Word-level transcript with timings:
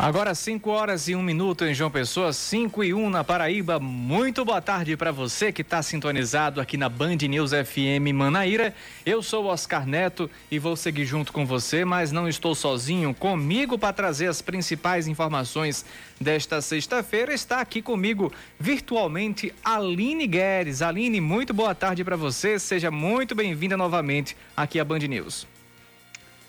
Agora 0.00 0.32
5 0.32 0.70
horas 0.70 1.08
e 1.08 1.16
1 1.16 1.18
um 1.18 1.22
minuto 1.24 1.64
em 1.64 1.74
João 1.74 1.90
Pessoa, 1.90 2.32
5 2.32 2.84
e 2.84 2.94
1 2.94 3.04
um 3.04 3.10
na 3.10 3.24
Paraíba. 3.24 3.80
Muito 3.80 4.44
boa 4.44 4.62
tarde 4.62 4.96
para 4.96 5.10
você 5.10 5.50
que 5.50 5.62
está 5.62 5.82
sintonizado 5.82 6.60
aqui 6.60 6.76
na 6.76 6.88
Band 6.88 7.16
News 7.28 7.50
FM 7.50 8.14
Manaíra. 8.14 8.72
Eu 9.04 9.24
sou 9.24 9.46
Oscar 9.46 9.84
Neto 9.84 10.30
e 10.52 10.56
vou 10.56 10.76
seguir 10.76 11.04
junto 11.04 11.32
com 11.32 11.44
você, 11.44 11.84
mas 11.84 12.12
não 12.12 12.28
estou 12.28 12.54
sozinho. 12.54 13.12
Comigo 13.12 13.76
para 13.76 13.92
trazer 13.92 14.28
as 14.28 14.40
principais 14.40 15.08
informações 15.08 15.84
desta 16.20 16.60
sexta-feira 16.60 17.34
está 17.34 17.60
aqui 17.60 17.82
comigo 17.82 18.32
virtualmente 18.56 19.52
Aline 19.64 20.28
Guedes. 20.28 20.80
Aline, 20.80 21.20
muito 21.20 21.52
boa 21.52 21.74
tarde 21.74 22.04
para 22.04 22.16
você. 22.16 22.56
Seja 22.60 22.88
muito 22.88 23.34
bem-vinda 23.34 23.76
novamente 23.76 24.36
aqui 24.56 24.78
à 24.78 24.84
Band 24.84 25.00
News. 25.00 25.57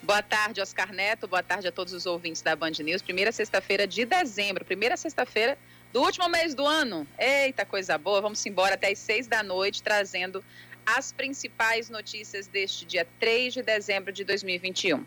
Boa 0.10 0.24
tarde, 0.24 0.60
Oscar 0.60 0.92
Neto. 0.92 1.28
Boa 1.28 1.44
tarde 1.44 1.68
a 1.68 1.72
todos 1.72 1.94
os 1.94 2.08
ouvintes 2.08 2.42
da 2.42 2.56
Band 2.56 2.72
News. 2.84 3.00
Primeira 3.00 3.32
sexta-feira 3.32 3.86
de 3.86 4.06
dezembro, 4.06 4.66
primeira 4.66 4.98
sexta-feira 4.98 5.56
do 5.94 6.02
último 6.02 6.28
mês 6.28 6.56
do 6.56 6.66
ano. 6.66 7.08
Eita, 7.16 7.64
coisa 7.64 7.96
boa. 7.96 8.20
Vamos 8.20 8.44
embora 8.44 8.74
até 8.74 8.92
as 8.92 8.98
seis 8.98 9.28
da 9.28 9.44
noite, 9.44 9.84
trazendo 9.84 10.44
as 10.84 11.12
principais 11.12 11.92
notícias 11.92 12.48
deste 12.48 12.86
dia 12.86 13.08
3 13.20 13.54
de 13.54 13.62
dezembro 13.62 14.12
de 14.12 14.24
2021. 14.24 15.06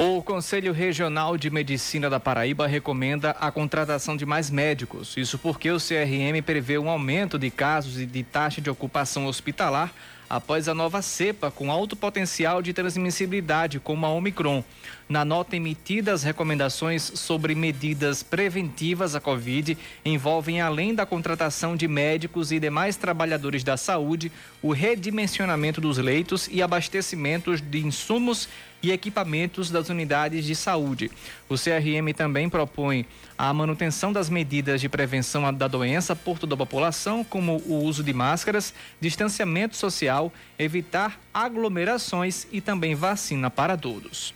O 0.00 0.22
Conselho 0.22 0.72
Regional 0.72 1.36
de 1.36 1.50
Medicina 1.50 2.08
da 2.08 2.20
Paraíba 2.20 2.68
recomenda 2.68 3.30
a 3.30 3.50
contratação 3.50 4.16
de 4.16 4.24
mais 4.24 4.48
médicos. 4.48 5.16
Isso 5.16 5.36
porque 5.40 5.72
o 5.72 5.78
CRM 5.78 6.40
prevê 6.46 6.78
um 6.78 6.88
aumento 6.88 7.36
de 7.36 7.50
casos 7.50 7.98
e 7.98 8.06
de 8.06 8.22
taxa 8.22 8.60
de 8.60 8.70
ocupação 8.70 9.26
hospitalar 9.26 9.92
após 10.30 10.68
a 10.68 10.74
nova 10.74 11.00
cepa 11.00 11.50
com 11.50 11.72
alto 11.72 11.96
potencial 11.96 12.60
de 12.60 12.72
transmissibilidade, 12.72 13.80
como 13.80 14.04
a 14.04 14.10
Omicron. 14.10 14.62
Na 15.08 15.24
nota 15.24 15.56
emitida, 15.56 16.12
as 16.12 16.22
recomendações 16.22 17.02
sobre 17.02 17.54
medidas 17.54 18.22
preventivas 18.22 19.14
à 19.14 19.20
Covid 19.20 19.76
envolvem, 20.04 20.60
além 20.60 20.94
da 20.94 21.06
contratação 21.06 21.74
de 21.74 21.88
médicos 21.88 22.52
e 22.52 22.60
demais 22.60 22.96
trabalhadores 22.96 23.64
da 23.64 23.76
saúde, 23.76 24.30
o 24.62 24.70
redimensionamento 24.70 25.80
dos 25.80 25.96
leitos 25.96 26.48
e 26.52 26.62
abastecimentos 26.62 27.60
de 27.60 27.84
insumos 27.84 28.48
e 28.82 28.92
equipamentos 28.92 29.70
das 29.70 29.88
unidades 29.88 30.44
de 30.44 30.54
saúde. 30.54 31.10
O 31.48 31.54
CRM 31.54 32.12
também 32.16 32.48
propõe 32.48 33.06
a 33.36 33.52
manutenção 33.52 34.12
das 34.12 34.28
medidas 34.30 34.80
de 34.80 34.88
prevenção 34.88 35.52
da 35.52 35.68
doença 35.68 36.14
por 36.14 36.38
toda 36.38 36.54
a 36.54 36.58
população, 36.58 37.24
como 37.24 37.56
o 37.66 37.82
uso 37.82 38.02
de 38.02 38.12
máscaras, 38.12 38.72
distanciamento 39.00 39.76
social, 39.76 40.32
evitar 40.58 41.20
aglomerações 41.32 42.46
e 42.52 42.60
também 42.60 42.94
vacina 42.94 43.50
para 43.50 43.76
todos. 43.76 44.34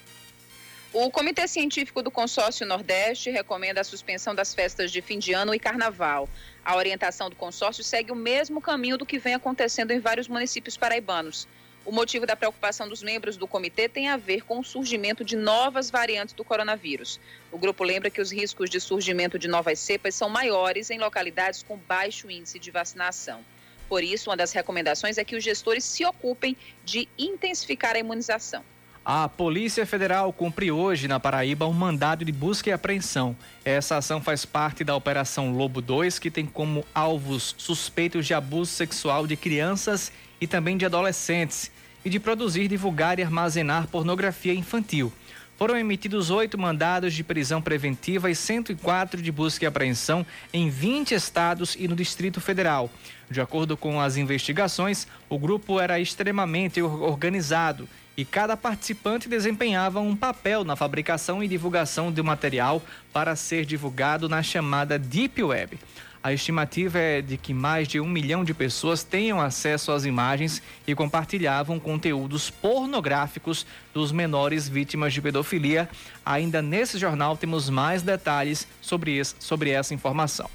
O 0.92 1.10
Comitê 1.10 1.48
Científico 1.48 2.02
do 2.02 2.10
Consórcio 2.10 2.66
Nordeste 2.66 3.30
recomenda 3.30 3.80
a 3.80 3.84
suspensão 3.84 4.34
das 4.34 4.54
festas 4.54 4.92
de 4.92 5.00
fim 5.00 5.18
de 5.18 5.32
ano 5.32 5.54
e 5.54 5.58
carnaval. 5.58 6.28
A 6.62 6.76
orientação 6.76 7.30
do 7.30 7.34
consórcio 7.34 7.82
segue 7.82 8.12
o 8.12 8.14
mesmo 8.14 8.60
caminho 8.60 8.98
do 8.98 9.06
que 9.06 9.18
vem 9.18 9.32
acontecendo 9.32 9.90
em 9.90 9.98
vários 9.98 10.28
municípios 10.28 10.76
paraibanos. 10.76 11.48
O 11.84 11.90
motivo 11.90 12.24
da 12.24 12.36
preocupação 12.36 12.88
dos 12.88 13.02
membros 13.02 13.36
do 13.36 13.46
comitê 13.46 13.88
tem 13.88 14.08
a 14.08 14.16
ver 14.16 14.42
com 14.42 14.60
o 14.60 14.64
surgimento 14.64 15.24
de 15.24 15.34
novas 15.34 15.90
variantes 15.90 16.32
do 16.32 16.44
coronavírus. 16.44 17.18
O 17.50 17.58
grupo 17.58 17.82
lembra 17.82 18.08
que 18.08 18.20
os 18.20 18.30
riscos 18.30 18.70
de 18.70 18.80
surgimento 18.80 19.36
de 19.36 19.48
novas 19.48 19.80
cepas 19.80 20.14
são 20.14 20.28
maiores 20.28 20.90
em 20.90 20.98
localidades 20.98 21.62
com 21.62 21.76
baixo 21.76 22.30
índice 22.30 22.60
de 22.60 22.70
vacinação. 22.70 23.40
Por 23.88 24.04
isso, 24.04 24.30
uma 24.30 24.36
das 24.36 24.52
recomendações 24.52 25.18
é 25.18 25.24
que 25.24 25.34
os 25.34 25.42
gestores 25.42 25.84
se 25.84 26.04
ocupem 26.04 26.56
de 26.84 27.08
intensificar 27.18 27.96
a 27.96 27.98
imunização. 27.98 28.64
A 29.04 29.28
Polícia 29.28 29.84
Federal 29.84 30.32
cumpre 30.32 30.70
hoje 30.70 31.08
na 31.08 31.18
Paraíba 31.18 31.66
um 31.66 31.72
mandado 31.72 32.24
de 32.24 32.30
busca 32.30 32.70
e 32.70 32.72
apreensão. 32.72 33.36
Essa 33.64 33.96
ação 33.96 34.22
faz 34.22 34.44
parte 34.44 34.84
da 34.84 34.94
Operação 34.94 35.52
Lobo 35.52 35.82
2, 35.82 36.20
que 36.20 36.30
tem 36.30 36.46
como 36.46 36.86
alvos 36.94 37.56
suspeitos 37.58 38.24
de 38.24 38.32
abuso 38.32 38.70
sexual 38.70 39.26
de 39.26 39.36
crianças 39.36 40.12
e 40.42 40.46
também 40.48 40.76
de 40.76 40.84
adolescentes 40.84 41.70
e 42.04 42.10
de 42.10 42.18
produzir, 42.18 42.66
divulgar 42.66 43.16
e 43.20 43.22
armazenar 43.22 43.86
pornografia 43.86 44.52
infantil. 44.52 45.12
Foram 45.56 45.78
emitidos 45.78 46.30
oito 46.30 46.58
mandados 46.58 47.14
de 47.14 47.22
prisão 47.22 47.62
preventiva 47.62 48.28
e 48.28 48.34
104 48.34 49.22
de 49.22 49.30
busca 49.30 49.64
e 49.64 49.68
apreensão 49.68 50.26
em 50.52 50.68
20 50.68 51.14
estados 51.14 51.76
e 51.78 51.86
no 51.86 51.94
Distrito 51.94 52.40
Federal. 52.40 52.90
De 53.30 53.40
acordo 53.40 53.76
com 53.76 54.00
as 54.00 54.16
investigações, 54.16 55.06
o 55.28 55.38
grupo 55.38 55.78
era 55.78 56.00
extremamente 56.00 56.82
organizado 56.82 57.88
e 58.16 58.24
cada 58.24 58.56
participante 58.56 59.28
desempenhava 59.28 60.00
um 60.00 60.16
papel 60.16 60.64
na 60.64 60.74
fabricação 60.74 61.40
e 61.40 61.46
divulgação 61.46 62.10
de 62.10 62.20
material 62.20 62.82
para 63.12 63.36
ser 63.36 63.64
divulgado 63.64 64.28
na 64.28 64.42
chamada 64.42 64.98
Deep 64.98 65.40
Web. 65.40 65.78
A 66.24 66.32
estimativa 66.32 67.00
é 67.00 67.20
de 67.20 67.36
que 67.36 67.52
mais 67.52 67.88
de 67.88 67.98
um 67.98 68.06
milhão 68.06 68.44
de 68.44 68.54
pessoas 68.54 69.02
tenham 69.02 69.40
acesso 69.40 69.90
às 69.90 70.04
imagens 70.04 70.62
e 70.86 70.94
compartilhavam 70.94 71.80
conteúdos 71.80 72.48
pornográficos 72.48 73.66
dos 73.92 74.12
menores 74.12 74.68
vítimas 74.68 75.12
de 75.12 75.20
pedofilia. 75.20 75.90
Ainda 76.24 76.62
nesse 76.62 76.96
jornal 76.96 77.36
temos 77.36 77.68
mais 77.68 78.02
detalhes 78.02 78.68
sobre, 78.80 79.20
sobre 79.24 79.70
essa 79.70 79.94
informação. 79.94 80.48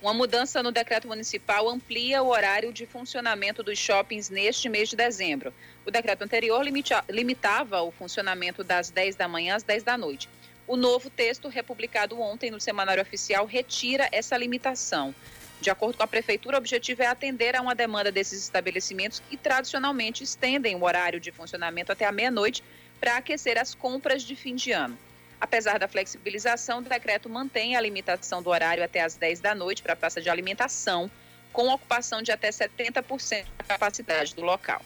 Uma 0.00 0.14
mudança 0.14 0.62
no 0.62 0.70
decreto 0.70 1.08
municipal 1.08 1.68
amplia 1.68 2.22
o 2.22 2.28
horário 2.28 2.72
de 2.72 2.86
funcionamento 2.86 3.64
dos 3.64 3.76
shoppings 3.76 4.30
neste 4.30 4.68
mês 4.68 4.88
de 4.88 4.94
dezembro. 4.94 5.52
O 5.84 5.90
decreto 5.90 6.22
anterior 6.22 6.62
limita, 6.62 7.04
limitava 7.10 7.82
o 7.82 7.90
funcionamento 7.90 8.62
das 8.62 8.88
10 8.88 9.16
da 9.16 9.26
manhã 9.26 9.56
às 9.56 9.64
10 9.64 9.82
da 9.82 9.98
noite. 9.98 10.28
O 10.68 10.76
novo 10.76 11.08
texto, 11.08 11.48
republicado 11.48 12.20
ontem 12.20 12.50
no 12.50 12.60
Semanário 12.60 13.02
Oficial, 13.02 13.46
retira 13.46 14.06
essa 14.12 14.36
limitação. 14.36 15.14
De 15.62 15.70
acordo 15.70 15.96
com 15.96 16.02
a 16.02 16.06
Prefeitura, 16.06 16.56
o 16.56 16.58
objetivo 16.58 17.02
é 17.02 17.06
atender 17.06 17.56
a 17.56 17.62
uma 17.62 17.74
demanda 17.74 18.12
desses 18.12 18.42
estabelecimentos 18.42 19.22
que 19.30 19.38
tradicionalmente 19.38 20.22
estendem 20.22 20.76
o 20.76 20.84
horário 20.84 21.18
de 21.18 21.32
funcionamento 21.32 21.90
até 21.90 22.04
a 22.04 22.12
meia-noite 22.12 22.62
para 23.00 23.16
aquecer 23.16 23.58
as 23.58 23.74
compras 23.74 24.22
de 24.22 24.36
fim 24.36 24.54
de 24.54 24.70
ano. 24.72 24.98
Apesar 25.40 25.78
da 25.78 25.88
flexibilização, 25.88 26.80
o 26.80 26.82
decreto 26.82 27.30
mantém 27.30 27.74
a 27.74 27.80
limitação 27.80 28.42
do 28.42 28.50
horário 28.50 28.84
até 28.84 29.00
as 29.00 29.16
10 29.16 29.40
da 29.40 29.54
noite 29.54 29.82
para 29.82 29.94
a 29.94 29.96
praça 29.96 30.20
de 30.20 30.28
alimentação, 30.28 31.10
com 31.50 31.68
ocupação 31.70 32.20
de 32.20 32.30
até 32.30 32.50
70% 32.50 33.46
da 33.56 33.64
capacidade 33.64 34.34
do 34.34 34.42
local. 34.42 34.82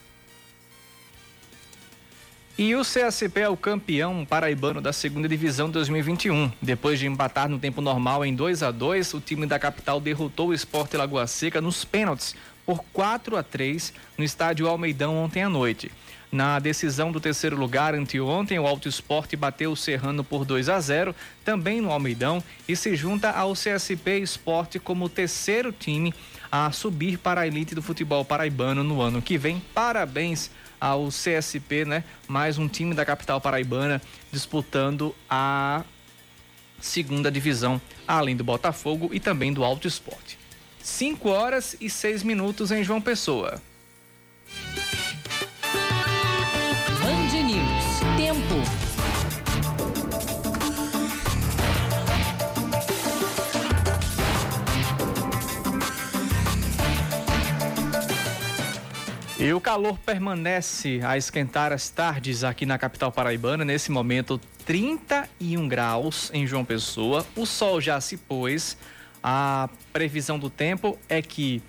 E 2.58 2.74
o 2.74 2.82
CSP 2.82 3.40
é 3.40 3.48
o 3.48 3.56
campeão 3.56 4.26
paraibano 4.26 4.78
da 4.78 4.92
segunda 4.92 5.26
divisão 5.26 5.70
2021. 5.70 6.52
Depois 6.60 6.98
de 6.98 7.06
empatar 7.06 7.48
no 7.48 7.58
tempo 7.58 7.80
normal 7.80 8.26
em 8.26 8.34
2 8.34 8.62
a 8.62 8.70
2 8.70 9.14
o 9.14 9.20
time 9.20 9.46
da 9.46 9.58
capital 9.58 9.98
derrotou 9.98 10.48
o 10.48 10.54
Esporte 10.54 10.94
Lagoa 10.94 11.26
Seca 11.26 11.62
nos 11.62 11.82
pênaltis 11.82 12.36
por 12.66 12.84
4 12.92 13.38
a 13.38 13.42
3 13.42 13.94
no 14.18 14.24
estádio 14.24 14.68
Almeidão 14.68 15.16
ontem 15.16 15.42
à 15.42 15.48
noite. 15.48 15.90
Na 16.30 16.58
decisão 16.58 17.10
do 17.10 17.20
terceiro 17.20 17.56
lugar 17.56 17.94
anteontem, 17.94 18.58
o 18.58 18.66
Alto 18.66 18.88
Esporte 18.88 19.34
bateu 19.34 19.72
o 19.72 19.76
Serrano 19.76 20.22
por 20.22 20.44
2 20.44 20.68
a 20.68 20.80
0, 20.80 21.14
também 21.44 21.80
no 21.80 21.90
Almeidão, 21.90 22.42
e 22.66 22.74
se 22.74 22.96
junta 22.96 23.30
ao 23.30 23.52
CSP 23.52 24.18
Esporte 24.18 24.78
como 24.78 25.10
terceiro 25.10 25.72
time 25.72 26.14
a 26.50 26.70
subir 26.70 27.18
para 27.18 27.42
a 27.42 27.46
elite 27.46 27.74
do 27.74 27.82
futebol 27.82 28.24
paraibano 28.24 28.82
no 28.82 29.00
ano 29.00 29.20
que 29.20 29.36
vem. 29.36 29.62
Parabéns 29.74 30.50
ao 30.82 31.10
CSP, 31.10 31.84
né? 31.84 32.02
Mais 32.26 32.58
um 32.58 32.66
time 32.66 32.92
da 32.92 33.04
capital 33.04 33.40
paraibana 33.40 34.02
disputando 34.32 35.14
a 35.30 35.84
segunda 36.80 37.30
divisão, 37.30 37.80
além 38.04 38.34
do 38.34 38.42
Botafogo 38.42 39.08
e 39.12 39.20
também 39.20 39.52
do 39.52 39.62
Alto 39.62 39.86
Esporte. 39.86 40.36
5 40.82 41.28
horas 41.28 41.76
e 41.80 41.88
6 41.88 42.24
minutos 42.24 42.72
em 42.72 42.82
João 42.82 43.00
Pessoa. 43.00 43.62
E 59.42 59.52
o 59.52 59.60
calor 59.60 59.98
permanece 59.98 61.00
a 61.02 61.18
esquentar 61.18 61.72
as 61.72 61.88
tardes 61.88 62.44
aqui 62.44 62.64
na 62.64 62.78
capital 62.78 63.10
paraibana. 63.10 63.64
Nesse 63.64 63.90
momento, 63.90 64.40
31 64.64 65.66
graus 65.66 66.30
em 66.32 66.46
João 66.46 66.64
Pessoa. 66.64 67.26
O 67.34 67.44
sol 67.44 67.80
já 67.80 68.00
se 68.00 68.16
pôs. 68.16 68.78
A 69.20 69.68
previsão 69.92 70.38
do 70.38 70.48
tempo 70.48 70.96
é 71.08 71.20
que 71.20 71.60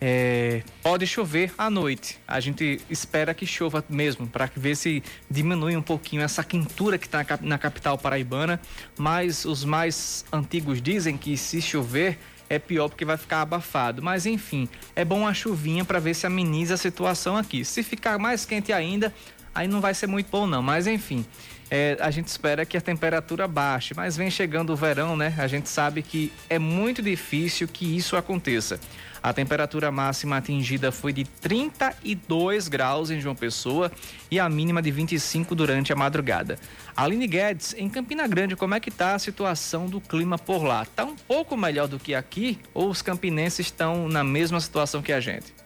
é, 0.00 0.62
pode 0.82 1.06
chover 1.06 1.52
à 1.58 1.68
noite. 1.68 2.18
A 2.26 2.40
gente 2.40 2.80
espera 2.88 3.34
que 3.34 3.44
chova 3.44 3.84
mesmo, 3.86 4.26
para 4.26 4.50
ver 4.56 4.74
se 4.74 5.02
diminui 5.30 5.76
um 5.76 5.82
pouquinho 5.82 6.22
essa 6.22 6.42
quintura 6.42 6.96
que 6.96 7.04
está 7.04 7.22
na 7.42 7.58
capital 7.58 7.98
paraibana. 7.98 8.58
Mas 8.96 9.44
os 9.44 9.62
mais 9.62 10.24
antigos 10.32 10.80
dizem 10.80 11.18
que 11.18 11.36
se 11.36 11.60
chover 11.60 12.18
é 12.50 12.58
pior 12.58 12.88
porque 12.88 13.04
vai 13.04 13.16
ficar 13.16 13.40
abafado. 13.40 14.02
Mas 14.02 14.26
enfim, 14.26 14.68
é 14.96 15.04
bom 15.04 15.26
a 15.26 15.32
chuvinha 15.32 15.84
para 15.84 16.00
ver 16.00 16.14
se 16.14 16.26
ameniza 16.26 16.74
a 16.74 16.76
situação 16.76 17.36
aqui. 17.36 17.64
Se 17.64 17.82
ficar 17.84 18.18
mais 18.18 18.44
quente 18.44 18.72
ainda, 18.72 19.14
aí 19.54 19.68
não 19.68 19.80
vai 19.80 19.94
ser 19.94 20.08
muito 20.08 20.28
bom 20.28 20.48
não. 20.48 20.60
Mas 20.60 20.88
enfim, 20.88 21.24
é, 21.70 21.96
a 22.00 22.10
gente 22.10 22.26
espera 22.26 22.66
que 22.66 22.76
a 22.76 22.80
temperatura 22.80 23.46
baixe. 23.46 23.94
Mas 23.94 24.16
vem 24.16 24.30
chegando 24.30 24.72
o 24.72 24.76
verão, 24.76 25.16
né? 25.16 25.34
A 25.38 25.46
gente 25.46 25.68
sabe 25.68 26.02
que 26.02 26.32
é 26.48 26.58
muito 26.58 27.00
difícil 27.00 27.68
que 27.68 27.96
isso 27.96 28.16
aconteça. 28.16 28.80
A 29.22 29.34
temperatura 29.34 29.90
máxima 29.90 30.38
atingida 30.38 30.90
foi 30.90 31.12
de 31.12 31.24
32 31.24 32.68
graus 32.68 33.10
em 33.10 33.20
João 33.20 33.34
Pessoa 33.34 33.92
e 34.30 34.40
a 34.40 34.48
mínima 34.48 34.80
de 34.80 34.90
25 34.90 35.54
durante 35.54 35.92
a 35.92 35.96
madrugada. 35.96 36.58
Aline 36.96 37.26
Guedes, 37.26 37.74
em 37.76 37.88
Campina 37.88 38.26
Grande, 38.26 38.56
como 38.56 38.74
é 38.74 38.80
que 38.80 38.88
está 38.88 39.14
a 39.14 39.18
situação 39.18 39.86
do 39.86 40.00
clima 40.00 40.38
por 40.38 40.64
lá? 40.64 40.84
Está 40.84 41.04
um 41.04 41.14
pouco 41.14 41.54
melhor 41.54 41.86
do 41.86 41.98
que 41.98 42.14
aqui 42.14 42.58
ou 42.72 42.88
os 42.88 43.02
campinenses 43.02 43.66
estão 43.66 44.08
na 44.08 44.24
mesma 44.24 44.58
situação 44.58 45.02
que 45.02 45.12
a 45.12 45.20
gente? 45.20 45.59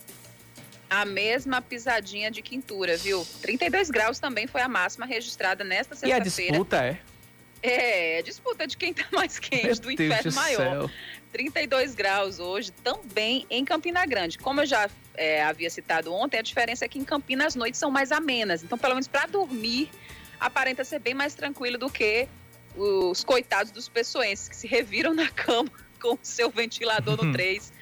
A 0.88 1.04
mesma 1.04 1.60
pisadinha 1.60 2.31
de 2.31 2.42
quintura, 2.42 2.96
viu? 2.96 3.26
32 3.40 3.90
graus 3.90 4.19
também 4.19 4.46
foi 4.46 4.60
a 4.60 4.69
máxima 4.69 5.06
registrada 5.06 5.64
nesta 5.64 5.94
sexta-feira. 5.94 6.19
E 6.19 6.20
a 6.20 6.52
disputa 6.52 6.76
é? 6.84 7.00
É, 7.66 8.20
disputa 8.22 8.66
de 8.66 8.76
quem 8.76 8.90
está 8.90 9.04
mais 9.10 9.38
quente, 9.38 9.64
Meu 9.64 9.75
do 9.76 9.88
Deus 9.88 10.00
inferno 10.00 10.31
do 10.31 10.34
maior. 10.34 10.70
Céu. 10.70 10.90
32 11.32 11.94
graus 11.94 12.38
hoje, 12.38 12.70
também 12.70 13.46
em 13.50 13.64
Campina 13.64 14.04
Grande. 14.06 14.38
Como 14.38 14.60
eu 14.60 14.66
já 14.66 14.88
é, 15.14 15.42
havia 15.42 15.70
citado 15.70 16.12
ontem, 16.12 16.38
a 16.38 16.42
diferença 16.42 16.84
é 16.84 16.88
que 16.88 16.98
em 16.98 17.04
Campina 17.04 17.46
as 17.46 17.54
noites 17.54 17.80
são 17.80 17.90
mais 17.90 18.12
amenas. 18.12 18.62
Então, 18.62 18.78
pelo 18.78 18.94
menos 18.94 19.08
para 19.08 19.26
dormir, 19.26 19.90
aparenta 20.38 20.84
ser 20.84 21.00
bem 21.00 21.14
mais 21.14 21.34
tranquilo 21.34 21.78
do 21.78 21.90
que 21.90 22.28
os 22.76 23.25
coitados 23.25 23.72
dos 23.72 23.88
pessoenses 23.88 24.48
que 24.48 24.54
se 24.54 24.66
reviram 24.66 25.14
na 25.14 25.28
cama 25.28 25.70
com 26.00 26.14
o 26.14 26.19
seu 26.22 26.50
ventilador 26.50 27.16
no 27.16 27.32
3 27.34 27.72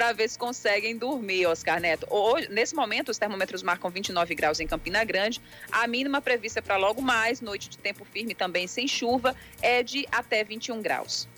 para 0.00 0.14
ver 0.14 0.30
se 0.30 0.38
conseguem 0.38 0.96
dormir, 0.96 1.44
Oscar 1.44 1.78
Neto. 1.78 2.06
Hoje, 2.08 2.48
nesse 2.50 2.74
momento, 2.74 3.10
os 3.10 3.18
termômetros 3.18 3.62
marcam 3.62 3.90
29 3.90 4.34
graus 4.34 4.58
em 4.58 4.66
Campina 4.66 5.04
Grande. 5.04 5.42
A 5.70 5.86
mínima 5.86 6.22
prevista 6.22 6.62
para 6.62 6.78
logo 6.78 7.02
mais, 7.02 7.42
noite 7.42 7.68
de 7.68 7.76
tempo 7.76 8.02
firme 8.06 8.34
também 8.34 8.66
sem 8.66 8.88
chuva, 8.88 9.36
é 9.60 9.82
de 9.82 10.08
até 10.10 10.42
21 10.42 10.80
graus. 10.80 11.28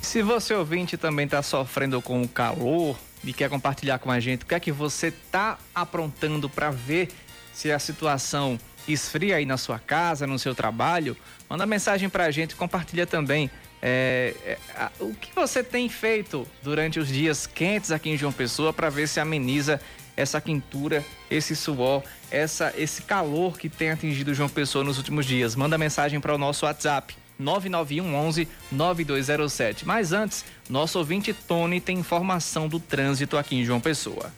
Se 0.00 0.22
você 0.22 0.54
ouvinte 0.54 0.96
também 0.96 1.26
está 1.26 1.42
sofrendo 1.42 2.00
com 2.00 2.22
o 2.22 2.28
calor 2.28 2.98
e 3.22 3.34
quer 3.34 3.50
compartilhar 3.50 3.98
com 3.98 4.10
a 4.10 4.18
gente 4.18 4.44
o 4.44 4.46
que 4.46 4.54
é 4.54 4.60
que 4.60 4.72
você 4.72 5.08
está 5.08 5.58
aprontando 5.74 6.48
para 6.48 6.70
ver 6.70 7.10
se 7.52 7.70
a 7.70 7.78
situação 7.78 8.58
esfria 8.86 9.36
aí 9.36 9.46
na 9.46 9.56
sua 9.56 9.78
casa, 9.78 10.26
no 10.26 10.38
seu 10.38 10.54
trabalho, 10.54 11.16
manda 11.48 11.66
mensagem 11.66 12.08
para 12.08 12.24
a 12.24 12.30
gente, 12.30 12.54
compartilha 12.54 13.06
também 13.06 13.50
é, 13.86 14.34
é, 14.46 14.58
o 14.98 15.12
que 15.14 15.34
você 15.34 15.62
tem 15.62 15.88
feito 15.90 16.46
durante 16.62 16.98
os 16.98 17.06
dias 17.06 17.46
quentes 17.46 17.92
aqui 17.92 18.08
em 18.08 18.16
João 18.16 18.32
Pessoa 18.32 18.72
para 18.72 18.88
ver 18.88 19.06
se 19.06 19.20
ameniza 19.20 19.78
essa 20.16 20.40
quintura, 20.40 21.04
esse 21.30 21.54
suor, 21.54 22.02
essa, 22.30 22.72
esse 22.78 23.02
calor 23.02 23.58
que 23.58 23.68
tem 23.68 23.90
atingido 23.90 24.32
João 24.32 24.48
Pessoa 24.48 24.82
nos 24.82 24.96
últimos 24.96 25.26
dias. 25.26 25.54
Manda 25.54 25.76
mensagem 25.76 26.18
para 26.18 26.34
o 26.34 26.38
nosso 26.38 26.64
WhatsApp 26.64 27.14
991 27.38 28.14
11 28.14 28.48
9207. 28.72 29.86
Mas 29.86 30.12
antes, 30.12 30.44
nosso 30.68 30.98
ouvinte 30.98 31.34
Tony 31.34 31.80
tem 31.80 31.98
informação 31.98 32.68
do 32.68 32.80
trânsito 32.80 33.36
aqui 33.36 33.56
em 33.56 33.64
João 33.64 33.80
Pessoa. 33.80 34.32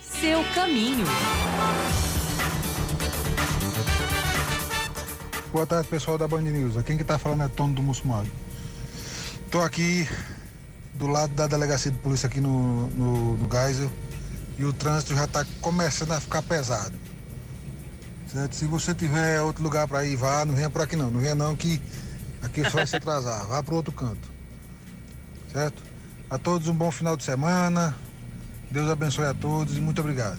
Seu 0.00 0.42
caminho. 0.54 1.04
Boa 5.50 5.66
tarde, 5.66 5.88
pessoal 5.88 6.18
da 6.18 6.28
Band 6.28 6.42
News. 6.42 6.74
Quem 6.82 6.98
que 6.98 7.04
tá 7.04 7.18
falando 7.18 7.42
é 7.42 7.48
Tony 7.48 7.72
do 7.72 7.82
Mussumago. 7.82 8.28
Tô 9.50 9.62
aqui 9.62 10.06
do 10.92 11.06
lado 11.06 11.32
da 11.32 11.46
delegacia 11.46 11.90
de 11.90 11.96
polícia 11.98 12.26
aqui 12.26 12.38
no, 12.38 12.86
no, 12.88 13.38
no 13.38 13.48
Geisel 13.50 13.90
e 14.58 14.64
o 14.66 14.74
trânsito 14.74 15.14
já 15.14 15.24
está 15.24 15.46
começando 15.62 16.12
a 16.12 16.20
ficar 16.20 16.42
pesado. 16.42 16.94
Certo? 18.26 18.54
Se 18.54 18.66
você 18.66 18.94
tiver 18.94 19.40
outro 19.40 19.62
lugar 19.62 19.88
para 19.88 20.04
ir, 20.04 20.16
vá, 20.16 20.44
não 20.44 20.54
venha 20.54 20.68
por 20.68 20.82
aqui 20.82 20.96
não. 20.96 21.10
Não 21.10 21.18
venha 21.18 21.34
não 21.34 21.56
que 21.56 21.80
aqui 22.42 22.62
só 22.64 22.76
vai 22.76 22.86
se 22.86 22.96
atrasar. 22.96 23.46
Vá 23.46 23.62
para 23.62 23.74
outro 23.74 23.92
canto. 23.92 24.28
Certo? 25.50 25.82
A 26.28 26.36
todos 26.36 26.68
um 26.68 26.74
bom 26.74 26.90
final 26.90 27.16
de 27.16 27.24
semana. 27.24 27.96
Deus 28.70 28.90
abençoe 28.90 29.24
a 29.24 29.32
todos 29.32 29.78
e 29.78 29.80
muito 29.80 30.02
obrigado. 30.02 30.38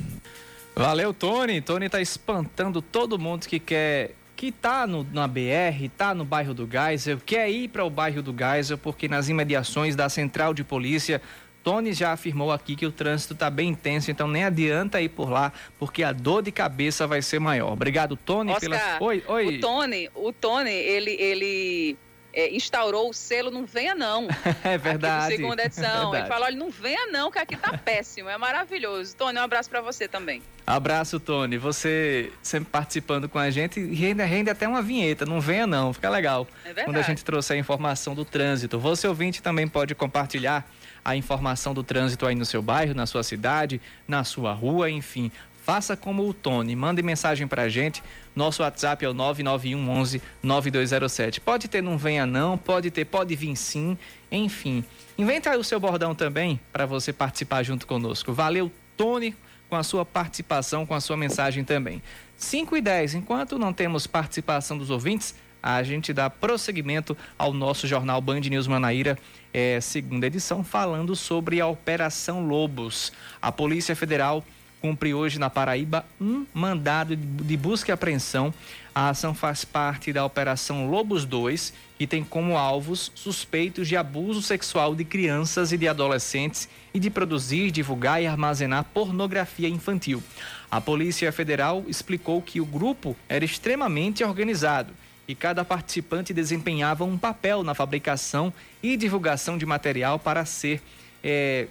Valeu, 0.76 1.16
Tony. 1.16 1.62
Tony 1.62 1.88
está 1.88 2.00
espantando 2.00 2.80
todo 2.80 3.18
mundo 3.18 3.48
que 3.48 3.60
quer 3.60 4.19
que 4.40 4.54
tá 4.54 4.88
no, 4.88 5.06
na 5.12 5.28
BR, 5.28 5.90
tá 5.98 6.16
no 6.16 6.24
bairro 6.24 6.54
do 6.54 6.66
Geisel, 6.66 7.20
quer 7.26 7.50
ir 7.50 7.68
para 7.68 7.84
o 7.84 7.90
bairro 7.90 8.22
do 8.22 8.34
Geisel, 8.34 8.78
porque 8.78 9.06
nas 9.06 9.28
imediações 9.28 9.98
da 9.98 10.08
central 10.08 10.54
de 10.54 10.64
polícia, 10.64 11.22
Tony 11.62 11.92
já 11.92 12.14
afirmou 12.14 12.50
aqui 12.50 12.74
que 12.74 12.86
o 12.86 12.92
trânsito 12.92 13.34
está 13.34 13.50
bem 13.50 13.68
intenso, 13.68 14.10
então 14.10 14.30
nem 14.30 14.46
adianta 14.46 15.02
ir 15.02 15.10
por 15.10 15.30
lá, 15.30 15.52
porque 15.78 16.04
a 16.04 16.14
dor 16.14 16.42
de 16.42 16.54
cabeça 16.54 17.06
vai 17.06 17.22
ser 17.22 17.38
maior. 17.38 17.74
Obrigado, 17.74 18.16
Tony, 18.16 18.54
Oscar, 18.54 18.62
pela. 18.62 18.98
Oi, 19.02 19.22
oi. 19.28 19.58
O 19.58 19.60
Tony, 19.60 20.10
o 20.16 20.32
Tony, 20.32 20.72
ele, 20.72 21.12
ele 21.20 21.98
é, 22.40 22.56
instaurou 22.56 23.10
o 23.10 23.14
selo 23.14 23.52
Não 23.52 23.66
Venha 23.66 23.94
Não. 23.94 24.28
é 24.64 24.78
verdade. 24.78 25.34
Aqui 25.34 25.36
segunda 25.38 25.66
edição. 25.66 26.16
É 26.16 26.20
ele 26.20 26.28
falou: 26.28 26.46
olha, 26.46 26.56
não 26.56 26.70
venha 26.70 27.08
não, 27.08 27.30
que 27.30 27.38
aqui 27.38 27.58
tá 27.58 27.78
péssimo. 27.78 28.30
É 28.30 28.38
maravilhoso. 28.38 29.16
Tony, 29.16 29.38
um 29.38 29.42
abraço 29.42 29.70
para 29.70 29.82
você 29.82 30.08
também. 30.08 30.42
Abraço, 30.66 31.20
Tony. 31.20 31.58
Você 31.58 32.32
sempre 32.42 32.70
participando 32.72 33.28
com 33.28 33.40
a 33.40 33.50
gente 33.50 33.80
rende, 33.94 34.24
rende 34.24 34.50
até 34.50 34.68
uma 34.68 34.82
vinheta. 34.82 35.26
Não 35.26 35.42
venha 35.42 35.68
não, 35.68 35.92
fica 35.92 36.10
legal. 36.10 36.48
É 36.64 36.68
verdade. 36.68 36.86
Quando 36.86 36.98
a 36.98 37.02
gente 37.02 37.26
trouxe 37.26 37.54
a 37.54 37.58
informação 37.58 38.16
do 38.16 38.24
trânsito. 38.24 38.80
Você 38.80 39.08
ouvinte 39.08 39.42
também 39.42 39.68
pode 39.68 39.94
compartilhar 39.96 40.70
a 41.04 41.16
informação 41.16 41.74
do 41.74 41.84
trânsito 41.84 42.26
aí 42.26 42.36
no 42.36 42.46
seu 42.46 42.62
bairro, 42.62 42.94
na 42.94 43.06
sua 43.06 43.24
cidade, 43.24 43.82
na 44.08 44.24
sua 44.24 44.54
rua, 44.54 44.90
enfim. 44.90 45.32
Faça 45.70 45.96
como 45.96 46.28
o 46.28 46.34
Tony, 46.34 46.76
mande 46.76 47.04
mensagem 47.04 47.48
pra 47.48 47.70
gente. 47.70 48.02
Nosso 48.36 48.64
WhatsApp 48.64 49.06
é 49.06 49.08
o 49.08 49.14
991 49.14 49.88
11 49.88 50.22
9207. 50.42 51.40
Pode 51.40 51.68
ter 51.68 51.84
não 51.84 51.96
venha 51.96 52.26
não, 52.26 52.58
pode 52.58 52.90
ter 52.90 53.06
pode 53.06 53.36
vir 53.36 53.56
sim, 53.56 53.96
enfim. 54.32 54.84
Inventa 55.16 55.56
o 55.56 55.64
seu 55.64 55.80
bordão 55.80 56.16
também 56.16 56.60
para 56.74 56.88
você 56.88 57.14
participar 57.14 57.62
junto 57.62 57.86
conosco. 57.86 58.34
Valeu, 58.34 58.72
Tony, 58.98 59.36
com 59.70 59.76
a 59.76 59.84
sua 59.84 60.04
participação, 60.04 60.88
com 60.88 60.96
a 60.96 61.00
sua 61.00 61.16
mensagem 61.16 61.64
também. 61.64 62.02
5 62.36 62.76
e 62.76 62.82
10, 62.82 63.14
enquanto 63.14 63.60
não 63.60 63.72
temos 63.72 64.08
participação 64.08 64.76
dos 64.76 64.90
ouvintes, 64.90 65.36
a 65.62 65.84
gente 65.84 66.12
dá 66.12 66.32
prosseguimento 66.32 67.16
ao 67.38 67.54
nosso 67.54 67.86
jornal 67.86 68.20
Band 68.20 68.40
News 68.40 68.66
Manaíra, 68.66 69.20
é, 69.54 69.80
segunda 69.80 70.26
edição, 70.26 70.64
falando 70.64 71.16
sobre 71.16 71.62
a 71.62 71.68
Operação 71.68 72.44
Lobos. 72.48 73.14
A 73.40 73.52
Polícia 73.52 73.96
Federal 73.96 74.44
cumpre 74.82 75.14
hoje 75.14 75.40
na 75.40 75.50
Paraíba 75.50 76.06
um 76.20 76.46
mandado 76.54 77.16
de 77.16 77.58
busca 77.58 77.92
e 77.92 77.94
apreensão. 77.94 78.54
A 78.94 79.10
ação 79.10 79.34
faz 79.34 79.64
parte 79.64 80.12
da 80.12 80.26
Operação 80.26 80.90
Lobos 80.90 81.26
2, 81.26 81.74
que 81.98 82.08
tem 82.08 82.24
como 82.24 82.58
alvos 82.58 83.12
suspeitos 83.16 83.88
de 83.88 83.96
abuso 83.96 84.42
sexual 84.42 84.96
de 84.96 85.04
crianças 85.04 85.72
e 85.72 85.78
de 85.78 85.88
adolescentes 85.88 86.68
e 86.94 87.00
de 87.00 87.10
produzir, 87.10 87.72
divulgar 87.72 88.22
e 88.22 88.28
armazenar 88.28 88.86
pornografia 88.86 89.70
infantil. 89.70 90.24
A 90.72 90.80
Polícia 90.82 91.32
Federal 91.32 91.84
explicou 91.88 92.42
que 92.42 92.62
o 92.62 92.66
grupo 92.66 93.16
era 93.28 93.46
extremamente 93.46 94.24
organizado 94.24 94.94
e 95.28 95.36
cada 95.36 95.64
participante 95.64 96.34
desempenhava 96.34 97.04
um 97.04 97.18
papel 97.18 97.64
na 97.64 97.76
fabricação 97.76 98.52
e 98.82 98.98
divulgação 98.98 99.58
de 99.58 99.66
material 99.66 100.18
para 100.18 100.44
ser 100.44 100.82
é, 101.24 101.68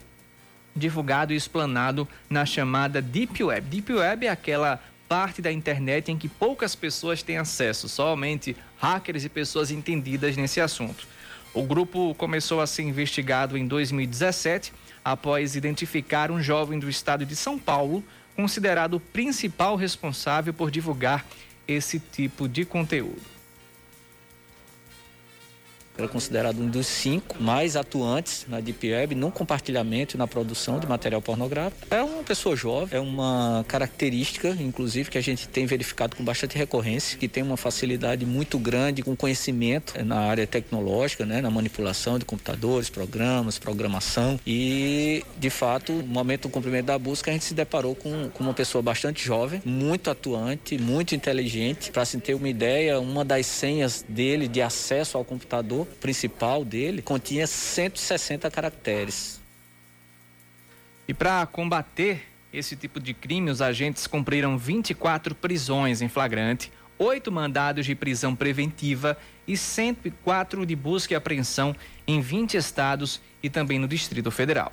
divulgado 0.79 1.33
e 1.33 1.37
explanado 1.37 2.09
na 2.31 2.47
chamada 2.47 3.03
Deep 3.03 3.43
Web. 3.43 3.69
Deep 3.69 3.93
Web 3.93 4.27
é 4.27 4.31
aquela 4.31 4.81
parte 5.09 5.41
da 5.41 5.51
internet 5.51 6.13
em 6.13 6.19
que 6.19 6.29
poucas 6.29 6.75
pessoas 6.75 7.23
têm 7.23 7.39
acesso, 7.39 7.89
somente 7.89 8.57
hackers 8.79 9.25
e 9.25 9.29
pessoas 9.29 9.71
entendidas 9.71 10.37
nesse 10.37 10.61
assunto. 10.61 11.07
O 11.55 11.63
grupo 11.63 12.15
começou 12.15 12.61
a 12.61 12.67
ser 12.67 12.83
investigado 12.83 13.57
em 13.57 13.67
2017 13.67 14.73
após 15.05 15.57
identificar 15.57 16.31
um 16.31 16.43
jovem 16.43 16.79
do 16.79 16.89
estado 16.89 17.25
de 17.25 17.35
São 17.35 17.59
Paulo, 17.59 18.05
considerado 18.37 18.95
o 18.95 19.01
principal 19.01 19.75
responsável 19.75 20.53
por 20.53 20.71
divulgar 20.71 21.25
esse 21.67 21.99
tipo 21.99 22.47
de 22.47 22.65
conteúdo. 22.65 23.38
Era 25.99 26.07
considerado 26.07 26.63
um 26.63 26.69
dos 26.69 26.87
cinco 26.87 27.43
mais 27.43 27.75
atuantes 27.75 28.47
na 28.49 28.61
Deep 28.61 28.89
Web 28.89 29.17
no 29.17 29.33
compartilhamento 29.33 30.17
e 30.17 30.19
na 30.19 30.29
produção 30.29 30.79
de 30.79 30.87
material 30.87 31.21
pornográfico. 31.21 31.87
É 31.91 32.01
uma 32.01 32.23
pessoa 32.23 32.55
jovem, 32.55 32.97
é 32.97 33.01
uma 33.01 33.65
característica, 33.67 34.57
inclusive, 34.61 35.11
que 35.11 35.19
a 35.19 35.21
gente 35.21 35.49
tem 35.49 35.67
verificado 35.67 36.15
com 36.15 36.23
bastante 36.23 36.57
recorrência, 36.57 37.19
que 37.19 37.27
tem 37.27 37.43
uma 37.43 37.57
facilidade 37.57 38.25
muito 38.25 38.59
grande 38.59 39.03
com 39.03 39.17
conhecimento 39.17 39.93
na 40.05 40.21
área 40.21 40.47
tecnológica, 40.47 41.27
né, 41.27 41.41
na 41.41 41.51
manipulação 41.51 42.17
de 42.19 42.25
computadores, 42.25 42.89
programas, 42.89 43.59
programação 43.59 44.39
e, 44.47 45.25
de 45.37 45.51
fato, 45.51 45.93
no 45.93 46.07
momento 46.07 46.43
do 46.43 46.49
cumprimento 46.49 46.87
da 46.87 46.99
busca, 46.99 47.31
a 47.31 47.35
gente 47.35 47.45
se 47.45 47.55
deparou 47.55 47.97
com, 47.97 48.29
com 48.29 48.45
uma 48.45 48.55
pessoa 48.55 48.81
bastante 48.81 49.25
jovem, 49.25 49.61
muito 49.65 50.11
atuante, 50.11 50.79
muito 50.79 51.15
inteligente. 51.15 51.91
Para 51.91 52.05
se 52.05 52.19
ter 52.19 52.35
uma 52.35 52.49
ideia, 52.49 53.01
uma 53.01 53.25
das 53.25 53.47
senhas 53.47 54.05
dele 54.09 54.47
de 54.47 54.63
acesso 54.63 55.19
ao 55.19 55.25
computador 55.25 55.88
principal 55.89 56.65
dele 56.65 57.03
continha 57.03 57.47
160 57.47 58.51
caracteres. 58.51 59.41
E 61.07 61.15
para 61.15 61.47
combater 61.47 62.23
esse 62.53 62.77
tipo 62.77 63.01
de 63.01 63.15
crime, 63.15 63.51
os 63.51 63.61
agentes 63.61 64.07
cumpriram 64.07 64.57
24 64.57 65.35
prisões 65.35 66.01
em 66.03 66.09
flagrante, 66.09 66.73
oito 66.99 67.31
mandados 67.31 67.87
de 67.87 67.95
prisão 67.95 68.35
preventiva 68.35 69.17
e 69.47 69.57
104 69.57 70.67
de 70.67 70.77
busca 70.77 71.15
e 71.15 71.17
apreensão 71.17 71.75
em 72.07 72.21
20 72.21 72.57
estados 72.57 73.21
e 73.43 73.49
também 73.49 73.79
no 73.79 73.89
Distrito 73.89 74.31
Federal. 74.31 74.73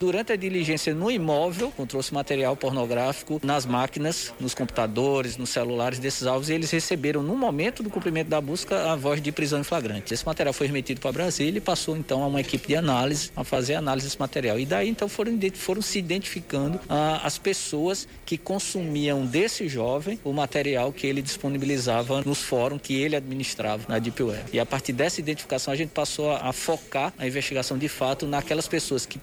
Durante 0.00 0.32
a 0.32 0.36
diligência 0.36 0.94
no 0.94 1.10
imóvel, 1.10 1.68
encontrou-se 1.68 2.14
material 2.14 2.56
pornográfico 2.56 3.38
nas 3.44 3.66
máquinas, 3.66 4.32
nos 4.40 4.54
computadores, 4.54 5.36
nos 5.36 5.50
celulares 5.50 5.98
desses 5.98 6.26
alvos 6.26 6.48
e 6.48 6.54
eles 6.54 6.70
receberam, 6.70 7.22
no 7.22 7.36
momento 7.36 7.82
do 7.82 7.90
cumprimento 7.90 8.28
da 8.28 8.40
busca, 8.40 8.90
a 8.90 8.96
voz 8.96 9.20
de 9.20 9.30
prisão 9.30 9.60
em 9.60 9.62
flagrante. 9.62 10.14
Esse 10.14 10.24
material 10.24 10.54
foi 10.54 10.68
remetido 10.68 11.02
para 11.02 11.12
Brasília 11.12 11.58
e 11.58 11.60
passou 11.60 11.98
então 11.98 12.22
a 12.22 12.28
uma 12.28 12.40
equipe 12.40 12.68
de 12.68 12.76
análise 12.76 13.30
a 13.36 13.44
fazer 13.44 13.74
análise 13.74 14.06
desse 14.06 14.18
material. 14.18 14.58
E 14.58 14.64
daí 14.64 14.88
então 14.88 15.06
foram, 15.06 15.38
foram 15.52 15.82
se 15.82 15.98
identificando 15.98 16.80
ah, 16.88 17.20
as 17.22 17.36
pessoas 17.36 18.08
que 18.24 18.38
consumiam 18.38 19.26
desse 19.26 19.68
jovem 19.68 20.18
o 20.24 20.32
material 20.32 20.94
que 20.94 21.06
ele 21.06 21.20
disponibilizava 21.20 22.22
nos 22.22 22.40
fóruns 22.40 22.80
que 22.82 22.94
ele 22.94 23.16
administrava 23.16 23.84
na 23.86 23.98
Deep 23.98 24.22
Web. 24.22 24.44
E 24.50 24.58
a 24.58 24.64
partir 24.64 24.94
dessa 24.94 25.20
identificação 25.20 25.74
a 25.74 25.76
gente 25.76 25.90
passou 25.90 26.30
a, 26.30 26.48
a 26.48 26.54
focar 26.54 27.12
a 27.18 27.26
investigação 27.26 27.76
de 27.76 27.86
fato 27.86 28.26
naquelas 28.26 28.66
pessoas 28.66 29.04
que 29.04 29.18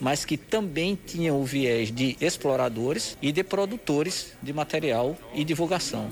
mas 0.00 0.24
que 0.24 0.36
também 0.36 0.96
tinham 0.96 1.40
o 1.40 1.44
viés 1.44 1.90
de 1.90 2.16
exploradores 2.20 3.16
e 3.20 3.30
de 3.30 3.44
produtores 3.44 4.36
de 4.42 4.52
material 4.52 5.16
e 5.34 5.44
divulgação. 5.44 6.10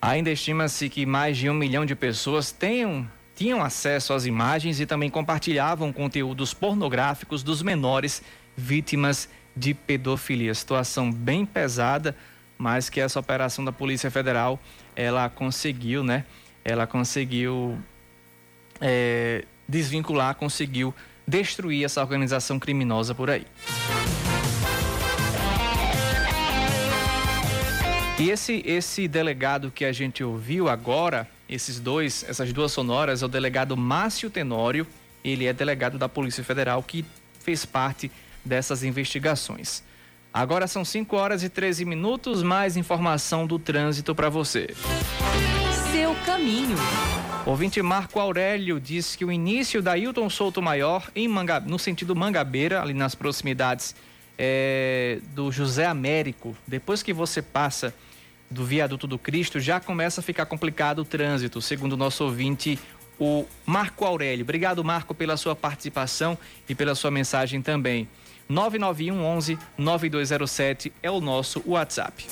Ainda 0.00 0.30
estima-se 0.30 0.88
que 0.88 1.04
mais 1.04 1.36
de 1.36 1.50
um 1.50 1.54
milhão 1.54 1.84
de 1.84 1.94
pessoas 1.94 2.52
tenham, 2.52 3.08
tinham 3.34 3.62
acesso 3.62 4.12
às 4.12 4.24
imagens 4.24 4.78
e 4.80 4.86
também 4.86 5.10
compartilhavam 5.10 5.92
conteúdos 5.92 6.54
pornográficos 6.54 7.42
dos 7.42 7.62
menores 7.62 8.22
vítimas 8.56 9.28
de 9.56 9.74
pedofilia. 9.74 10.54
Situação 10.54 11.10
bem 11.10 11.44
pesada, 11.46 12.16
mas 12.58 12.88
que 12.88 13.00
essa 13.00 13.18
operação 13.18 13.64
da 13.64 13.72
Polícia 13.72 14.10
Federal 14.10 14.60
ela 14.94 15.28
conseguiu, 15.28 16.04
né? 16.04 16.24
Ela 16.64 16.86
conseguiu 16.86 17.78
é, 18.80 19.44
desvincular, 19.68 20.34
conseguiu 20.34 20.94
destruir 21.26 21.84
essa 21.84 22.00
organização 22.00 22.58
criminosa 22.58 23.14
por 23.14 23.30
aí. 23.30 23.46
E 28.18 28.30
esse, 28.30 28.62
esse 28.64 29.06
delegado 29.06 29.70
que 29.70 29.84
a 29.84 29.92
gente 29.92 30.24
ouviu 30.24 30.68
agora, 30.68 31.28
esses 31.48 31.78
dois, 31.78 32.24
essas 32.26 32.50
duas 32.50 32.72
sonoras, 32.72 33.22
é 33.22 33.26
o 33.26 33.28
delegado 33.28 33.76
Márcio 33.76 34.30
Tenório. 34.30 34.86
Ele 35.22 35.44
é 35.44 35.52
delegado 35.52 35.98
da 35.98 36.08
Polícia 36.08 36.42
Federal 36.42 36.82
que 36.82 37.04
fez 37.40 37.66
parte 37.66 38.10
dessas 38.42 38.82
investigações. 38.82 39.82
Agora 40.32 40.66
são 40.66 40.84
5 40.84 41.16
horas 41.16 41.42
e 41.42 41.48
13 41.48 41.84
minutos, 41.84 42.42
mais 42.42 42.76
informação 42.76 43.46
do 43.46 43.58
trânsito 43.58 44.14
para 44.14 44.28
você. 44.28 44.68
Seu 45.92 46.14
caminho. 46.26 46.76
Ouvinte 47.46 47.80
Marco 47.80 48.18
Aurélio 48.18 48.80
diz 48.80 49.14
que 49.14 49.24
o 49.24 49.30
início 49.30 49.80
da 49.80 49.96
Hilton 49.96 50.28
Souto 50.28 50.60
Maior, 50.60 51.08
em 51.14 51.28
Manga, 51.28 51.60
no 51.60 51.78
sentido 51.78 52.16
Mangabeira, 52.16 52.82
ali 52.82 52.92
nas 52.92 53.14
proximidades 53.14 53.94
é, 54.36 55.20
do 55.32 55.52
José 55.52 55.86
Américo, 55.86 56.56
depois 56.66 57.04
que 57.04 57.12
você 57.12 57.40
passa 57.40 57.94
do 58.50 58.64
viaduto 58.64 59.06
do 59.06 59.16
Cristo, 59.16 59.60
já 59.60 59.78
começa 59.78 60.20
a 60.20 60.24
ficar 60.24 60.44
complicado 60.46 60.98
o 60.98 61.04
trânsito, 61.04 61.62
segundo 61.62 61.92
o 61.92 61.96
nosso 61.96 62.24
ouvinte, 62.24 62.80
o 63.16 63.46
Marco 63.64 64.04
Aurélio. 64.04 64.42
Obrigado, 64.42 64.82
Marco, 64.82 65.14
pela 65.14 65.36
sua 65.36 65.54
participação 65.54 66.36
e 66.68 66.74
pela 66.74 66.96
sua 66.96 67.12
mensagem 67.12 67.62
também. 67.62 68.08
991 68.48 69.24
11 69.24 69.58
9207 69.78 70.92
é 71.00 71.12
o 71.12 71.20
nosso 71.20 71.62
WhatsApp. 71.64 72.26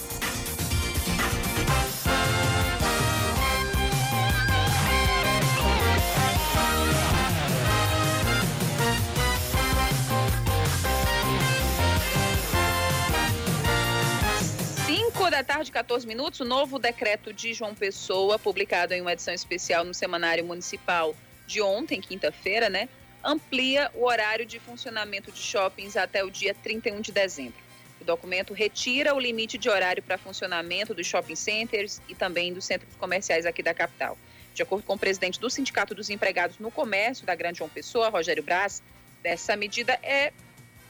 Tarde, 15.45 15.71
14 15.71 16.07
minutos, 16.07 16.41
o 16.41 16.45
novo 16.45 16.79
decreto 16.79 17.33
de 17.33 17.53
João 17.53 17.75
Pessoa, 17.75 18.39
publicado 18.39 18.95
em 18.95 19.01
uma 19.03 19.13
edição 19.13 19.35
especial 19.35 19.85
no 19.85 19.93
Semanário 19.93 20.45
Municipal 20.45 21.15
de 21.47 21.61
ontem, 21.61 22.01
quinta-feira, 22.01 22.71
né? 22.71 22.89
Amplia 23.23 23.91
o 23.95 24.07
horário 24.07 24.47
de 24.47 24.59
funcionamento 24.59 25.31
de 25.31 25.39
shoppings 25.39 25.97
até 25.97 26.25
o 26.25 26.31
dia 26.31 26.55
31 26.55 27.01
de 27.01 27.13
dezembro. 27.13 27.63
O 28.01 28.05
documento 28.05 28.55
retira 28.55 29.15
o 29.15 29.21
limite 29.21 29.59
de 29.59 29.69
horário 29.69 30.03
para 30.03 30.17
funcionamento 30.17 30.95
dos 30.95 31.07
shopping 31.07 31.37
centers 31.37 32.01
e 32.09 32.15
também 32.15 32.53
dos 32.53 32.65
centros 32.65 32.95
comerciais 32.97 33.45
aqui 33.45 33.63
da 33.63 33.75
capital. 33.75 34.17
De 34.55 34.63
acordo 34.63 34.85
com 34.85 34.95
o 34.95 34.99
presidente 34.99 35.39
do 35.39 35.51
Sindicato 35.51 35.95
dos 35.95 36.09
Empregados 36.09 36.59
no 36.59 36.71
Comércio 36.71 37.27
da 37.27 37.35
Grande 37.35 37.59
João 37.59 37.71
Pessoa, 37.71 38.09
Rogério 38.09 38.43
Braz, 38.43 38.83
essa 39.23 39.57
medida 39.57 39.99
é 40.03 40.33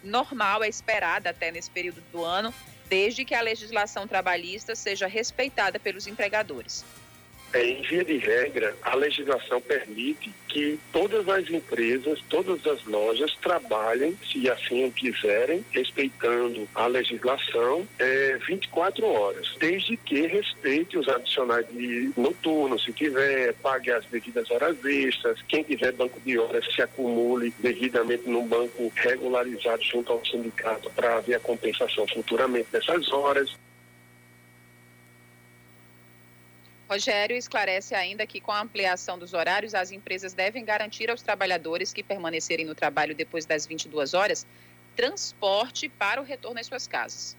normal, 0.03 0.63
é 0.63 0.69
esperada 0.69 1.31
até 1.31 1.51
nesse 1.51 1.71
período 1.71 2.01
do 2.13 2.25
ano, 2.25 2.55
desde 2.89 3.25
que 3.25 3.35
a 3.35 3.41
legislação 3.41 4.07
trabalhista 4.07 4.75
seja 4.75 5.07
respeitada 5.07 5.79
pelos 5.79 6.07
empregadores. 6.07 6.85
É, 7.55 7.65
em 7.65 7.83
via 7.83 8.05
de 8.05 8.19
regra, 8.19 8.75
a 8.83 8.97
legislação 8.97 9.61
permite 9.61 10.35
que 10.49 10.77
todas 10.93 11.29
as 11.29 11.49
empresas, 11.49 12.21
todas 12.29 12.67
as 12.67 12.85
lojas 12.85 13.33
trabalhem, 13.37 14.17
se 14.29 14.51
assim 14.51 14.85
o 14.85 14.91
quiserem, 14.91 15.65
respeitando 15.71 16.69
a 16.75 16.89
legislação, 16.89 17.87
é, 18.01 18.39
24 18.45 19.07
horas, 19.07 19.55
desde 19.61 19.97
que 19.97 20.27
respeite 20.27 20.99
os 20.99 21.09
adicionais 21.09 21.65
de 21.69 22.11
noturno, 22.17 22.77
se 22.77 22.93
tiver, 22.93 23.55
pague 23.55 23.93
as 23.93 24.05
devidas 24.07 24.51
horas 24.51 24.77
extras, 24.85 25.41
quem 25.47 25.63
tiver 25.63 25.93
banco 25.93 26.21
de 26.25 26.37
horas 26.37 26.65
se 26.75 26.83
acumule 26.83 27.55
devidamente 27.61 28.29
no 28.29 28.43
banco 28.43 28.93
regularizado 28.97 29.83
junto 29.83 30.13
ao 30.13 30.25
sindicato 30.25 30.91
para 30.91 31.19
haver 31.19 31.37
a 31.37 31.41
compensação 31.41 32.05
futuramente 32.09 32.67
dessas 32.73 33.13
horas. 33.13 33.57
Rogério 36.89 37.37
esclarece 37.37 37.95
ainda 37.95 38.27
que, 38.27 38.41
com 38.41 38.53
a 38.53 38.61
ampliação 38.61 39.19
dos 39.19 39.33
horários, 39.33 39.75
as 39.75 39.91
empresas 39.91 40.35
devem 40.35 40.65
garantir 40.65 41.11
aos 41.11 41.23
trabalhadores 41.23 41.93
que 41.93 42.03
permanecerem 42.03 42.67
no 42.67 42.75
trabalho 42.75 43.15
depois 43.15 43.47
das 43.47 43.67
22 43.67 44.15
horas 44.15 44.47
transporte 44.95 45.89
para 45.89 46.21
o 46.21 46.25
retorno 46.25 46.61
às 46.61 46.67
suas 46.67 46.87
casas 46.87 47.37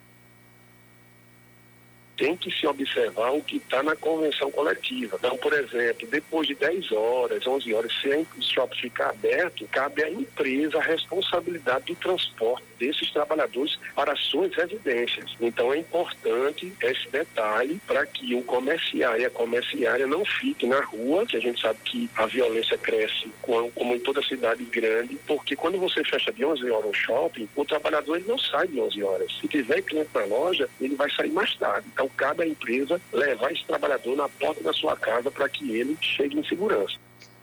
tem 2.17 2.35
que 2.35 2.51
se 2.51 2.65
observar 2.65 3.31
o 3.31 3.41
que 3.41 3.57
está 3.57 3.83
na 3.83 3.95
convenção 3.95 4.51
coletiva. 4.51 5.17
Então, 5.19 5.37
por 5.37 5.53
exemplo, 5.53 6.07
depois 6.07 6.47
de 6.47 6.55
10 6.55 6.91
horas, 6.91 7.45
11 7.45 7.73
horas, 7.73 7.91
se 8.01 8.09
o 8.09 8.41
shopping 8.41 8.77
ficar 8.77 9.09
aberto, 9.09 9.67
cabe 9.67 10.03
à 10.03 10.09
empresa 10.09 10.77
a 10.77 10.81
responsabilidade 10.81 11.85
do 11.85 11.95
transporte 11.95 12.65
desses 12.79 13.11
trabalhadores 13.11 13.77
para 13.95 14.15
suas 14.15 14.53
residências. 14.53 15.35
Então, 15.39 15.73
é 15.73 15.77
importante 15.77 16.71
esse 16.81 17.09
detalhe 17.09 17.79
para 17.87 18.05
que 18.05 18.35
o 18.35 18.43
comerciário 18.43 19.21
e 19.21 19.25
a 19.25 19.29
comerciária 19.29 20.07
não 20.07 20.23
fiquem 20.25 20.69
na 20.69 20.81
rua, 20.81 21.25
que 21.25 21.37
a 21.37 21.39
gente 21.39 21.61
sabe 21.61 21.79
que 21.85 22.09
a 22.15 22.25
violência 22.25 22.77
cresce 22.77 23.29
como 23.41 23.95
em 23.95 23.99
toda 23.99 24.21
cidade 24.21 24.63
grande, 24.65 25.17
porque 25.27 25.55
quando 25.55 25.77
você 25.77 26.03
fecha 26.03 26.31
de 26.31 26.43
11 26.45 26.69
horas 26.69 26.89
o 26.89 26.93
shopping, 26.93 27.47
o 27.55 27.65
trabalhador 27.65 28.17
ele 28.17 28.27
não 28.27 28.37
sai 28.37 28.67
de 28.67 28.79
11 28.79 29.03
horas. 29.03 29.31
Se 29.39 29.47
tiver 29.47 29.81
cliente 29.81 30.09
na 30.13 30.25
loja, 30.25 30.69
ele 30.79 30.95
vai 30.95 31.09
sair 31.11 31.31
mais 31.31 31.55
tarde. 31.55 31.87
Então, 31.93 32.04
à 32.41 32.47
empresa 32.47 33.01
levar 33.11 33.51
esse 33.51 33.65
trabalhador 33.65 34.15
na 34.15 34.29
porta 34.29 34.61
da 34.63 34.73
sua 34.73 34.95
casa 34.95 35.29
para 35.31 35.49
que 35.49 35.71
ele 35.71 35.97
chegue 36.01 36.39
em 36.39 36.43
segurança. 36.43 36.97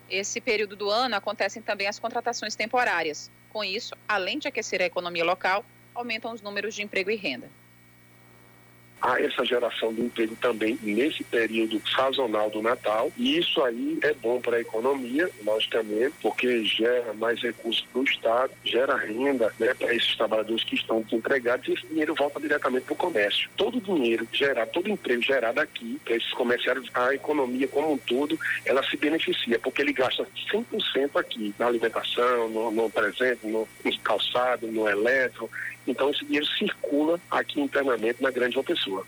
Esse 0.08 0.40
período 0.40 0.76
do 0.76 0.90
ano 0.90 1.16
acontecem 1.16 1.62
também 1.62 1.86
as 1.86 1.98
contratações 1.98 2.54
temporárias. 2.54 3.30
Com 3.48 3.64
isso, 3.64 3.94
além 4.06 4.38
de 4.38 4.48
aquecer 4.48 4.82
a 4.82 4.86
economia 4.86 5.24
local, 5.24 5.64
aumentam 5.94 6.32
os 6.32 6.42
números 6.42 6.74
de 6.74 6.82
emprego 6.82 7.10
e 7.10 7.16
renda. 7.16 7.48
Há 9.02 9.20
essa 9.20 9.44
geração 9.44 9.92
de 9.92 10.02
emprego 10.02 10.36
também 10.36 10.78
nesse 10.80 11.24
período 11.24 11.82
sazonal 11.88 12.48
do 12.48 12.62
Natal. 12.62 13.12
E 13.16 13.38
isso 13.38 13.62
aí 13.62 13.98
é 14.02 14.14
bom 14.14 14.40
para 14.40 14.56
a 14.56 14.60
economia, 14.60 15.28
logicamente, 15.44 16.14
porque 16.22 16.64
gera 16.64 17.12
mais 17.14 17.40
recursos 17.42 17.84
para 17.92 18.00
o 18.00 18.04
Estado, 18.04 18.52
gera 18.64 18.96
renda 18.96 19.52
né, 19.58 19.74
para 19.74 19.94
esses 19.94 20.14
trabalhadores 20.16 20.62
que 20.64 20.76
estão 20.76 21.02
desempregados 21.02 21.66
e 21.68 21.72
esse 21.72 21.86
dinheiro 21.88 22.14
volta 22.14 22.40
diretamente 22.40 22.84
para 22.84 22.94
o 22.94 22.96
comércio. 22.96 23.50
Todo 23.56 23.78
o 23.78 23.80
dinheiro 23.80 24.26
gerado, 24.32 24.70
todo 24.70 24.88
emprego 24.88 25.22
gerado 25.22 25.60
aqui 25.60 26.00
para 26.04 26.16
esses 26.16 26.32
comerciários, 26.32 26.88
a 26.94 27.14
economia 27.14 27.66
como 27.66 27.92
um 27.92 27.98
todo, 27.98 28.38
ela 28.64 28.82
se 28.84 28.96
beneficia, 28.96 29.58
porque 29.58 29.82
ele 29.82 29.92
gasta 29.92 30.26
100% 30.52 31.18
aqui 31.18 31.54
na 31.58 31.66
alimentação, 31.66 32.48
no, 32.48 32.70
no 32.70 32.90
presente, 32.90 33.46
no, 33.46 33.68
no 33.84 33.98
calçado, 34.00 34.66
no 34.68 34.88
eletro. 34.88 35.50
Então 35.86 36.10
esse 36.10 36.24
dinheiro 36.24 36.46
circula 36.46 37.20
aqui 37.30 37.60
internamente 37.60 38.22
na 38.22 38.30
Grande 38.30 38.54
João 38.54 38.64
Pessoa. 38.64 39.06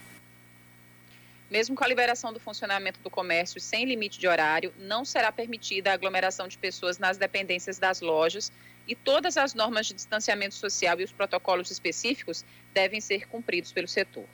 Mesmo 1.51 1.77
com 1.77 1.85
a 1.85 1.89
liberação 1.89 2.33
do 2.33 2.41
funcionamento 2.41 3.01
do 3.01 3.11
comércio 3.11 3.61
sem 3.61 3.85
limite 3.85 4.19
de 4.19 4.27
horário, 4.27 4.73
não 4.79 5.05
será 5.05 5.31
permitida 5.31 5.91
a 5.91 5.95
aglomeração 5.95 6.49
de 6.49 6.59
pessoas 6.59 6.99
nas 6.99 7.17
dependências 7.17 7.79
das 7.79 8.01
lojas 8.01 8.51
e 8.89 8.95
todas 8.95 9.37
as 9.37 9.55
normas 9.55 9.87
de 9.87 9.95
distanciamento 9.95 10.55
social 10.55 11.01
e 11.01 11.05
os 11.05 11.13
protocolos 11.13 11.71
específicos 11.71 12.45
devem 12.73 13.01
ser 13.01 13.29
cumpridos 13.29 13.73
pelo 13.73 13.87
setor. 13.87 14.25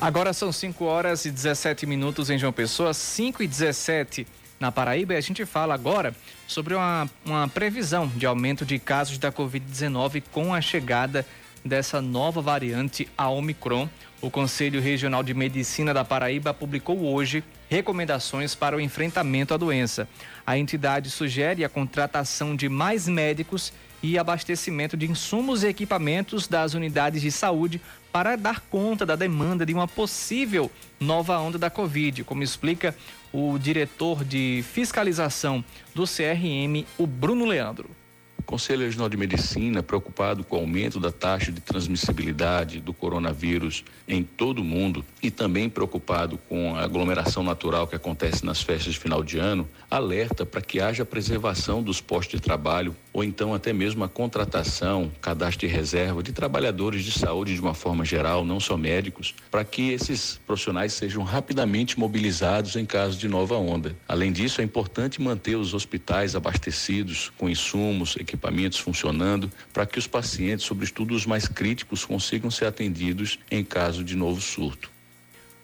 Agora 0.00 0.32
são 0.32 0.52
5 0.52 0.84
horas 0.84 1.24
e 1.24 1.30
17 1.30 1.86
minutos 1.86 2.28
em 2.28 2.38
João 2.38 2.52
Pessoa, 2.52 2.92
5 2.92 3.42
e 3.42 3.46
17 3.46 4.26
na 4.64 4.72
Paraíba. 4.72 5.12
E 5.12 5.16
a 5.16 5.20
gente 5.20 5.44
fala 5.44 5.74
agora 5.74 6.14
sobre 6.46 6.74
uma, 6.74 7.08
uma 7.24 7.46
previsão 7.48 8.08
de 8.08 8.24
aumento 8.24 8.64
de 8.64 8.78
casos 8.78 9.18
da 9.18 9.30
Covid-19 9.30 10.22
com 10.32 10.54
a 10.54 10.60
chegada 10.60 11.26
dessa 11.62 12.00
nova 12.00 12.40
variante, 12.40 13.06
a 13.16 13.28
Omicron. 13.28 13.88
O 14.22 14.30
Conselho 14.30 14.80
Regional 14.80 15.22
de 15.22 15.34
Medicina 15.34 15.92
da 15.92 16.02
Paraíba 16.02 16.54
publicou 16.54 17.04
hoje 17.04 17.44
recomendações 17.68 18.54
para 18.54 18.76
o 18.76 18.80
enfrentamento 18.80 19.52
à 19.52 19.58
doença. 19.58 20.08
A 20.46 20.56
entidade 20.56 21.10
sugere 21.10 21.62
a 21.62 21.68
contratação 21.68 22.56
de 22.56 22.68
mais 22.68 23.06
médicos 23.06 23.70
e 24.02 24.18
abastecimento 24.18 24.96
de 24.96 25.10
insumos 25.10 25.62
e 25.62 25.68
equipamentos 25.68 26.46
das 26.46 26.72
unidades 26.72 27.20
de 27.20 27.30
saúde 27.30 27.80
para 28.12 28.36
dar 28.36 28.60
conta 28.60 29.04
da 29.04 29.16
demanda 29.16 29.66
de 29.66 29.74
uma 29.74 29.88
possível 29.88 30.70
nova 31.00 31.38
onda 31.38 31.58
da 31.58 31.68
Covid, 31.68 32.24
como 32.24 32.42
explica 32.42 32.94
o 33.34 33.58
diretor 33.58 34.24
de 34.24 34.62
fiscalização 34.62 35.64
do 35.92 36.04
CRM, 36.04 36.86
o 36.96 37.04
Bruno 37.04 37.44
Leandro. 37.44 37.90
O 38.38 38.42
Conselho 38.44 38.82
Regional 38.82 39.08
de 39.08 39.16
Medicina, 39.16 39.82
preocupado 39.82 40.44
com 40.44 40.54
o 40.54 40.60
aumento 40.60 41.00
da 41.00 41.10
taxa 41.10 41.50
de 41.50 41.60
transmissibilidade 41.60 42.78
do 42.78 42.94
coronavírus 42.94 43.84
em 44.06 44.22
todo 44.22 44.60
o 44.60 44.64
mundo 44.64 45.04
e 45.20 45.32
também 45.32 45.68
preocupado 45.68 46.38
com 46.48 46.76
a 46.76 46.84
aglomeração 46.84 47.42
natural 47.42 47.88
que 47.88 47.96
acontece 47.96 48.46
nas 48.46 48.62
festas 48.62 48.92
de 48.92 49.00
final 49.00 49.24
de 49.24 49.36
ano, 49.36 49.68
alerta 49.90 50.46
para 50.46 50.60
que 50.60 50.80
haja 50.80 51.04
preservação 51.04 51.82
dos 51.82 52.00
postos 52.00 52.40
de 52.40 52.40
trabalho 52.40 52.94
ou 53.14 53.22
então 53.22 53.54
até 53.54 53.72
mesmo 53.72 54.02
a 54.02 54.08
contratação, 54.08 55.10
cadastro 55.22 55.66
de 55.66 55.72
reserva 55.72 56.20
de 56.20 56.32
trabalhadores 56.32 57.04
de 57.04 57.12
saúde 57.12 57.54
de 57.54 57.60
uma 57.60 57.72
forma 57.72 58.04
geral, 58.04 58.44
não 58.44 58.58
só 58.58 58.76
médicos, 58.76 59.34
para 59.52 59.64
que 59.64 59.92
esses 59.92 60.40
profissionais 60.44 60.92
sejam 60.92 61.22
rapidamente 61.22 61.98
mobilizados 61.98 62.74
em 62.74 62.84
caso 62.84 63.16
de 63.16 63.28
nova 63.28 63.54
onda. 63.56 63.96
Além 64.08 64.32
disso, 64.32 64.60
é 64.60 64.64
importante 64.64 65.22
manter 65.22 65.54
os 65.54 65.72
hospitais 65.72 66.34
abastecidos 66.34 67.30
com 67.38 67.48
insumos, 67.48 68.16
equipamentos 68.16 68.80
funcionando, 68.80 69.50
para 69.72 69.86
que 69.86 69.98
os 69.98 70.08
pacientes, 70.08 70.66
sobretudo 70.66 71.14
os 71.14 71.24
mais 71.24 71.46
críticos, 71.46 72.04
consigam 72.04 72.50
ser 72.50 72.66
atendidos 72.66 73.38
em 73.48 73.62
caso 73.62 74.02
de 74.02 74.16
novo 74.16 74.40
surto. 74.40 74.93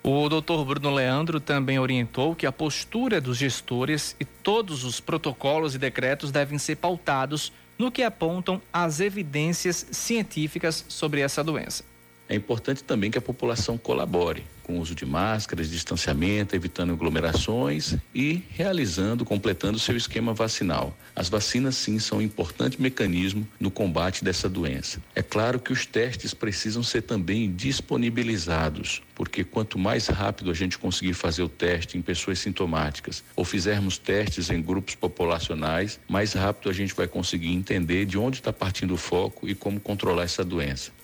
O 0.02 0.28
doutor 0.30 0.64
Bruno 0.64 0.94
Leandro 0.94 1.38
também 1.38 1.78
orientou 1.78 2.34
que 2.34 2.46
a 2.46 2.52
postura 2.52 3.20
dos 3.20 3.36
gestores 3.36 4.16
e 4.18 4.24
todos 4.24 4.82
os 4.82 4.98
protocolos 4.98 5.74
e 5.74 5.78
decretos 5.78 6.32
devem 6.32 6.58
ser 6.58 6.76
pautados 6.76 7.52
no 7.78 7.90
que 7.90 8.02
apontam 8.02 8.62
as 8.72 9.00
evidências 9.00 9.86
científicas 9.90 10.86
sobre 10.88 11.20
essa 11.20 11.44
doença. 11.44 11.89
É 12.30 12.36
importante 12.36 12.84
também 12.84 13.10
que 13.10 13.18
a 13.18 13.20
população 13.20 13.76
colabore 13.76 14.44
com 14.62 14.78
o 14.78 14.80
uso 14.80 14.94
de 14.94 15.04
máscaras, 15.04 15.68
distanciamento, 15.68 16.54
evitando 16.54 16.92
aglomerações 16.92 17.96
e 18.14 18.40
realizando, 18.50 19.24
completando 19.24 19.80
seu 19.80 19.96
esquema 19.96 20.32
vacinal. 20.32 20.96
As 21.14 21.28
vacinas, 21.28 21.74
sim, 21.74 21.98
são 21.98 22.18
um 22.18 22.22
importante 22.22 22.80
mecanismo 22.80 23.44
no 23.58 23.68
combate 23.68 24.22
dessa 24.22 24.48
doença. 24.48 25.02
É 25.12 25.22
claro 25.22 25.58
que 25.58 25.72
os 25.72 25.86
testes 25.86 26.32
precisam 26.32 26.84
ser 26.84 27.02
também 27.02 27.52
disponibilizados, 27.52 29.02
porque 29.12 29.42
quanto 29.42 29.76
mais 29.76 30.06
rápido 30.06 30.52
a 30.52 30.54
gente 30.54 30.78
conseguir 30.78 31.14
fazer 31.14 31.42
o 31.42 31.48
teste 31.48 31.98
em 31.98 32.02
pessoas 32.02 32.38
sintomáticas 32.38 33.24
ou 33.34 33.44
fizermos 33.44 33.98
testes 33.98 34.50
em 34.50 34.62
grupos 34.62 34.94
populacionais, 34.94 35.98
mais 36.08 36.32
rápido 36.34 36.70
a 36.70 36.72
gente 36.72 36.94
vai 36.94 37.08
conseguir 37.08 37.52
entender 37.52 38.04
de 38.04 38.16
onde 38.16 38.38
está 38.38 38.52
partindo 38.52 38.94
o 38.94 38.96
foco 38.96 39.48
e 39.48 39.54
como 39.54 39.80
controlar 39.80 40.22
essa 40.22 40.44
doença. 40.44 40.99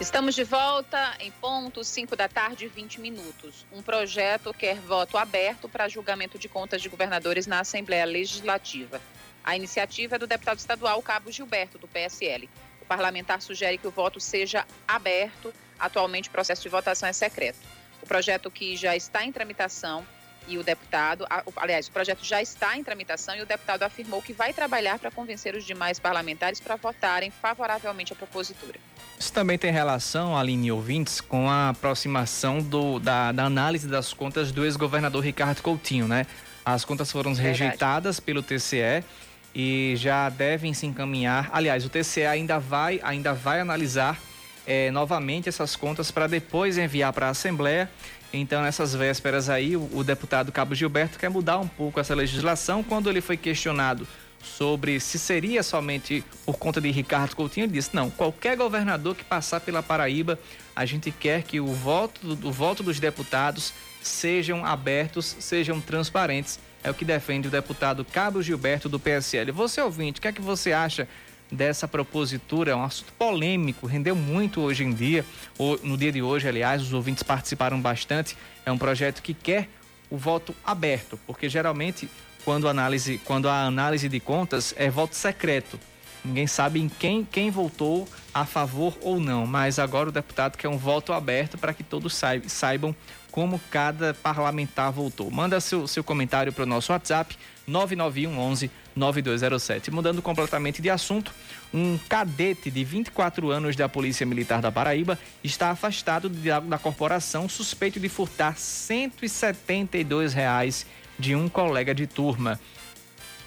Estamos 0.00 0.34
de 0.34 0.42
volta 0.42 1.14
em 1.20 1.30
ponto, 1.30 1.84
5 1.84 2.16
da 2.16 2.28
tarde, 2.28 2.66
20 2.66 2.98
minutos. 2.98 3.66
Um 3.70 3.82
projeto 3.82 4.54
quer 4.54 4.76
voto 4.76 5.18
aberto 5.18 5.68
para 5.68 5.86
julgamento 5.86 6.38
de 6.38 6.48
contas 6.48 6.80
de 6.80 6.88
governadores 6.88 7.46
na 7.46 7.60
Assembleia 7.60 8.06
Legislativa. 8.06 8.98
A 9.44 9.54
iniciativa 9.54 10.16
é 10.16 10.18
do 10.18 10.26
deputado 10.26 10.58
estadual 10.58 11.02
Cabo 11.02 11.30
Gilberto, 11.30 11.76
do 11.76 11.86
PSL 11.86 12.48
parlamentar 12.90 13.40
sugere 13.40 13.78
que 13.78 13.86
o 13.86 13.90
voto 13.92 14.18
seja 14.18 14.66
aberto. 14.88 15.54
Atualmente, 15.78 16.28
o 16.28 16.32
processo 16.32 16.60
de 16.60 16.68
votação 16.68 17.08
é 17.08 17.12
secreto. 17.12 17.60
O 18.02 18.06
projeto 18.06 18.50
que 18.50 18.76
já 18.76 18.96
está 18.96 19.24
em 19.24 19.30
tramitação 19.30 20.04
e 20.48 20.58
o 20.58 20.64
deputado, 20.64 21.24
aliás, 21.54 21.86
o 21.86 21.92
projeto 21.92 22.24
já 22.24 22.42
está 22.42 22.76
em 22.76 22.82
tramitação 22.82 23.36
e 23.36 23.42
o 23.42 23.46
deputado 23.46 23.84
afirmou 23.84 24.20
que 24.20 24.32
vai 24.32 24.52
trabalhar 24.52 24.98
para 24.98 25.08
convencer 25.08 25.54
os 25.54 25.64
demais 25.64 26.00
parlamentares 26.00 26.58
para 26.58 26.74
votarem 26.74 27.30
favoravelmente 27.30 28.12
à 28.12 28.16
propositura. 28.16 28.80
Isso 29.16 29.32
também 29.32 29.56
tem 29.56 29.70
relação, 29.70 30.36
Aline 30.36 30.72
ouvintes, 30.72 31.20
com 31.20 31.48
a 31.48 31.68
aproximação 31.68 32.60
do, 32.60 32.98
da, 32.98 33.30
da 33.30 33.44
análise 33.44 33.86
das 33.86 34.12
contas 34.12 34.50
do 34.50 34.64
ex-governador 34.64 35.22
Ricardo 35.22 35.62
Coutinho, 35.62 36.08
né? 36.08 36.26
As 36.64 36.84
contas 36.84 37.12
foram 37.12 37.32
Verdade. 37.32 37.60
rejeitadas 37.60 38.18
pelo 38.18 38.42
TCE 38.42 39.04
e 39.54 39.94
já 39.96 40.28
devem 40.28 40.72
se 40.72 40.86
encaminhar. 40.86 41.50
Aliás, 41.52 41.84
o 41.84 41.88
TCE 41.88 42.24
ainda 42.24 42.58
vai, 42.58 43.00
ainda 43.02 43.32
vai 43.32 43.60
analisar 43.60 44.18
é, 44.66 44.90
novamente 44.90 45.48
essas 45.48 45.74
contas 45.74 46.10
para 46.10 46.26
depois 46.26 46.78
enviar 46.78 47.12
para 47.12 47.26
a 47.26 47.30
Assembleia. 47.30 47.90
Então, 48.32 48.62
nessas 48.62 48.94
vésperas 48.94 49.48
aí, 49.48 49.76
o, 49.76 49.90
o, 49.92 50.04
deputado 50.04 50.52
Cabo 50.52 50.74
Gilberto 50.74 51.18
quer 51.18 51.28
mudar 51.28 51.58
um 51.58 51.66
pouco 51.66 51.98
essa 51.98 52.14
legislação. 52.14 52.82
Quando 52.82 53.10
ele 53.10 53.20
foi 53.20 53.36
questionado 53.36 54.06
sobre 54.40 55.00
se 55.00 55.18
seria 55.18 55.62
somente 55.62 56.24
por 56.46 56.56
conta 56.56 56.80
de 56.80 56.90
Ricardo 56.90 57.34
Coutinho, 57.34 57.64
ele 57.64 57.72
disse: 57.72 57.90
não, 57.92 58.08
qualquer 58.08 58.56
governador 58.56 59.16
que 59.16 59.24
passar 59.24 59.60
pela 59.60 59.82
Paraíba, 59.82 60.38
a 60.76 60.86
gente 60.86 61.10
quer 61.10 61.42
que 61.42 61.58
o 61.58 61.66
voto, 61.66 62.38
o 62.44 62.52
voto 62.52 62.84
dos 62.84 63.00
deputados 63.00 63.74
sejam 64.00 64.64
abertos, 64.64 65.36
sejam 65.40 65.80
transparentes 65.80 66.60
É 66.82 66.90
o 66.90 66.94
que 66.94 67.04
defende 67.04 67.48
o 67.48 67.50
deputado 67.50 68.04
Cabo 68.04 68.42
Gilberto 68.42 68.88
do 68.88 68.98
PSL. 68.98 69.52
Você 69.52 69.80
ouvinte, 69.80 70.18
o 70.18 70.22
que 70.22 70.28
é 70.28 70.32
que 70.32 70.40
você 70.40 70.72
acha 70.72 71.06
dessa 71.52 71.86
propositura? 71.86 72.72
É 72.72 72.76
um 72.76 72.82
assunto 72.82 73.12
polêmico, 73.14 73.86
rendeu 73.86 74.16
muito 74.16 74.60
hoje 74.60 74.84
em 74.84 74.92
dia, 74.92 75.24
ou 75.58 75.78
no 75.82 75.96
dia 75.96 76.10
de 76.10 76.22
hoje, 76.22 76.48
aliás, 76.48 76.80
os 76.82 76.92
ouvintes 76.92 77.22
participaram 77.22 77.80
bastante. 77.80 78.36
É 78.64 78.72
um 78.72 78.78
projeto 78.78 79.20
que 79.20 79.34
quer 79.34 79.68
o 80.08 80.16
voto 80.16 80.54
aberto, 80.64 81.18
porque 81.26 81.48
geralmente 81.48 82.08
quando 82.44 82.66
a 82.66 82.70
análise, 82.70 83.18
quando 83.24 83.48
a 83.48 83.64
análise 83.64 84.08
de 84.08 84.18
contas 84.18 84.74
é 84.76 84.90
voto 84.90 85.14
secreto. 85.14 85.78
Ninguém 86.24 86.46
sabe 86.46 86.80
em 86.80 86.88
quem, 86.88 87.24
quem 87.24 87.50
votou 87.50 88.06
a 88.32 88.44
favor 88.44 88.96
ou 89.00 89.18
não, 89.18 89.46
mas 89.46 89.78
agora 89.78 90.10
o 90.10 90.12
deputado 90.12 90.56
quer 90.56 90.68
um 90.68 90.76
voto 90.76 91.12
aberto 91.12 91.56
para 91.56 91.72
que 91.72 91.82
todos 91.82 92.18
saibam 92.46 92.94
como 93.30 93.60
cada 93.70 94.14
parlamentar 94.14 94.92
votou. 94.92 95.30
Manda 95.30 95.60
seu, 95.60 95.86
seu 95.86 96.02
comentário 96.02 96.52
para 96.52 96.64
o 96.64 96.66
nosso 96.66 96.92
WhatsApp 96.92 97.36
991 97.66 98.38
11 98.38 98.70
9207. 98.96 99.90
Mudando 99.90 100.20
completamente 100.20 100.82
de 100.82 100.90
assunto, 100.90 101.32
um 101.72 101.98
cadete 102.08 102.70
de 102.70 102.82
24 102.84 103.50
anos 103.50 103.76
da 103.76 103.88
Polícia 103.88 104.26
Militar 104.26 104.60
da 104.60 104.72
Paraíba 104.72 105.18
está 105.42 105.70
afastado 105.70 106.28
da 106.28 106.78
corporação 106.78 107.48
suspeito 107.48 108.00
de 108.00 108.08
furtar 108.08 108.56
172 108.56 110.34
reais 110.34 110.86
de 111.18 111.34
um 111.34 111.48
colega 111.48 111.94
de 111.94 112.06
turma. 112.06 112.58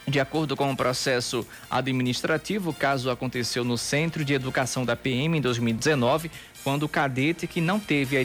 De 0.05 0.19
acordo 0.19 0.55
com 0.55 0.69
o 0.69 0.75
processo 0.75 1.47
administrativo, 1.69 2.71
o 2.71 2.73
caso 2.73 3.09
aconteceu 3.09 3.63
no 3.63 3.77
Centro 3.77 4.25
de 4.25 4.33
Educação 4.33 4.83
da 4.83 4.95
PM 4.95 5.37
em 5.37 5.41
2019, 5.41 6.29
quando 6.63 6.83
o 6.83 6.89
cadete, 6.89 7.47
que 7.47 7.61
não 7.61 7.79
teve 7.79 8.17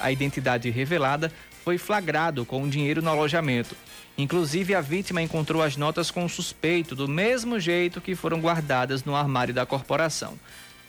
a 0.00 0.10
identidade 0.10 0.70
revelada, 0.70 1.30
foi 1.62 1.76
flagrado 1.78 2.44
com 2.44 2.62
o 2.62 2.68
dinheiro 2.68 3.02
no 3.02 3.10
alojamento. 3.10 3.76
Inclusive, 4.16 4.74
a 4.74 4.80
vítima 4.80 5.20
encontrou 5.20 5.62
as 5.62 5.76
notas 5.76 6.10
com 6.10 6.24
o 6.24 6.28
suspeito, 6.28 6.94
do 6.94 7.06
mesmo 7.06 7.60
jeito 7.60 8.00
que 8.00 8.14
foram 8.14 8.40
guardadas 8.40 9.04
no 9.04 9.14
armário 9.14 9.52
da 9.52 9.66
corporação. 9.66 10.38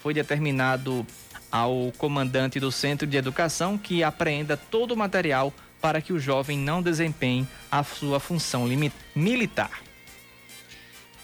Foi 0.02 0.14
determinado 0.14 1.06
ao 1.52 1.92
comandante 1.98 2.60
do 2.60 2.72
Centro 2.72 3.06
de 3.06 3.18
Educação 3.18 3.78
que 3.78 4.02
apreenda 4.02 4.56
todo 4.56 4.92
o 4.92 4.98
material 4.98 5.54
para 5.82 6.02
que 6.02 6.14
o 6.14 6.20
jovem 6.20 6.58
não 6.58 6.82
desempenhe 6.82 7.46
a 7.70 7.84
sua 7.84 8.20
função 8.20 8.66
militar. 9.14 9.87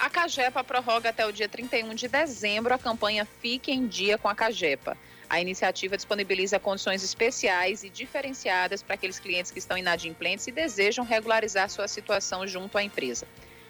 A 0.04 0.10
Cagepa 0.10 0.66
prorroga 0.66 1.12
até 1.12 1.26
o 1.26 1.32
dia 1.32 1.48
31 1.48 1.96
de 1.96 2.10
dezembro 2.10 2.74
a 2.74 2.78
campanha 2.78 3.26
Fique 3.40 3.72
em 3.72 3.88
Dia 3.88 4.18
com 4.18 4.28
a 4.28 4.36
Cagepa. 4.36 4.98
A 5.30 5.40
iniciativa 5.40 5.96
disponibiliza 5.96 6.60
condições 6.60 7.06
especiais 7.06 7.86
e 7.86 7.90
diferenciadas 7.90 8.84
para 8.84 8.96
aqueles 8.96 9.18
clientes 9.18 9.50
que 9.50 9.60
estão 9.60 9.78
inadimplentes 9.78 10.46
e 10.46 10.52
desejam 10.52 11.06
regularizar 11.06 11.70
sua 11.70 11.88
situação 11.88 12.46
junto 12.46 12.78
à 12.78 12.84
empresa. 12.84 13.26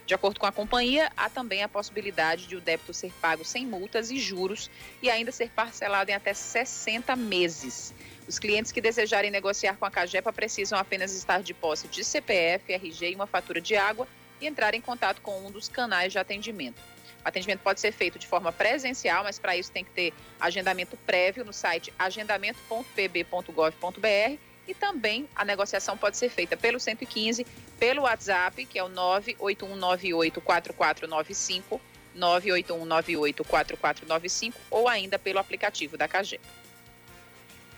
De 0.07 0.15
acordo 0.15 0.39
com 0.39 0.47
a 0.47 0.51
companhia, 0.51 1.11
há 1.15 1.29
também 1.29 1.61
a 1.61 1.69
possibilidade 1.69 2.47
de 2.47 2.55
o 2.55 2.61
débito 2.61 2.95
ser 2.95 3.11
pago 3.21 3.45
sem 3.45 3.63
multas 3.67 4.09
e 4.09 4.17
juros 4.17 4.71
e 5.03 5.11
ainda 5.11 5.31
ser 5.31 5.51
parcelado 5.51 6.09
em 6.09 6.15
até 6.15 6.33
60 6.33 7.15
meses. 7.15 7.93
Os 8.27 8.39
clientes 8.39 8.71
que 8.71 8.81
desejarem 8.81 9.29
negociar 9.29 9.77
com 9.77 9.85
a 9.85 9.91
Cagepa 9.91 10.33
precisam 10.33 10.79
apenas 10.79 11.13
estar 11.15 11.43
de 11.43 11.53
posse 11.53 11.87
de 11.87 12.03
CPF, 12.03 12.73
RG 12.73 13.11
e 13.11 13.15
uma 13.15 13.27
fatura 13.27 13.61
de 13.61 13.75
água 13.75 14.07
e 14.43 14.47
entrar 14.47 14.73
em 14.73 14.81
contato 14.81 15.21
com 15.21 15.45
um 15.45 15.51
dos 15.51 15.69
canais 15.69 16.11
de 16.11 16.19
atendimento. 16.19 16.81
O 17.23 17.27
atendimento 17.27 17.61
pode 17.61 17.79
ser 17.79 17.93
feito 17.93 18.19
de 18.19 18.27
forma 18.27 18.51
presencial, 18.51 19.23
mas 19.23 19.39
para 19.39 19.55
isso 19.55 19.71
tem 19.71 19.85
que 19.85 19.91
ter 19.91 20.13
agendamento 20.39 20.97
prévio 20.97 21.45
no 21.45 21.53
site 21.53 21.93
agendamento.pb.gov.br 21.97 24.37
e 24.67 24.73
também 24.73 25.29
a 25.35 25.45
negociação 25.45 25.97
pode 25.97 26.17
ser 26.17 26.29
feita 26.29 26.57
pelo 26.57 26.79
115, 26.79 27.45
pelo 27.79 28.03
WhatsApp, 28.03 28.65
que 28.65 28.77
é 28.77 28.83
o 28.83 28.89
981984495, 28.89 31.79
981984495 32.17 34.53
ou 34.69 34.87
ainda 34.87 35.17
pelo 35.17 35.39
aplicativo 35.39 35.97
da 35.97 36.07
CAGE. 36.07 36.39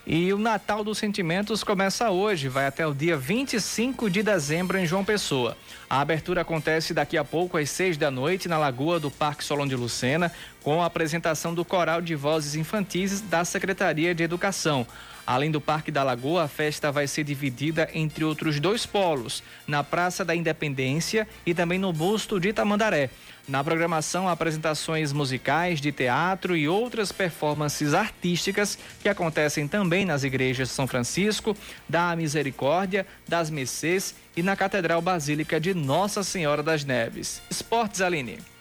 E 0.07 0.31
o 0.31 0.37
Natal 0.37 0.83
dos 0.83 0.99
Sentimentos 0.99 1.63
começa 1.63 2.11
hoje, 2.11 2.47
vai 2.47 2.67
até 2.67 2.85
o 2.85 2.93
dia 2.93 3.17
25 3.17 4.07
de 4.07 4.21
dezembro 4.21 4.77
em 4.77 4.85
João 4.85 5.03
Pessoa. 5.03 5.57
A 5.89 5.99
abertura 5.99 6.41
acontece 6.41 6.93
daqui 6.93 7.17
a 7.17 7.23
pouco 7.23 7.57
às 7.57 7.71
seis 7.71 7.97
da 7.97 8.11
noite 8.11 8.47
na 8.47 8.59
Lagoa 8.59 8.99
do 8.99 9.09
Parque 9.09 9.43
Solon 9.43 9.65
de 9.65 9.75
Lucena, 9.75 10.31
com 10.61 10.83
a 10.83 10.85
apresentação 10.85 11.55
do 11.55 11.65
Coral 11.65 12.01
de 12.01 12.13
Vozes 12.13 12.53
Infantis 12.53 13.19
da 13.19 13.43
Secretaria 13.43 14.13
de 14.13 14.21
Educação. 14.21 14.85
Além 15.25 15.49
do 15.49 15.59
Parque 15.59 15.91
da 15.91 16.03
Lagoa, 16.03 16.43
a 16.43 16.47
festa 16.47 16.91
vai 16.91 17.07
ser 17.07 17.23
dividida 17.23 17.89
entre 17.93 18.23
outros 18.23 18.59
dois 18.59 18.85
polos, 18.85 19.41
na 19.67 19.83
Praça 19.83 20.23
da 20.23 20.35
Independência 20.35 21.27
e 21.45 21.53
também 21.53 21.79
no 21.79 21.91
Busto 21.91 22.39
de 22.39 22.49
Itamandaré. 22.49 23.09
Na 23.47 23.63
programação, 23.63 24.27
apresentações 24.27 25.13
musicais, 25.13 25.79
de 25.79 25.91
teatro 25.91 26.55
e 26.55 26.67
outras 26.67 27.11
performances 27.11 27.93
artísticas 27.93 28.77
que 29.01 29.09
acontecem 29.09 29.67
também 29.67 30.05
nas 30.05 30.23
igrejas 30.23 30.71
São 30.71 30.87
Francisco, 30.87 31.55
da 31.87 32.15
Misericórdia, 32.15 33.05
das 33.27 33.49
Mercês 33.49 34.15
e 34.35 34.41
na 34.41 34.55
Catedral 34.55 35.01
Basílica 35.01 35.59
de 35.59 35.73
Nossa 35.73 36.23
Senhora 36.23 36.63
das 36.63 36.83
Neves. 36.83 37.41
Esportes, 37.49 38.01
Aline. 38.01 38.54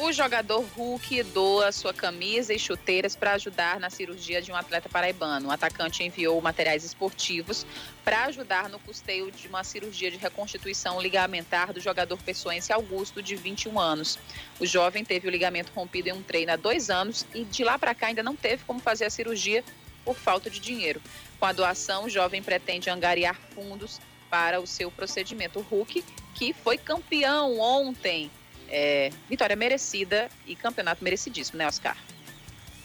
O 0.00 0.12
jogador 0.12 0.64
Hulk 0.76 1.24
doa 1.24 1.72
sua 1.72 1.92
camisa 1.92 2.54
e 2.54 2.58
chuteiras 2.58 3.16
para 3.16 3.32
ajudar 3.32 3.80
na 3.80 3.90
cirurgia 3.90 4.40
de 4.40 4.52
um 4.52 4.54
atleta 4.54 4.88
paraibano. 4.88 5.48
O 5.48 5.50
atacante 5.50 6.04
enviou 6.04 6.40
materiais 6.40 6.84
esportivos 6.84 7.66
para 8.04 8.26
ajudar 8.26 8.68
no 8.68 8.78
custeio 8.78 9.28
de 9.32 9.48
uma 9.48 9.64
cirurgia 9.64 10.08
de 10.08 10.16
reconstituição 10.16 11.02
ligamentar 11.02 11.72
do 11.72 11.80
jogador 11.80 12.16
pessoense 12.22 12.72
Augusto, 12.72 13.20
de 13.20 13.34
21 13.34 13.80
anos. 13.80 14.20
O 14.60 14.64
jovem 14.64 15.04
teve 15.04 15.26
o 15.26 15.30
ligamento 15.32 15.72
rompido 15.74 16.08
em 16.08 16.12
um 16.12 16.22
treino 16.22 16.52
há 16.52 16.56
dois 16.56 16.90
anos 16.90 17.26
e 17.34 17.42
de 17.42 17.64
lá 17.64 17.76
para 17.76 17.92
cá 17.92 18.06
ainda 18.06 18.22
não 18.22 18.36
teve 18.36 18.62
como 18.64 18.78
fazer 18.78 19.06
a 19.06 19.10
cirurgia 19.10 19.64
por 20.04 20.14
falta 20.16 20.48
de 20.48 20.60
dinheiro. 20.60 21.02
Com 21.40 21.46
a 21.46 21.52
doação, 21.52 22.04
o 22.04 22.08
jovem 22.08 22.40
pretende 22.40 22.88
angariar 22.88 23.36
fundos 23.52 24.00
para 24.30 24.60
o 24.60 24.66
seu 24.66 24.92
procedimento. 24.92 25.58
O 25.58 25.62
Hulk, 25.62 26.04
que 26.36 26.52
foi 26.52 26.78
campeão 26.78 27.58
ontem 27.58 28.30
é, 28.68 29.10
vitória 29.28 29.56
merecida 29.56 30.28
e 30.46 30.54
campeonato 30.54 31.02
merecidíssimo, 31.02 31.58
né, 31.58 31.66
Oscar? 31.66 31.96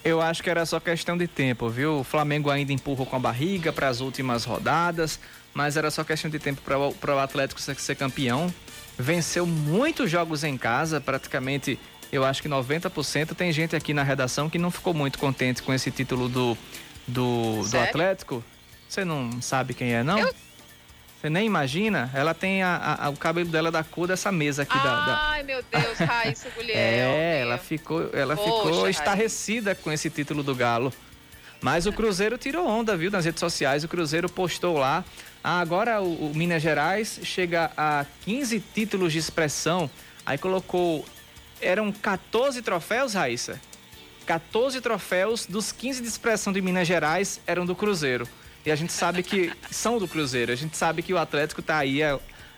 Eu 0.04 0.22
acho 0.22 0.43
que 0.43 0.50
era 0.50 0.65
só 0.65 0.80
questão 0.80 1.17
de 1.17 1.28
tempo, 1.28 1.69
viu? 1.69 2.00
O 2.00 2.04
Flamengo 2.04 2.50
ainda 2.50 2.74
empurra 2.74 3.06
com 3.06 3.15
a 3.15 3.19
barriga 3.19 3.72
para 3.72 3.88
as 3.88 4.02
últimas 4.02 4.43
rodadas, 4.43 5.19
mas 5.54 5.78
era 5.78 5.89
só 5.89 6.04
questão 6.04 6.30
de 6.30 6.39
tempo 6.39 6.62
para 6.62 7.15
o 7.15 7.19
Atlético 7.19 7.62
ser, 7.62 7.76
ser 7.76 7.96
campeão. 7.96 8.54
Venceu 8.98 9.46
muitos 9.46 10.12
jogos 10.12 10.43
em 10.43 10.58
casa, 10.58 11.00
praticamente, 11.00 11.80
eu 12.12 12.26
acho 12.26 12.41
que 12.41 12.50
90%. 12.50 13.34
Tem 13.34 13.52
gente 13.54 13.76
aqui 13.76 13.93
na 13.93 14.04
redação 14.04 14.50
que 14.50 14.58
não 14.58 14.69
ficou 14.69 14.93
muito 14.93 15.17
contente 15.17 15.63
com 15.63 15.74
esse 15.74 15.89
título 15.89 16.28
do, 16.28 16.58
do, 17.08 17.63
do 17.63 17.80
Atlético. 17.80 18.43
Você 18.89 19.06
não 19.06 19.41
sabe 19.41 19.74
quem 19.74 19.93
é, 19.93 20.04
não? 20.04 20.19
Eu 20.19 20.34
você 21.23 21.29
nem 21.29 21.45
imagina, 21.45 22.12
ela 22.13 22.33
tem 22.33 22.63
a, 22.63 22.97
a, 22.99 23.09
o 23.09 23.15
cabelo 23.15 23.47
dela 23.47 23.71
da 23.71 23.81
cor 23.81 24.09
dessa 24.09 24.29
mesa 24.29 24.63
aqui. 24.63 24.77
Ai, 24.77 24.83
da, 24.83 25.05
da... 25.05 25.43
Meu 25.45 25.63
Deus, 25.71 25.97
Raíssa 26.05 26.49
Gulliel. 26.49 26.75
é, 26.75 27.39
ela 27.39 27.57
ficou, 27.57 28.09
ela 28.12 28.36
Poxa, 28.36 28.51
ficou 28.51 28.89
estarrecida 28.89 29.69
Raíssa. 29.69 29.83
com 29.83 29.91
esse 29.93 30.09
título 30.09 30.43
do 30.43 30.53
Galo. 30.53 30.91
Mas 31.62 31.86
o 31.86 31.93
Cruzeiro 31.93 32.38
tirou 32.38 32.67
onda, 32.67 32.97
viu, 32.97 33.09
nas 33.09 33.23
redes 33.23 33.39
sociais. 33.39 33.86
O 33.86 33.88
Cruzeiro 33.88 34.27
postou 34.27 34.77
lá. 34.77 35.05
Ah, 35.41 35.62
agora 35.62 36.01
o, 36.01 36.31
o 36.31 36.36
Minas 36.36 36.62
Gerais 36.62 37.21
chega 37.23 37.71
a 37.77 38.05
15 38.25 38.62
títulos 38.75 39.13
de 39.13 39.19
expressão. 39.19 39.89
Aí 40.25 40.38
colocou. 40.38 41.05
Eram 41.62 41.89
14 41.89 42.62
troféus, 42.62 43.13
Raíssa? 43.13 43.62
14 44.25 44.81
troféus 44.81 45.45
dos 45.45 45.71
15 45.71 46.01
de 46.01 46.07
expressão 46.09 46.51
de 46.51 46.62
Minas 46.62 46.86
Gerais 46.86 47.39
eram 47.47 47.65
do 47.65 47.73
Cruzeiro. 47.73 48.27
E 48.65 48.71
a 48.71 48.76
gente 48.76 48.93
sabe 48.93 49.21
que 49.23 49.52
são 49.69 49.97
do 49.97 50.08
Cruzeiro. 50.08 50.52
A 50.52 50.56
gente 50.56 50.78
sabe 50.78 51.02
que 51.02 51.13
o 51.13 51.17
Atlético 51.17 51.62
está 51.62 51.78
aí 51.78 51.99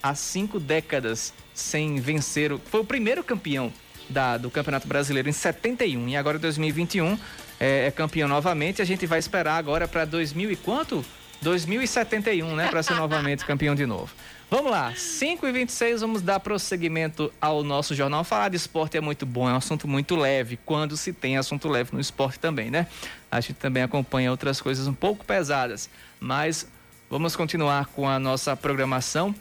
há, 0.04 0.16
cinco 0.16 0.60
décadas 0.60 1.34
sem 1.54 2.00
vencer. 2.00 2.56
Foi 2.66 2.82
o 2.82 2.86
primeiro 2.86 3.24
campeão 3.24 3.74
da, 4.08 4.38
do 4.38 4.52
Campeonato 4.52 4.88
Brasileiro 4.88 5.28
em 5.28 5.32
71 5.32 6.10
e 6.10 6.16
agora 6.16 6.38
em 6.38 6.42
2021 6.42 7.18
é, 7.60 7.88
é 7.88 7.92
campeão 7.92 8.28
novamente. 8.28 8.82
A 8.82 8.86
gente 8.86 9.08
vai 9.08 9.18
esperar 9.18 9.58
agora 9.58 9.88
para 9.88 10.06
2000 10.06 10.52
e 10.52 10.56
quanto? 10.56 11.04
2071, 11.42 12.56
né? 12.56 12.68
Para 12.68 12.84
ser 12.84 12.94
novamente 12.94 13.44
campeão 13.44 13.74
de 13.74 13.86
novo. 13.86 14.14
Vamos 14.48 14.70
lá, 14.70 14.94
5 14.96 15.48
e 15.48 15.52
26 15.52 16.02
vamos 16.02 16.22
dar 16.22 16.40
prosseguimento 16.40 17.34
ao 17.42 17.64
nosso 17.64 17.96
jornal. 17.96 18.24
Falar 18.24 18.50
de 18.50 18.56
esporte 18.56 18.96
é 18.96 19.02
muito 19.02 19.26
bom, 19.26 19.50
é 19.50 19.54
um 19.54 19.56
assunto 19.56 19.88
muito 19.88 20.16
leve, 20.16 20.60
quando 20.64 20.96
se 20.96 21.12
tem 21.12 21.36
assunto 21.36 21.68
leve 21.68 21.90
no 21.94 22.00
esporte 22.00 22.38
também, 22.38 22.70
né? 22.70 22.86
A 23.32 23.42
gente 23.42 23.56
também 23.56 23.82
acompanha 23.82 24.30
outras 24.30 24.62
coisas 24.62 24.86
um 24.86 24.94
pouco 24.94 25.26
pesadas, 25.26 25.90
mas 26.20 26.68
vamos 27.10 27.36
continuar 27.36 27.88
com 27.88 28.08
a 28.08 28.20
nossa 28.20 28.56
programação, 28.56 29.34